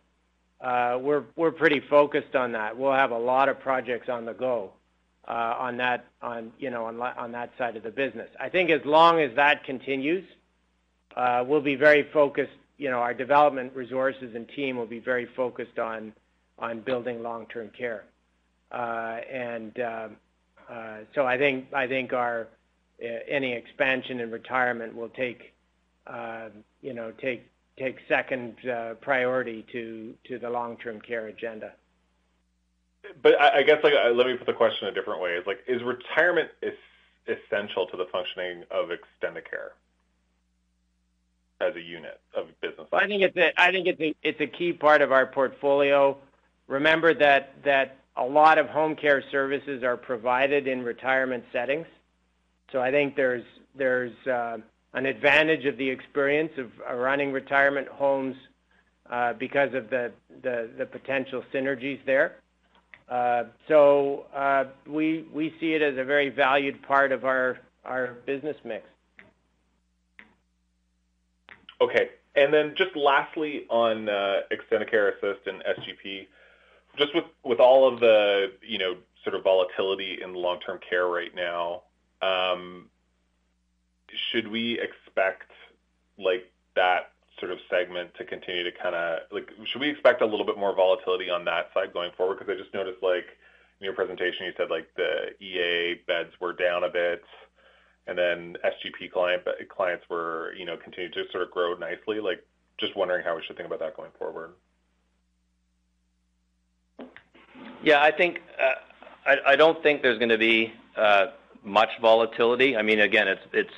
Uh, 0.60 0.98
we're 1.00 1.52
pretty 1.52 1.80
focused 1.80 2.34
on 2.34 2.52
that. 2.52 2.76
We'll 2.76 2.92
have 2.92 3.12
a 3.12 3.18
lot 3.18 3.48
of 3.48 3.60
projects 3.60 4.08
on 4.08 4.24
the 4.24 4.32
go 4.32 4.72
uh, 5.26 5.54
on 5.58 5.76
that 5.76 6.04
side 6.20 7.76
of 7.76 7.82
the 7.82 7.90
business. 7.90 8.28
I 8.40 8.48
think 8.48 8.70
as 8.70 8.84
long 8.84 9.20
as 9.20 9.34
that 9.36 9.64
continues, 9.64 10.24
uh, 11.16 11.44
we'll 11.46 11.60
be 11.60 11.76
very 11.76 12.02
focused, 12.12 12.52
you 12.76 12.90
know, 12.90 12.98
our 12.98 13.14
development 13.14 13.74
resources 13.74 14.34
and 14.34 14.48
team 14.48 14.76
will 14.76 14.86
be 14.86 14.98
very 14.98 15.26
focused 15.26 15.78
on 15.78 16.12
building 16.84 17.22
long-term 17.22 17.70
care. 17.70 18.04
I 21.26 21.36
think 21.38 21.72
I 21.72 21.86
think 21.86 22.12
our 22.12 22.48
any 23.00 23.52
expansion 23.52 24.20
in 24.20 24.30
retirement 24.30 24.96
will 24.96 25.08
take, 25.08 25.54
know, 27.80 27.92
second 28.08 28.56
uh, 28.68 28.94
priority 28.94 29.64
to 29.72 30.14
the 30.38 30.50
long-term 30.50 31.00
care 31.00 31.26
agenda. 31.26 31.72
But 33.22 33.40
I 33.40 33.62
guess, 33.62 33.82
like, 33.82 33.94
let 34.14 34.26
me 34.26 34.36
put 34.36 34.46
the 34.46 34.52
question 34.52 34.88
a 34.88 34.92
different 34.92 35.20
way. 35.22 35.30
It's 35.30 35.46
like, 35.46 35.60
is 35.66 35.82
retirement 35.82 36.50
essential 37.26 37.86
to 37.86 37.96
the 37.96 38.06
functioning 38.12 38.64
of 38.70 38.88
Extendicare 38.88 39.70
as 41.60 41.74
a 41.76 41.80
unit 41.80 42.20
of 42.34 42.48
business? 42.60 42.88
I 42.92 43.06
think 43.06 43.22
it's 44.22 44.40
a 44.40 44.46
key 44.46 44.72
part 44.72 45.00
of 45.00 45.12
our 45.12 45.26
portfolio. 45.26 46.18
Remember 46.66 47.14
that 47.14 47.96
a 48.16 48.24
lot 48.24 48.58
of 48.58 48.66
home 48.66 48.96
care 48.96 49.22
services 49.30 49.82
are 49.82 49.96
provided 49.96 50.66
in 50.66 50.82
retirement 50.82 51.44
settings. 51.52 51.86
So 52.72 52.80
I 52.82 52.90
think 52.90 53.16
there's 53.16 53.44
uh, 54.26 54.58
an 54.94 55.06
advantage 55.06 55.64
of 55.66 55.76
the 55.76 55.88
experience 55.88 56.52
of 56.58 56.70
uh, 56.88 56.94
running 56.94 57.32
retirement 57.32 57.88
homes 57.88 58.36
uh, 59.10 59.32
because 59.34 59.74
of 59.74 59.90
the 59.90 60.12
the 60.42 60.86
potential 60.90 61.42
synergies 61.52 61.98
there. 62.06 62.36
Uh, 63.08 63.44
so 63.66 64.26
we 64.86 65.26
we 65.32 65.54
see 65.60 65.74
it 65.74 65.82
as 65.82 65.96
a 65.98 66.04
very 66.04 66.28
valued 66.28 66.82
part 66.82 67.12
of 67.12 67.24
our 67.24 67.58
our 67.84 68.18
business 68.26 68.56
mix. 68.64 68.84
Okay. 71.80 72.10
And 72.36 72.52
then 72.52 72.74
just 72.76 72.94
lastly 72.94 73.64
on 73.68 74.06
Extendicare 74.52 75.12
Assist 75.16 75.46
and 75.46 75.62
SGP, 75.62 76.26
just 76.96 77.12
with 77.44 77.60
all 77.60 77.92
of 77.92 78.00
the, 78.00 78.52
you 78.62 78.78
know, 78.78 78.96
sort 79.24 79.34
of 79.34 79.42
volatility 79.42 80.18
in 80.22 80.34
long-term 80.34 80.80
care 80.88 81.06
right 81.06 81.34
now, 81.34 81.82
um, 82.22 82.88
should 84.30 84.48
we 84.48 84.78
expect, 84.80 85.50
like, 86.18 86.50
that 86.74 87.12
sort 87.38 87.52
of 87.52 87.58
segment 87.70 88.14
to 88.14 88.24
continue 88.24 88.64
to 88.64 88.72
kinda 88.72 89.22
like, 89.30 89.48
should 89.66 89.80
we 89.80 89.88
expect 89.88 90.22
a 90.22 90.26
little 90.26 90.44
bit 90.44 90.58
more 90.58 90.74
volatility 90.74 91.30
on 91.30 91.44
that 91.44 91.72
side 91.72 91.92
going 91.92 92.10
forward? 92.12 92.38
Because 92.38 92.52
I 92.52 92.60
just 92.60 92.74
noticed, 92.74 93.02
like, 93.02 93.26
in 93.80 93.84
your 93.84 93.94
presentation, 93.94 94.46
you 94.46 94.52
said, 94.56 94.70
like, 94.70 94.92
the 94.94 95.34
EA 95.40 95.94
beds 96.06 96.32
were 96.40 96.52
down 96.52 96.84
a 96.84 96.88
bit, 96.88 97.24
and 98.06 98.18
then 98.18 98.56
SGP 98.64 99.08
client 99.08 99.42
clients 99.68 100.08
were, 100.08 100.52
you 100.56 100.64
know, 100.64 100.76
continued 100.76 101.12
to 101.12 101.28
sort 101.30 101.42
of 101.42 101.50
grow 101.50 101.74
nicely. 101.74 102.20
Like, 102.20 102.44
just 102.78 102.96
wondering 102.96 103.24
how 103.24 103.36
we 103.36 103.42
should 103.42 103.56
think 103.56 103.66
about 103.66 103.80
that 103.80 103.96
going 103.96 104.10
forward. 104.18 104.54
Yeah, 107.82 108.02
I 108.02 108.10
think 108.10 108.40
uh, 108.60 109.34
I 109.46 109.56
don't 109.56 109.82
think 109.82 110.02
there's 110.02 110.18
gonna 110.18 110.38
be 110.38 110.72
uh, 110.96 111.26
much 111.62 111.90
volatility. 112.00 112.76
I 112.76 112.82
mean, 112.82 113.00
again, 113.00 113.28
it's 113.28 113.42
it's 113.52 113.74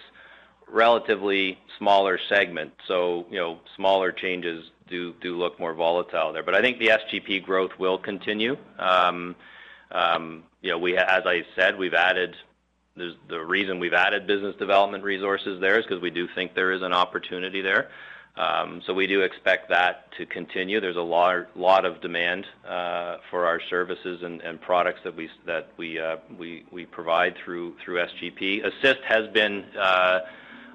relatively 0.72 1.58
smaller 1.78 2.18
segment, 2.28 2.72
so 2.86 3.26
you 3.30 3.38
know, 3.38 3.58
smaller 3.76 4.12
changes 4.12 4.70
do 4.88 5.14
do 5.20 5.36
look 5.36 5.58
more 5.58 5.74
volatile 5.74 6.32
there. 6.32 6.42
But 6.42 6.54
I 6.54 6.60
think 6.60 6.78
the 6.78 6.88
SGP 6.88 7.42
growth 7.44 7.72
will 7.78 7.98
continue. 7.98 8.56
Um, 8.78 9.36
um, 9.90 10.44
you 10.62 10.70
know, 10.70 10.78
we 10.78 10.96
as 10.96 11.22
I 11.26 11.44
said, 11.56 11.78
we've 11.78 11.94
added. 11.94 12.36
There's 12.96 13.14
the 13.28 13.40
reason 13.40 13.78
we've 13.78 13.94
added 13.94 14.26
business 14.26 14.56
development 14.56 15.04
resources 15.04 15.60
there 15.60 15.78
is 15.78 15.86
'cause 15.86 16.00
we 16.00 16.10
do 16.10 16.26
think 16.34 16.54
there 16.54 16.72
is 16.72 16.82
an 16.82 16.92
opportunity 16.92 17.60
there. 17.60 17.88
Um, 18.36 18.80
so 18.86 18.94
we 18.94 19.06
do 19.06 19.22
expect 19.22 19.68
that 19.70 20.10
to 20.12 20.24
continue. 20.24 20.80
There's 20.80 20.96
a 20.96 21.02
lot 21.02 21.84
of 21.84 22.00
demand 22.00 22.46
uh, 22.66 23.16
for 23.30 23.44
our 23.46 23.60
services 23.68 24.22
and 24.22 24.60
products 24.60 25.00
that 25.04 25.14
we 25.14 25.28
that 25.46 25.68
we 25.76 25.98
uh 25.98 26.16
we 26.38 26.86
provide 26.90 27.36
through 27.44 27.76
through 27.84 27.98
SGP. 27.98 28.62
Assist 28.64 29.00
has 29.04 29.28
been, 29.28 29.64
uh, 29.78 30.20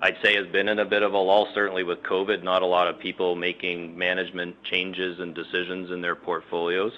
I'd 0.01 0.17
say, 0.23 0.35
has 0.35 0.47
been 0.47 0.67
in 0.67 0.79
a 0.79 0.85
bit 0.85 1.03
of 1.03 1.13
a 1.13 1.17
lull, 1.17 1.47
certainly 1.53 1.83
with 1.83 2.03
COVID, 2.03 2.43
not 2.43 2.61
a 2.61 2.65
lot 2.65 2.87
of 2.87 2.99
people 2.99 3.35
making 3.35 3.97
management 3.97 4.61
changes 4.63 5.19
and 5.19 5.33
decisions 5.33 5.91
in 5.91 6.01
their 6.01 6.15
portfolios. 6.15 6.91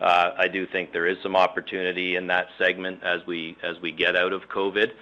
Uh, 0.00 0.30
I 0.36 0.48
do 0.48 0.66
think 0.66 0.92
there 0.92 1.06
is 1.06 1.16
some 1.22 1.36
opportunity 1.36 2.16
in 2.16 2.26
that 2.28 2.48
segment 2.58 3.02
as 3.02 3.26
we 3.26 3.56
get 3.96 4.16
out 4.16 4.32
of 4.32 4.42
COVID, 4.48 4.92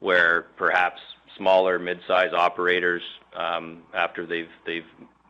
where 0.00 0.46
perhaps 0.56 1.00
smaller 1.36 1.78
mid-size 1.78 2.32
operators, 2.32 3.02
um, 3.34 3.82
after 3.94 4.26
they've 4.26 4.84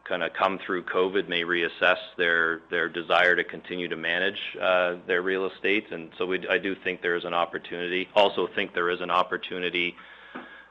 kinda 0.09 0.29
come 0.31 0.59
through 0.59 0.83
COVID, 0.85 1.29
may 1.29 1.43
reassess 1.45 1.99
their 2.16 2.89
desire 2.89 3.37
to 3.37 3.45
continue 3.45 3.89
to 3.89 3.97
manage 3.97 4.41
uh, 4.61 4.97
their 5.07 5.23
real 5.23 5.47
estate. 5.47 5.93
And 5.93 6.11
so 6.18 6.27
we, 6.27 6.49
I 6.49 6.59
do 6.59 6.75
think 6.75 7.01
there 7.01 7.14
is 7.14 7.25
an 7.25 7.35
opportunity. 7.35 8.09
Also 8.14 8.49
think 8.49 8.75
there 8.75 8.91
is 8.91 9.01
an 9.01 9.11
opportunity 9.11 9.95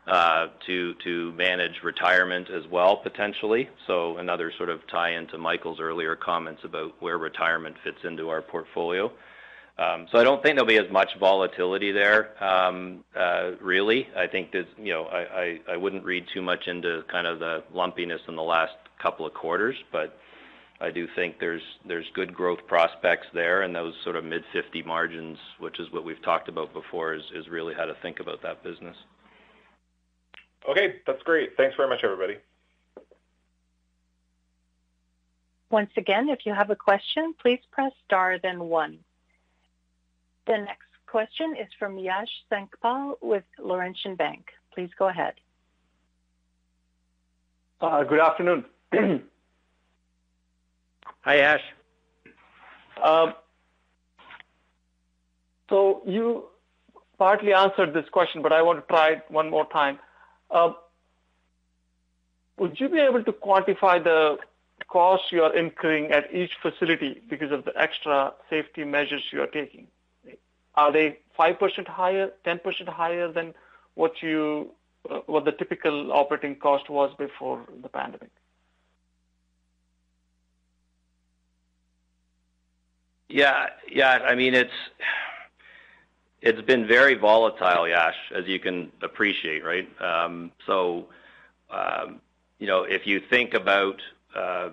Uh, 0.09 0.47
to 0.65 1.31
manage 1.37 1.83
retirement 1.83 2.49
as 2.49 2.63
well, 2.71 2.97
potentially. 2.97 3.69
So 3.85 4.17
another 4.17 4.51
sort 4.57 4.71
of 4.71 4.79
tie 4.87 5.11
into 5.11 5.37
Michael's 5.37 5.79
earlier 5.79 6.15
comments 6.15 6.63
about 6.63 6.99
where 6.99 7.19
retirement 7.19 7.75
fits 7.83 7.99
into 8.03 8.27
our 8.29 8.41
portfolio. 8.41 9.11
Um, 9.77 10.07
so 10.11 10.17
I 10.17 10.23
don't 10.23 10.41
think 10.41 10.55
there'll 10.55 10.67
be 10.67 10.79
as 10.79 10.91
much 10.91 11.09
volatility 11.19 11.91
there, 11.91 12.43
um, 12.43 13.03
uh, 13.15 13.51
really. 13.61 14.07
I 14.17 14.25
think 14.25 14.51
there's, 14.51 14.65
you 14.77 14.93
know, 14.93 15.03
I 15.05 15.77
wouldn't 15.77 16.03
read 16.03 16.25
too 16.33 16.41
much 16.41 16.67
into 16.67 17.03
kind 17.11 17.27
of 17.27 17.37
the 17.37 17.63
lumpiness 17.71 18.21
in 18.27 18.35
the 18.35 18.41
last 18.41 18.73
couple 18.99 19.27
of 19.27 19.35
quarters, 19.35 19.75
but 19.91 20.17
I 20.81 20.89
do 20.89 21.07
think 21.15 21.39
there's 21.39 21.61
good 22.15 22.33
growth 22.33 22.65
prospects 22.67 23.27
there, 23.35 23.61
and 23.61 23.75
those 23.75 23.93
sort 24.03 24.15
of 24.15 24.23
mid-50 24.23 24.83
margins, 24.87 25.37
which 25.59 25.79
is 25.79 25.91
what 25.91 26.03
we've 26.03 26.21
talked 26.23 26.49
about 26.49 26.73
before, 26.73 27.13
is 27.13 27.21
really 27.47 27.75
how 27.75 27.85
to 27.85 27.95
think 28.01 28.19
about 28.19 28.41
that 28.41 28.63
business. 28.63 28.95
Okay, 30.67 30.95
that's 31.05 31.21
great. 31.23 31.55
Thanks 31.57 31.75
very 31.75 31.89
much, 31.89 31.99
everybody. 32.03 32.37
Once 35.71 35.91
again, 35.97 36.29
if 36.29 36.45
you 36.45 36.53
have 36.53 36.69
a 36.71 36.75
question, 36.75 37.33
please 37.41 37.59
press 37.71 37.91
star 38.05 38.39
then 38.41 38.59
one. 38.59 38.99
The 40.47 40.57
next 40.57 40.89
question 41.05 41.55
is 41.55 41.67
from 41.77 41.97
Yash 41.97 42.27
Sankpal 42.51 43.15
with 43.21 43.43
Laurentian 43.59 44.15
Bank. 44.15 44.47
Please 44.73 44.89
go 44.97 45.07
ahead. 45.07 45.35
Good 47.79 48.19
afternoon. 48.19 48.65
Hi, 51.21 51.35
Yash. 51.35 51.61
Um, 53.01 53.33
so 55.69 56.01
you 56.05 56.45
partly 57.17 57.53
answered 57.53 57.93
this 57.93 58.09
question, 58.11 58.41
but 58.41 58.51
I 58.51 58.61
want 58.61 58.79
to 58.79 58.85
try 58.93 59.11
it 59.11 59.23
one 59.29 59.49
more 59.49 59.67
time. 59.71 59.99
Um, 60.51 60.75
would 62.57 62.79
you 62.79 62.89
be 62.89 62.99
able 62.99 63.23
to 63.23 63.31
quantify 63.31 64.03
the 64.03 64.37
costs 64.87 65.31
you 65.31 65.43
are 65.43 65.55
incurring 65.55 66.11
at 66.11 66.33
each 66.33 66.51
facility 66.61 67.21
because 67.29 67.51
of 67.51 67.65
the 67.65 67.73
extra 67.79 68.33
safety 68.49 68.83
measures 68.83 69.23
you 69.31 69.41
are 69.41 69.47
taking? 69.47 69.87
Are 70.75 70.91
they 70.91 71.19
5% 71.37 71.87
higher, 71.87 72.31
10% 72.45 72.87
higher 72.87 73.31
than 73.31 73.53
what 73.95 74.21
you 74.21 74.71
uh, 75.09 75.19
what 75.27 75.45
the 75.45 75.51
typical 75.53 76.11
operating 76.11 76.55
cost 76.55 76.89
was 76.89 77.13
before 77.17 77.65
the 77.81 77.87
pandemic? 77.87 78.29
Yeah, 83.29 83.67
yeah. 83.89 84.19
I 84.25 84.35
mean, 84.35 84.55
it's 86.41 86.61
been 86.61 86.87
very 86.87 87.15
volatile, 87.15 87.87
Yash, 87.87 88.15
as 88.33 88.47
you 88.47 88.59
can 88.59 88.91
appreciate, 89.01 89.63
right? 89.63 89.87
Um, 90.01 90.51
so, 90.65 91.07
um, 91.69 92.21
you 92.59 92.67
know, 92.67 92.83
if 92.83 93.05
you 93.05 93.21
think 93.29 93.53
about, 93.53 94.01
uh, 94.35 94.69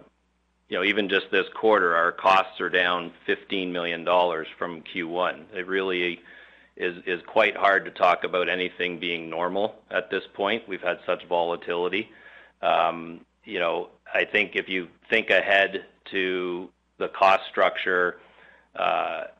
you 0.68 0.76
know, 0.76 0.84
even 0.84 1.08
just 1.08 1.26
this 1.30 1.46
quarter, 1.54 1.94
our 1.94 2.12
costs 2.12 2.60
are 2.60 2.68
down 2.68 3.12
$15 3.28 3.72
million 3.72 4.04
from 4.58 4.82
Q1. 4.82 5.44
It 5.54 5.66
really 5.66 6.20
is 6.76 7.22
quite 7.26 7.56
hard 7.56 7.86
to 7.86 7.90
talk 7.90 8.24
about 8.24 8.48
anything 8.48 9.00
being 9.00 9.30
normal 9.30 9.76
at 9.90 10.10
this 10.10 10.24
point. 10.34 10.68
We've 10.68 10.82
had 10.82 10.98
such 11.06 11.26
volatility. 11.26 12.10
Um, 12.60 13.20
you 13.44 13.58
know, 13.58 13.88
I 14.12 14.24
think 14.24 14.56
if 14.56 14.68
you 14.68 14.88
think 15.08 15.30
ahead 15.30 15.86
to 16.10 16.68
the 16.98 17.08
cost 17.08 17.44
structure 17.48 18.18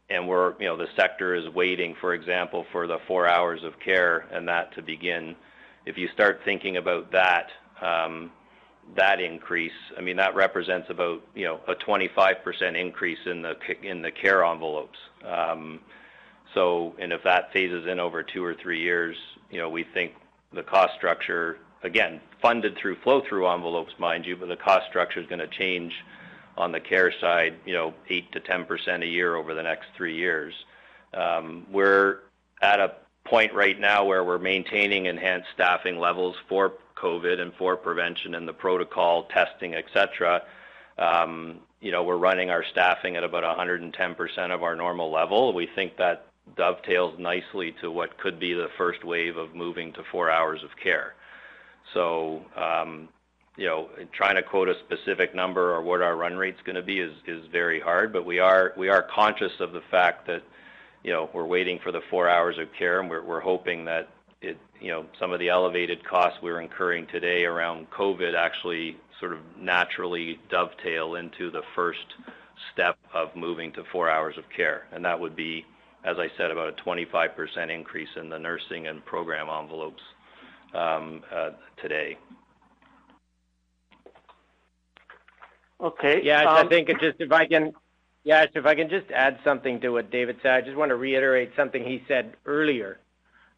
and 0.09 0.29
we're, 0.29 0.55
you 0.61 0.67
know, 0.67 0.77
the 0.77 0.89
sector 0.97 1.35
is 1.35 1.49
waiting, 1.55 1.95
for 2.01 2.15
example, 2.15 2.65
for 2.73 2.87
the 2.87 2.99
four 3.07 3.29
hours 3.29 3.63
of 3.65 3.79
care 3.81 4.27
and 4.33 4.47
that 4.49 4.75
to 4.75 4.83
begin. 4.83 5.35
If 5.85 5.99
you 5.99 6.09
start 6.15 6.41
thinking 6.45 6.77
about 6.77 7.13
that, 7.13 7.49
um, 7.81 8.31
that 8.97 9.21
increase, 9.21 9.73
I 9.99 10.01
mean, 10.01 10.17
that 10.17 10.35
represents 10.37 10.89
about, 10.91 11.23
you 11.35 11.45
know, 11.45 11.61
a 11.67 11.75
25% 11.75 12.81
increase 12.81 13.19
in 13.27 13.43
the 13.43 13.55
in 13.83 14.03
the 14.03 14.13
care 14.13 14.45
envelopes. 14.45 14.99
Um, 15.25 15.81
so, 16.55 16.95
and 16.99 17.13
if 17.13 17.23
that 17.25 17.53
phases 17.53 17.87
in 17.87 17.99
over 17.99 18.23
two 18.23 18.45
or 18.45 18.55
three 18.55 18.81
years, 18.81 19.17
you 19.51 19.59
know, 19.59 19.69
we 19.69 19.85
think 19.93 20.13
the 20.53 20.63
cost 20.63 20.95
structure, 20.97 21.59
again, 21.83 22.21
funded 22.41 22.79
through 22.79 22.97
flow-through 23.03 23.49
envelopes, 23.49 23.93
mind 23.99 24.25
you, 24.25 24.37
but 24.37 24.49
the 24.49 24.57
cost 24.57 24.87
structure 24.89 25.21
is 25.21 25.27
going 25.27 25.41
to 25.41 25.49
change 25.49 25.93
on 26.57 26.73
the 26.73 26.81
care 26.81 27.13
side, 27.21 27.55
you 27.65 27.75
know, 27.75 27.95
8%-10% 28.11 29.03
a 29.03 29.07
year 29.07 29.37
over 29.37 29.55
the 29.55 29.63
next 29.63 29.87
three 29.97 30.17
years. 30.17 30.55
Um, 31.13 31.67
we're 31.71 32.21
at 32.63 32.81
a 32.81 32.95
point 33.25 33.53
right 33.55 33.79
now 33.79 34.05
where 34.05 34.25
we're 34.25 34.39
maintaining 34.39 35.07
enhanced 35.07 35.49
staffing 35.55 35.99
levels 35.99 36.37
for 36.49 36.75
COVID 36.97 37.41
and 37.41 37.53
for 37.55 37.77
prevention 37.77 38.35
and 38.35 38.49
the 38.49 38.53
protocol, 38.53 39.25
testing, 39.25 39.75
et 39.75 39.85
cetera. 39.93 40.43
Um, 40.99 41.61
you 41.81 41.93
know, 41.93 42.03
we're 42.05 42.17
running 42.17 42.51
our 42.51 42.65
staffing 42.65 43.17
at 43.17 43.25
about 43.25 43.45
110% 43.45 44.55
of 44.55 44.63
our 44.63 44.75
normal 44.75 45.13
level. 45.13 45.53
We 45.53 45.69
think 45.75 45.99
that 45.99 46.27
dovetails 46.57 47.19
nicely 47.19 47.75
to 47.81 47.91
what 47.91 48.17
could 48.19 48.39
be 48.39 48.55
the 48.55 48.69
first 48.79 49.05
wave 49.05 49.37
of 49.37 49.55
moving 49.55 49.93
to 49.95 50.03
four 50.11 50.31
hours 50.31 50.63
of 50.63 50.71
care. 50.83 51.15
You 53.57 53.67
know, 53.67 53.89
trying 54.13 54.37
to 54.37 54.43
quote 54.43 54.69
a 54.69 54.75
specific 54.81 55.35
number 55.35 55.75
or 55.75 55.81
what 55.81 56.03
our 56.03 56.17
run 56.17 56.37
rate's 56.37 56.61
gonna 56.63 56.83
be 56.83 57.01
is 57.01 57.13
very 57.51 57.81
hard, 57.81 58.13
but 58.13 58.27
we 58.27 58.39
are 58.39 58.73
conscious 59.15 59.53
of 59.61 59.73
the 59.73 59.81
fact 59.91 60.27
that, 60.27 60.43
you 61.03 61.13
know, 61.13 61.31
we're 61.33 61.47
waiting 61.47 61.79
for 61.79 61.91
the 61.91 62.03
four 62.11 62.29
hours 62.29 62.59
of 62.59 62.69
care, 62.79 63.01
and 63.01 63.09
we're 63.09 63.41
hoping 63.41 63.85
that 63.87 64.09
it, 64.43 64.59
you 64.81 64.91
know, 64.91 65.07
some 65.19 65.33
of 65.33 65.41
the 65.41 65.49
elevated 65.49 66.05
costs 66.05 66.39
we're 66.43 66.61
incurring 66.61 67.07
today 67.07 67.45
around 67.45 67.91
COVID 67.91 68.35
actually 68.35 68.97
sort 69.21 69.33
of 69.33 69.39
naturally 69.59 70.39
dovetail 70.51 71.15
into 71.15 71.51
the 71.51 71.63
first 71.75 72.05
step 72.73 72.99
of 73.15 73.35
moving 73.35 73.73
to 73.73 73.85
four 73.93 74.11
hours 74.11 74.37
of 74.37 74.45
care. 74.55 74.87
and 74.93 75.05
That 75.05 75.19
would 75.19 75.35
be, 75.35 75.65
as 76.05 76.19
I 76.19 76.29
said, 76.37 76.51
about 76.51 76.69
a 76.69 76.83
25% 76.83 77.71
increase 77.71 78.09
in 78.17 78.29
the 78.29 78.39
nursing 78.39 78.87
and 78.87 79.05
program 79.05 79.49
envelopes 79.49 80.03
um, 80.75 81.23
uh, 81.33 81.51
today. 81.81 82.19
Okay. 85.81 86.21
Yeah, 86.23 86.43
I 86.43 86.61
um, 86.61 86.69
think 86.69 86.89
just 87.01 87.21
if 87.21 87.33
I 87.33 87.47
can, 87.47 87.73
yes, 88.25 88.49
if 88.55 88.65
I 88.65 88.75
can 88.75 88.89
just 88.89 89.11
add 89.11 89.39
something 89.45 89.81
to 89.81 89.91
what 89.91 90.11
David 90.11 90.37
said. 90.43 90.53
I 90.53 90.61
just 90.63 90.77
want 90.77 90.89
to 90.91 90.97
reiterate 90.97 91.51
something 91.57 91.85
he 91.85 92.03
said 92.09 92.35
earlier, 92.47 92.99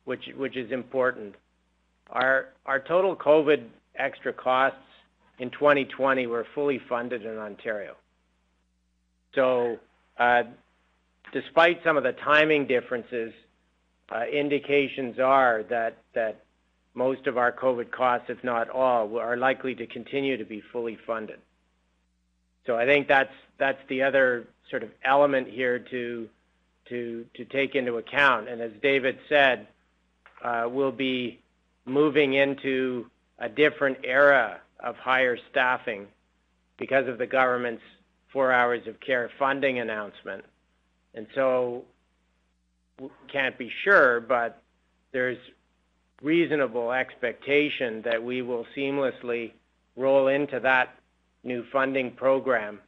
which 0.04 0.24
which 0.36 0.56
is 0.56 0.72
important. 0.72 1.36
Our 2.10 2.48
our 2.66 2.80
total 2.80 3.14
COVID 3.14 3.66
extra 3.96 4.32
costs 4.32 4.78
in 5.38 5.50
2020 5.50 6.26
were 6.26 6.46
fully 6.54 6.80
funded 6.88 7.24
in 7.24 7.38
Ontario. 7.38 7.94
So, 9.34 9.78
uh, 10.18 10.42
despite 11.32 11.84
some 11.84 11.96
of 11.96 12.02
the 12.02 12.12
timing 12.12 12.66
differences, 12.66 13.32
uh, 14.10 14.24
indications 14.24 15.20
are 15.20 15.62
that 15.70 15.98
that 16.14 16.42
most 16.94 17.28
of 17.28 17.38
our 17.38 17.52
COVID 17.52 17.92
costs, 17.92 18.26
if 18.28 18.42
not 18.42 18.68
all, 18.70 19.18
are 19.18 19.36
likely 19.36 19.76
to 19.76 19.86
continue 19.86 20.36
to 20.36 20.44
be 20.44 20.60
fully 20.72 20.98
funded. 21.06 21.38
So 22.68 22.76
I 22.76 22.84
think 22.84 23.08
that's 23.08 23.32
that's 23.56 23.80
the 23.88 24.02
other 24.02 24.46
sort 24.68 24.82
of 24.82 24.90
element 25.02 25.48
here 25.48 25.78
to 25.78 26.28
take 27.50 27.74
into 27.74 27.96
account. 27.96 28.48
And 28.48 28.60
as 28.60 28.72
David 28.82 29.18
said, 29.26 29.66
uh, 30.44 30.68
we'll 30.70 30.92
be 30.92 31.40
moving 31.86 32.34
into 32.34 33.06
a 33.38 33.48
different 33.48 33.98
era 34.04 34.60
of 34.80 34.96
higher 34.96 35.38
staffing 35.50 36.08
because 36.76 37.08
of 37.08 37.16
the 37.16 37.26
government's 37.26 37.82
four 38.32 38.52
hours 38.52 38.86
of 38.86 39.00
care 39.00 39.30
funding 39.38 39.78
announcement. 39.78 40.44
And 41.14 41.26
so 41.34 41.84
can't 43.32 43.56
be 43.56 43.72
sure, 43.82 44.20
but 44.20 44.62
there's 45.12 45.38
reasonable 46.20 46.92
expectation 46.92 48.02
that 48.02 48.22
we 48.22 48.42
will 48.42 48.66
seamlessly 48.76 49.52
roll 49.96 50.28
into 50.28 50.60
that 50.60 50.98
new 51.44 51.64
funding 51.72 52.12
program 52.12 52.80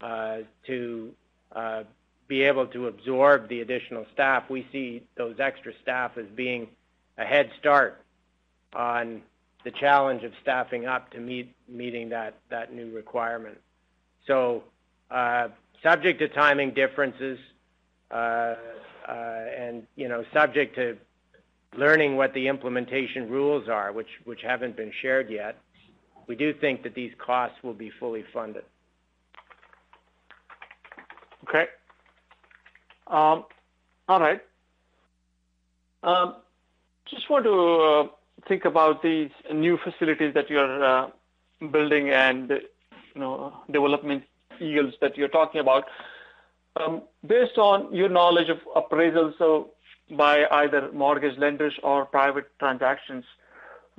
uh, 0.00 0.38
to 0.66 1.12
uh, 1.54 1.82
be 2.28 2.42
able 2.42 2.66
to 2.68 2.86
absorb 2.86 3.48
the 3.48 3.60
additional 3.60 4.06
staff. 4.12 4.44
We 4.48 4.66
see 4.72 5.02
those 5.16 5.36
extra 5.40 5.72
staff 5.82 6.12
as 6.16 6.26
being 6.34 6.68
a 7.18 7.24
head 7.24 7.50
start 7.58 8.02
on 8.74 9.22
the 9.64 9.70
challenge 9.72 10.22
of 10.22 10.32
staffing 10.40 10.86
up 10.86 11.10
to 11.10 11.18
meet 11.18 11.54
meeting 11.68 12.08
that 12.10 12.34
that 12.48 12.72
new 12.72 12.90
requirement. 12.94 13.58
So, 14.26 14.64
uh, 15.10 15.48
subject 15.82 16.20
to 16.20 16.28
timing 16.28 16.72
differences, 16.72 17.38
uh, 18.10 18.14
uh, 18.14 18.54
and 19.08 19.86
you 19.96 20.08
know, 20.08 20.24
subject 20.32 20.76
to 20.76 20.96
learning 21.76 22.16
what 22.16 22.32
the 22.32 22.48
implementation 22.48 23.28
rules 23.28 23.68
are, 23.68 23.92
which 23.92 24.08
which 24.24 24.40
haven't 24.42 24.76
been 24.76 24.92
shared 25.02 25.30
yet 25.30 25.58
we 26.30 26.36
do 26.36 26.54
think 26.54 26.84
that 26.84 26.94
these 26.94 27.10
costs 27.18 27.56
will 27.64 27.74
be 27.74 27.90
fully 27.98 28.24
funded. 28.32 28.62
Okay. 31.42 31.64
Um, 33.08 33.38
all 34.08 34.20
right. 34.20 34.40
Um, 36.04 36.36
just 37.12 37.28
want 37.28 37.44
to 37.46 37.56
uh, 37.56 38.02
think 38.46 38.64
about 38.64 39.02
these 39.02 39.30
new 39.52 39.76
facilities 39.78 40.32
that 40.34 40.48
you're 40.48 40.84
uh, 40.84 41.10
building 41.72 42.10
and 42.10 42.48
you 43.14 43.20
know 43.20 43.52
development 43.72 44.22
yields 44.60 44.94
that 45.00 45.18
you're 45.18 45.34
talking 45.40 45.60
about. 45.60 45.86
Um, 46.76 47.02
based 47.26 47.58
on 47.58 47.92
your 47.92 48.08
knowledge 48.08 48.50
of 48.50 48.58
appraisals 48.76 49.36
so 49.36 49.70
by 50.16 50.46
either 50.62 50.92
mortgage 50.92 51.36
lenders 51.38 51.76
or 51.82 52.06
private 52.06 52.46
transactions, 52.60 53.24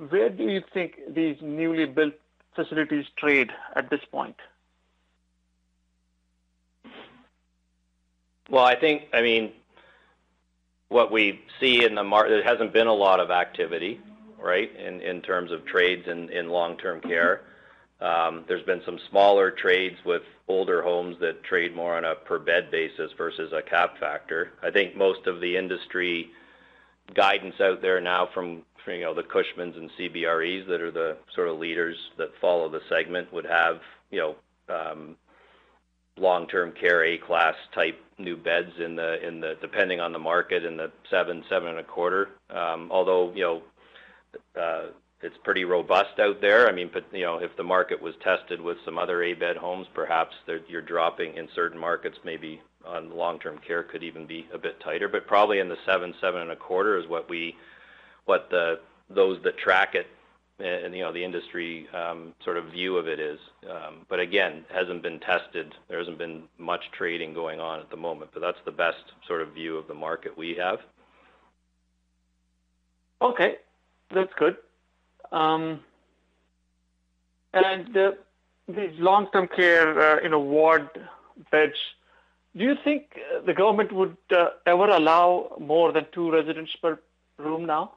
where 0.08 0.30
do 0.30 0.44
you 0.44 0.62
think 0.72 0.98
these 1.14 1.36
newly 1.42 1.84
built 1.84 2.14
facilities 2.54 3.06
trade 3.16 3.50
at 3.74 3.90
this 3.90 4.00
point? 4.10 4.36
Well, 8.50 8.64
I 8.64 8.78
think, 8.78 9.04
I 9.14 9.22
mean, 9.22 9.52
what 10.88 11.10
we 11.10 11.40
see 11.58 11.84
in 11.84 11.94
the 11.94 12.04
market, 12.04 12.30
there 12.30 12.44
hasn't 12.44 12.72
been 12.72 12.86
a 12.86 12.94
lot 12.94 13.18
of 13.18 13.30
activity, 13.30 14.00
right, 14.38 14.70
in, 14.76 15.22
terms 15.22 15.50
of 15.50 15.64
trades 15.64 16.06
in, 16.06 16.28
in 16.28 16.48
long-term 16.48 17.00
care. 17.00 17.42
Um, 18.00 18.44
there's 18.48 18.64
been 18.64 18.82
some 18.84 18.98
smaller 19.10 19.50
trades 19.50 19.96
with 20.04 20.22
older 20.48 20.82
homes 20.82 21.16
that 21.20 21.44
trade 21.44 21.74
more 21.74 21.96
on 21.96 22.04
a 22.04 22.14
per 22.14 22.38
bed 22.38 22.70
basis 22.70 23.12
versus 23.16 23.52
a 23.52 23.62
cap 23.62 23.98
factor. 23.98 24.52
I 24.62 24.70
think 24.70 24.96
most 24.96 25.26
of 25.26 25.40
the 25.40 25.56
industry 25.56 26.30
guidance 27.14 27.54
out 27.60 27.80
there 27.80 28.00
now 28.00 28.28
from 28.34 28.62
you 28.86 29.00
know, 29.00 29.14
the 29.14 29.22
Cushmans 29.22 29.76
and 29.76 29.90
CBREs 29.98 30.66
that 30.68 30.80
are 30.80 30.90
the 30.90 31.16
sort 31.34 31.48
of 31.48 31.58
leaders 31.58 31.96
that 32.18 32.30
follow 32.40 32.68
the 32.68 32.80
segment 32.88 33.32
would 33.32 33.46
have, 33.46 33.80
you 34.10 34.18
know, 34.18 34.36
um, 34.74 35.16
long-term 36.18 36.72
care 36.72 37.04
A-class 37.04 37.54
type 37.74 37.98
new 38.18 38.36
beds 38.36 38.72
in 38.78 38.96
the, 38.96 39.26
in 39.26 39.40
the 39.40 39.56
depending 39.60 40.00
on 40.00 40.12
the 40.12 40.18
market, 40.18 40.64
in 40.64 40.76
the 40.76 40.90
7 41.10 41.42
and 41.50 41.78
a 41.78 41.82
quarter. 41.82 42.28
Although, 42.50 43.32
you 43.34 43.62
know, 44.54 44.90
it's 45.22 45.36
pretty 45.44 45.64
robust 45.64 46.18
out 46.18 46.40
there. 46.40 46.68
I 46.68 46.72
mean, 46.72 46.90
but, 46.92 47.04
you 47.12 47.24
know, 47.24 47.38
if 47.38 47.56
the 47.56 47.62
market 47.62 48.02
was 48.02 48.14
tested 48.22 48.60
with 48.60 48.76
some 48.84 48.98
other 48.98 49.22
A-bed 49.22 49.56
homes, 49.56 49.86
perhaps 49.94 50.34
you're 50.68 50.82
dropping 50.82 51.36
in 51.36 51.48
certain 51.54 51.78
markets, 51.78 52.18
maybe 52.24 52.60
on 52.84 53.16
long-term 53.16 53.58
care 53.66 53.84
could 53.84 54.02
even 54.02 54.26
be 54.26 54.46
a 54.52 54.58
bit 54.58 54.80
tighter. 54.80 55.08
But 55.08 55.26
probably 55.26 55.60
in 55.60 55.68
the 55.68 55.78
7 55.86 56.12
and 56.22 56.50
a 56.50 56.56
quarter 56.56 56.98
is 56.98 57.06
what 57.08 57.30
we, 57.30 57.56
what 58.24 58.48
the, 58.50 58.80
those 59.10 59.42
that 59.44 59.58
track 59.58 59.94
it 59.94 60.06
and, 60.58 60.94
you 60.94 61.02
know, 61.02 61.12
the 61.12 61.24
industry 61.24 61.88
um, 61.90 62.34
sort 62.44 62.56
of 62.56 62.66
view 62.66 62.96
of 62.96 63.08
it 63.08 63.18
is. 63.18 63.38
Um, 63.68 64.06
but 64.08 64.20
again, 64.20 64.64
hasn't 64.72 65.02
been 65.02 65.18
tested. 65.18 65.74
There 65.88 65.98
hasn't 65.98 66.18
been 66.18 66.44
much 66.58 66.84
trading 66.92 67.34
going 67.34 67.58
on 67.58 67.80
at 67.80 67.90
the 67.90 67.96
moment, 67.96 68.30
but 68.32 68.40
that's 68.40 68.58
the 68.64 68.70
best 68.70 69.02
sort 69.26 69.42
of 69.42 69.54
view 69.54 69.76
of 69.76 69.88
the 69.88 69.94
market 69.94 70.36
we 70.36 70.54
have. 70.54 70.78
Okay, 73.20 73.56
that's 74.14 74.32
good. 74.38 74.56
Um, 75.32 75.80
and 77.54 77.96
these 78.68 78.98
long-term 78.98 79.48
care, 79.48 80.18
uh, 80.18 80.22
you 80.22 80.28
know, 80.28 80.40
ward 80.40 80.88
beds, 81.50 81.74
do 82.56 82.64
you 82.64 82.76
think 82.84 83.18
uh, 83.34 83.40
the 83.44 83.54
government 83.54 83.92
would 83.92 84.16
uh, 84.30 84.50
ever 84.66 84.86
allow 84.86 85.56
more 85.58 85.92
than 85.92 86.06
two 86.12 86.30
residents 86.30 86.74
per 86.80 86.98
room 87.38 87.66
now, 87.66 87.92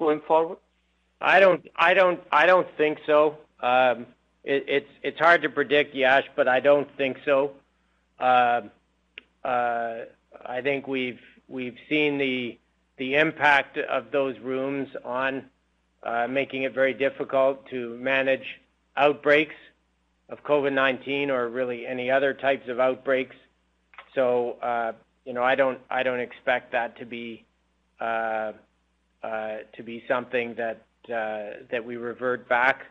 going 0.00 0.20
forward? 0.26 0.58
I 1.20 1.38
don't 1.38 1.68
I 1.76 1.94
don't, 1.94 2.20
I 2.32 2.46
don't 2.46 2.66
think 2.76 2.98
so. 3.06 3.38
Um, 3.60 4.06
it's 4.42 4.88
it's 5.02 5.18
hard 5.18 5.42
to 5.42 5.50
predict, 5.50 5.94
Yash, 5.94 6.24
but 6.34 6.48
I 6.48 6.60
don't 6.60 6.88
think 6.96 7.18
so. 7.24 7.52
Um, 8.18 8.70
uh, 9.44 9.98
I 10.44 10.62
think 10.62 10.88
we've 10.88 11.20
we've 11.46 11.76
seen 11.88 12.18
the 12.18 12.58
the 12.96 13.16
impact 13.16 13.78
of 13.78 14.10
those 14.10 14.38
rooms 14.40 14.88
on 15.04 15.44
uh, 16.02 16.26
making 16.28 16.62
it 16.62 16.74
very 16.74 16.94
difficult 16.94 17.68
to 17.68 17.96
manage 17.98 18.60
outbreaks 18.96 19.54
of 20.30 20.42
COVID-19 20.44 21.28
or 21.28 21.48
really 21.48 21.86
any 21.86 22.10
other 22.10 22.32
types 22.32 22.68
of 22.68 22.80
outbreaks. 22.80 23.36
So, 24.14 24.56
uh, 24.62 24.92
you 25.24 25.32
know, 25.32 25.42
I 25.42 25.54
don't 25.54 26.20
expect 26.20 26.72
that 26.72 26.98
to 26.98 27.06
be 27.06 27.44
Uh, 29.22 29.58
something 30.08 30.54
uh, 31.12 31.64
that 31.70 31.84
we 31.84 31.96
revert 31.96 32.48
back. 32.48 32.86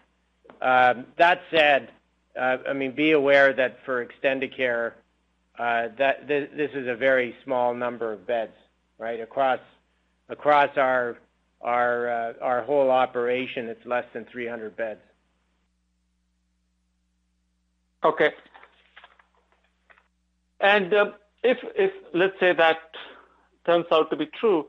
Um, 0.62 1.08
that 1.18 1.42
said, 1.50 1.90
uh, 2.40 2.58
I 2.68 2.74
mean, 2.74 2.92
be 2.92 3.12
aware 3.14 3.52
that 3.54 3.80
for 3.84 4.06
Extendicare, 4.06 4.94
that 5.58 6.28
this 6.28 6.72
is 6.74 6.88
a 6.88 6.96
very 6.96 7.36
small 7.44 7.74
number 7.74 8.14
of 8.14 8.28
beds, 8.28 8.56
right? 8.98 9.20
Across 9.20 9.60
our 10.78 11.18
whole 11.62 12.92
operation, 12.92 13.68
it's 13.68 13.86
less 13.86 14.06
than 14.14 14.26
300 14.26 14.76
beds. 14.76 15.02
Okay. 18.04 18.32
And, 20.60 20.94
um, 20.94 21.14
if, 21.44 21.58
let's 22.14 22.40
say, 22.40 22.54
that 22.54 22.78
turns 23.66 23.86
out 23.92 24.10
to 24.12 24.16
be 24.16 24.28
true, 24.28 24.68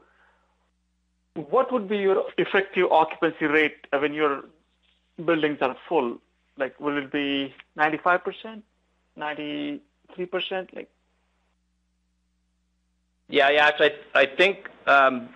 what 1.51 1.73
would 1.73 1.89
be 1.89 1.99
your 1.99 2.25
effective 2.39 2.91
occupancy 2.91 3.47
rate 3.47 3.87
when 3.93 4.13
your 4.13 4.45
buildings 5.25 5.59
are 5.61 5.77
full? 5.89 6.19
Like, 6.57 6.79
will 6.81 6.99
it 6.99 7.11
be 7.11 7.55
95%, 7.79 8.63
93%? 9.19 9.81
Like... 10.75 10.91
Yeah, 13.29 13.51
Yash, 13.51 13.81
I 14.15 14.27
think 14.27 14.69
um, 14.87 15.29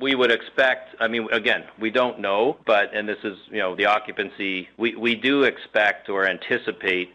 we 0.00 0.14
would 0.14 0.30
expect... 0.30 0.94
I 1.00 1.08
mean, 1.08 1.28
again, 1.32 1.64
we 1.80 1.90
don't 1.90 2.20
know, 2.20 2.58
but, 2.66 2.94
and 2.94 3.08
this 3.08 3.18
is, 3.24 3.36
you 3.50 3.58
know, 3.58 3.74
the 3.74 3.86
occupancy. 3.86 4.68
We 4.76 4.94
We 4.94 5.14
do 5.16 5.44
expect 5.44 6.08
or 6.08 6.26
anticipate 6.26 7.10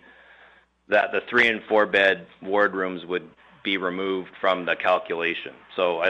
that 0.88 1.12
the 1.12 1.22
3- 1.22 1.50
and 1.50 1.62
4-bed 1.62 2.28
ward 2.42 2.74
rooms 2.74 3.06
would 3.06 3.30
be 3.64 3.78
removed 3.78 4.32
from 4.40 4.66
the 4.66 4.76
calculation. 4.76 5.54
So 5.76 6.00
I 6.00 6.10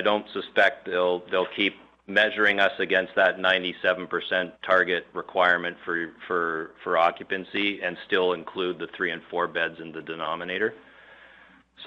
don't 0.00 0.26
suspect 0.32 0.86
they'll 0.86 1.22
they'll 1.30 1.46
keep 1.56 1.74
measuring 2.08 2.58
us 2.58 2.72
against 2.80 3.14
that 3.14 3.38
97% 3.38 4.52
target 4.66 5.06
requirement 5.14 5.76
for 5.84 6.98
occupancy 6.98 7.80
and 7.80 7.96
still 8.06 8.32
include 8.32 8.78
the 8.78 8.88
3- 8.88 9.12
and 9.12 9.22
4-beds 9.30 9.80
in 9.80 9.92
the 9.92 10.02
denominator. 10.02 10.74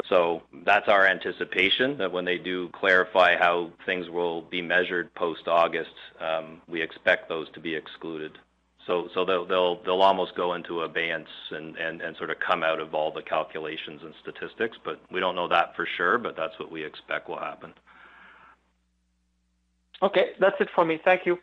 So 0.09 0.41
that's 0.65 0.87
our 0.87 1.05
anticipation, 1.05 1.97
that 1.99 2.11
when 2.11 2.25
they 2.25 2.37
do 2.37 2.69
clarify 2.69 3.37
how 3.37 3.71
things 3.85 4.09
will 4.09 4.41
be 4.41 4.61
measured 4.61 5.13
post-August, 5.15 5.93
um, 6.19 6.61
we 6.67 6.81
expect 6.81 7.29
those 7.29 7.49
to 7.51 7.59
be 7.59 7.75
excluded. 7.75 8.37
So 8.87 9.07
they'll 9.15 10.01
almost 10.01 10.35
go 10.35 10.53
into 10.53 10.81
abeyance 10.81 11.27
and 11.51 11.75
sort 12.17 12.29
of 12.29 12.37
come 12.39 12.63
out 12.63 12.79
of 12.79 12.93
all 12.93 13.11
the 13.11 13.23
calculations 13.23 14.01
and 14.03 14.13
statistics, 14.21 14.77
but 14.85 15.01
we 15.11 15.19
don't 15.19 15.35
know 15.35 15.47
that 15.47 15.75
for 15.75 15.87
sure, 15.97 16.17
but 16.17 16.35
that's 16.37 16.57
what 16.59 16.71
we 16.71 16.83
expect 16.85 17.27
will 17.27 17.39
happen. 17.39 17.73
Okay, 20.03 20.31
that's 20.39 20.55
it 20.59 20.69
for 20.75 20.85
me. 20.85 20.99
Thank 21.03 21.25
you. 21.25 21.39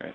Great. 0.00 0.14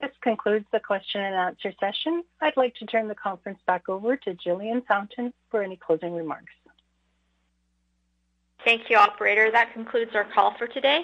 This 0.00 0.12
concludes 0.22 0.64
the 0.72 0.80
question 0.80 1.20
and 1.20 1.34
answer 1.34 1.74
session. 1.78 2.24
I'd 2.40 2.56
like 2.56 2.74
to 2.76 2.86
turn 2.86 3.08
the 3.08 3.14
conference 3.14 3.58
back 3.66 3.90
over 3.90 4.16
to 4.16 4.34
Jillian 4.34 4.86
Fountain 4.86 5.34
for 5.50 5.62
any 5.62 5.76
closing 5.76 6.14
remarks. 6.14 6.52
Thank 8.64 8.90
you, 8.90 8.96
operator. 8.96 9.50
That 9.50 9.72
concludes 9.72 10.10
our 10.14 10.26
call 10.34 10.54
for 10.58 10.66
today. 10.66 11.02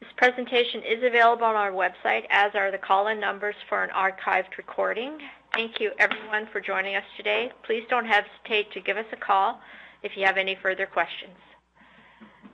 This 0.00 0.08
presentation 0.16 0.82
is 0.82 1.02
available 1.02 1.44
on 1.44 1.56
our 1.56 1.72
website, 1.72 2.22
as 2.30 2.52
are 2.54 2.70
the 2.70 2.78
call-in 2.78 3.18
numbers 3.18 3.56
for 3.68 3.82
an 3.82 3.90
archived 3.90 4.56
recording. 4.56 5.18
Thank 5.52 5.80
you, 5.80 5.90
everyone, 5.98 6.48
for 6.52 6.60
joining 6.60 6.94
us 6.94 7.04
today. 7.16 7.50
Please 7.64 7.84
don't 7.90 8.06
hesitate 8.06 8.72
to 8.72 8.80
give 8.80 8.96
us 8.96 9.06
a 9.12 9.16
call 9.16 9.60
if 10.02 10.12
you 10.16 10.24
have 10.24 10.36
any 10.36 10.56
further 10.62 10.86
questions. 10.86 11.36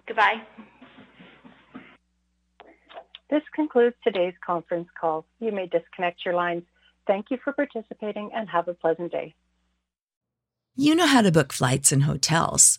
Goodbye. 0.06 0.42
This 3.28 3.42
concludes 3.54 3.96
today's 4.02 4.34
conference 4.44 4.88
call. 4.98 5.24
You 5.38 5.52
may 5.52 5.66
disconnect 5.66 6.24
your 6.24 6.34
lines. 6.34 6.64
Thank 7.06 7.26
you 7.30 7.38
for 7.44 7.52
participating, 7.52 8.30
and 8.34 8.48
have 8.48 8.68
a 8.68 8.74
pleasant 8.74 9.12
day. 9.12 9.34
You 10.76 10.94
know 10.94 11.06
how 11.06 11.22
to 11.22 11.32
book 11.32 11.52
flights 11.52 11.92
and 11.92 12.04
hotels. 12.04 12.78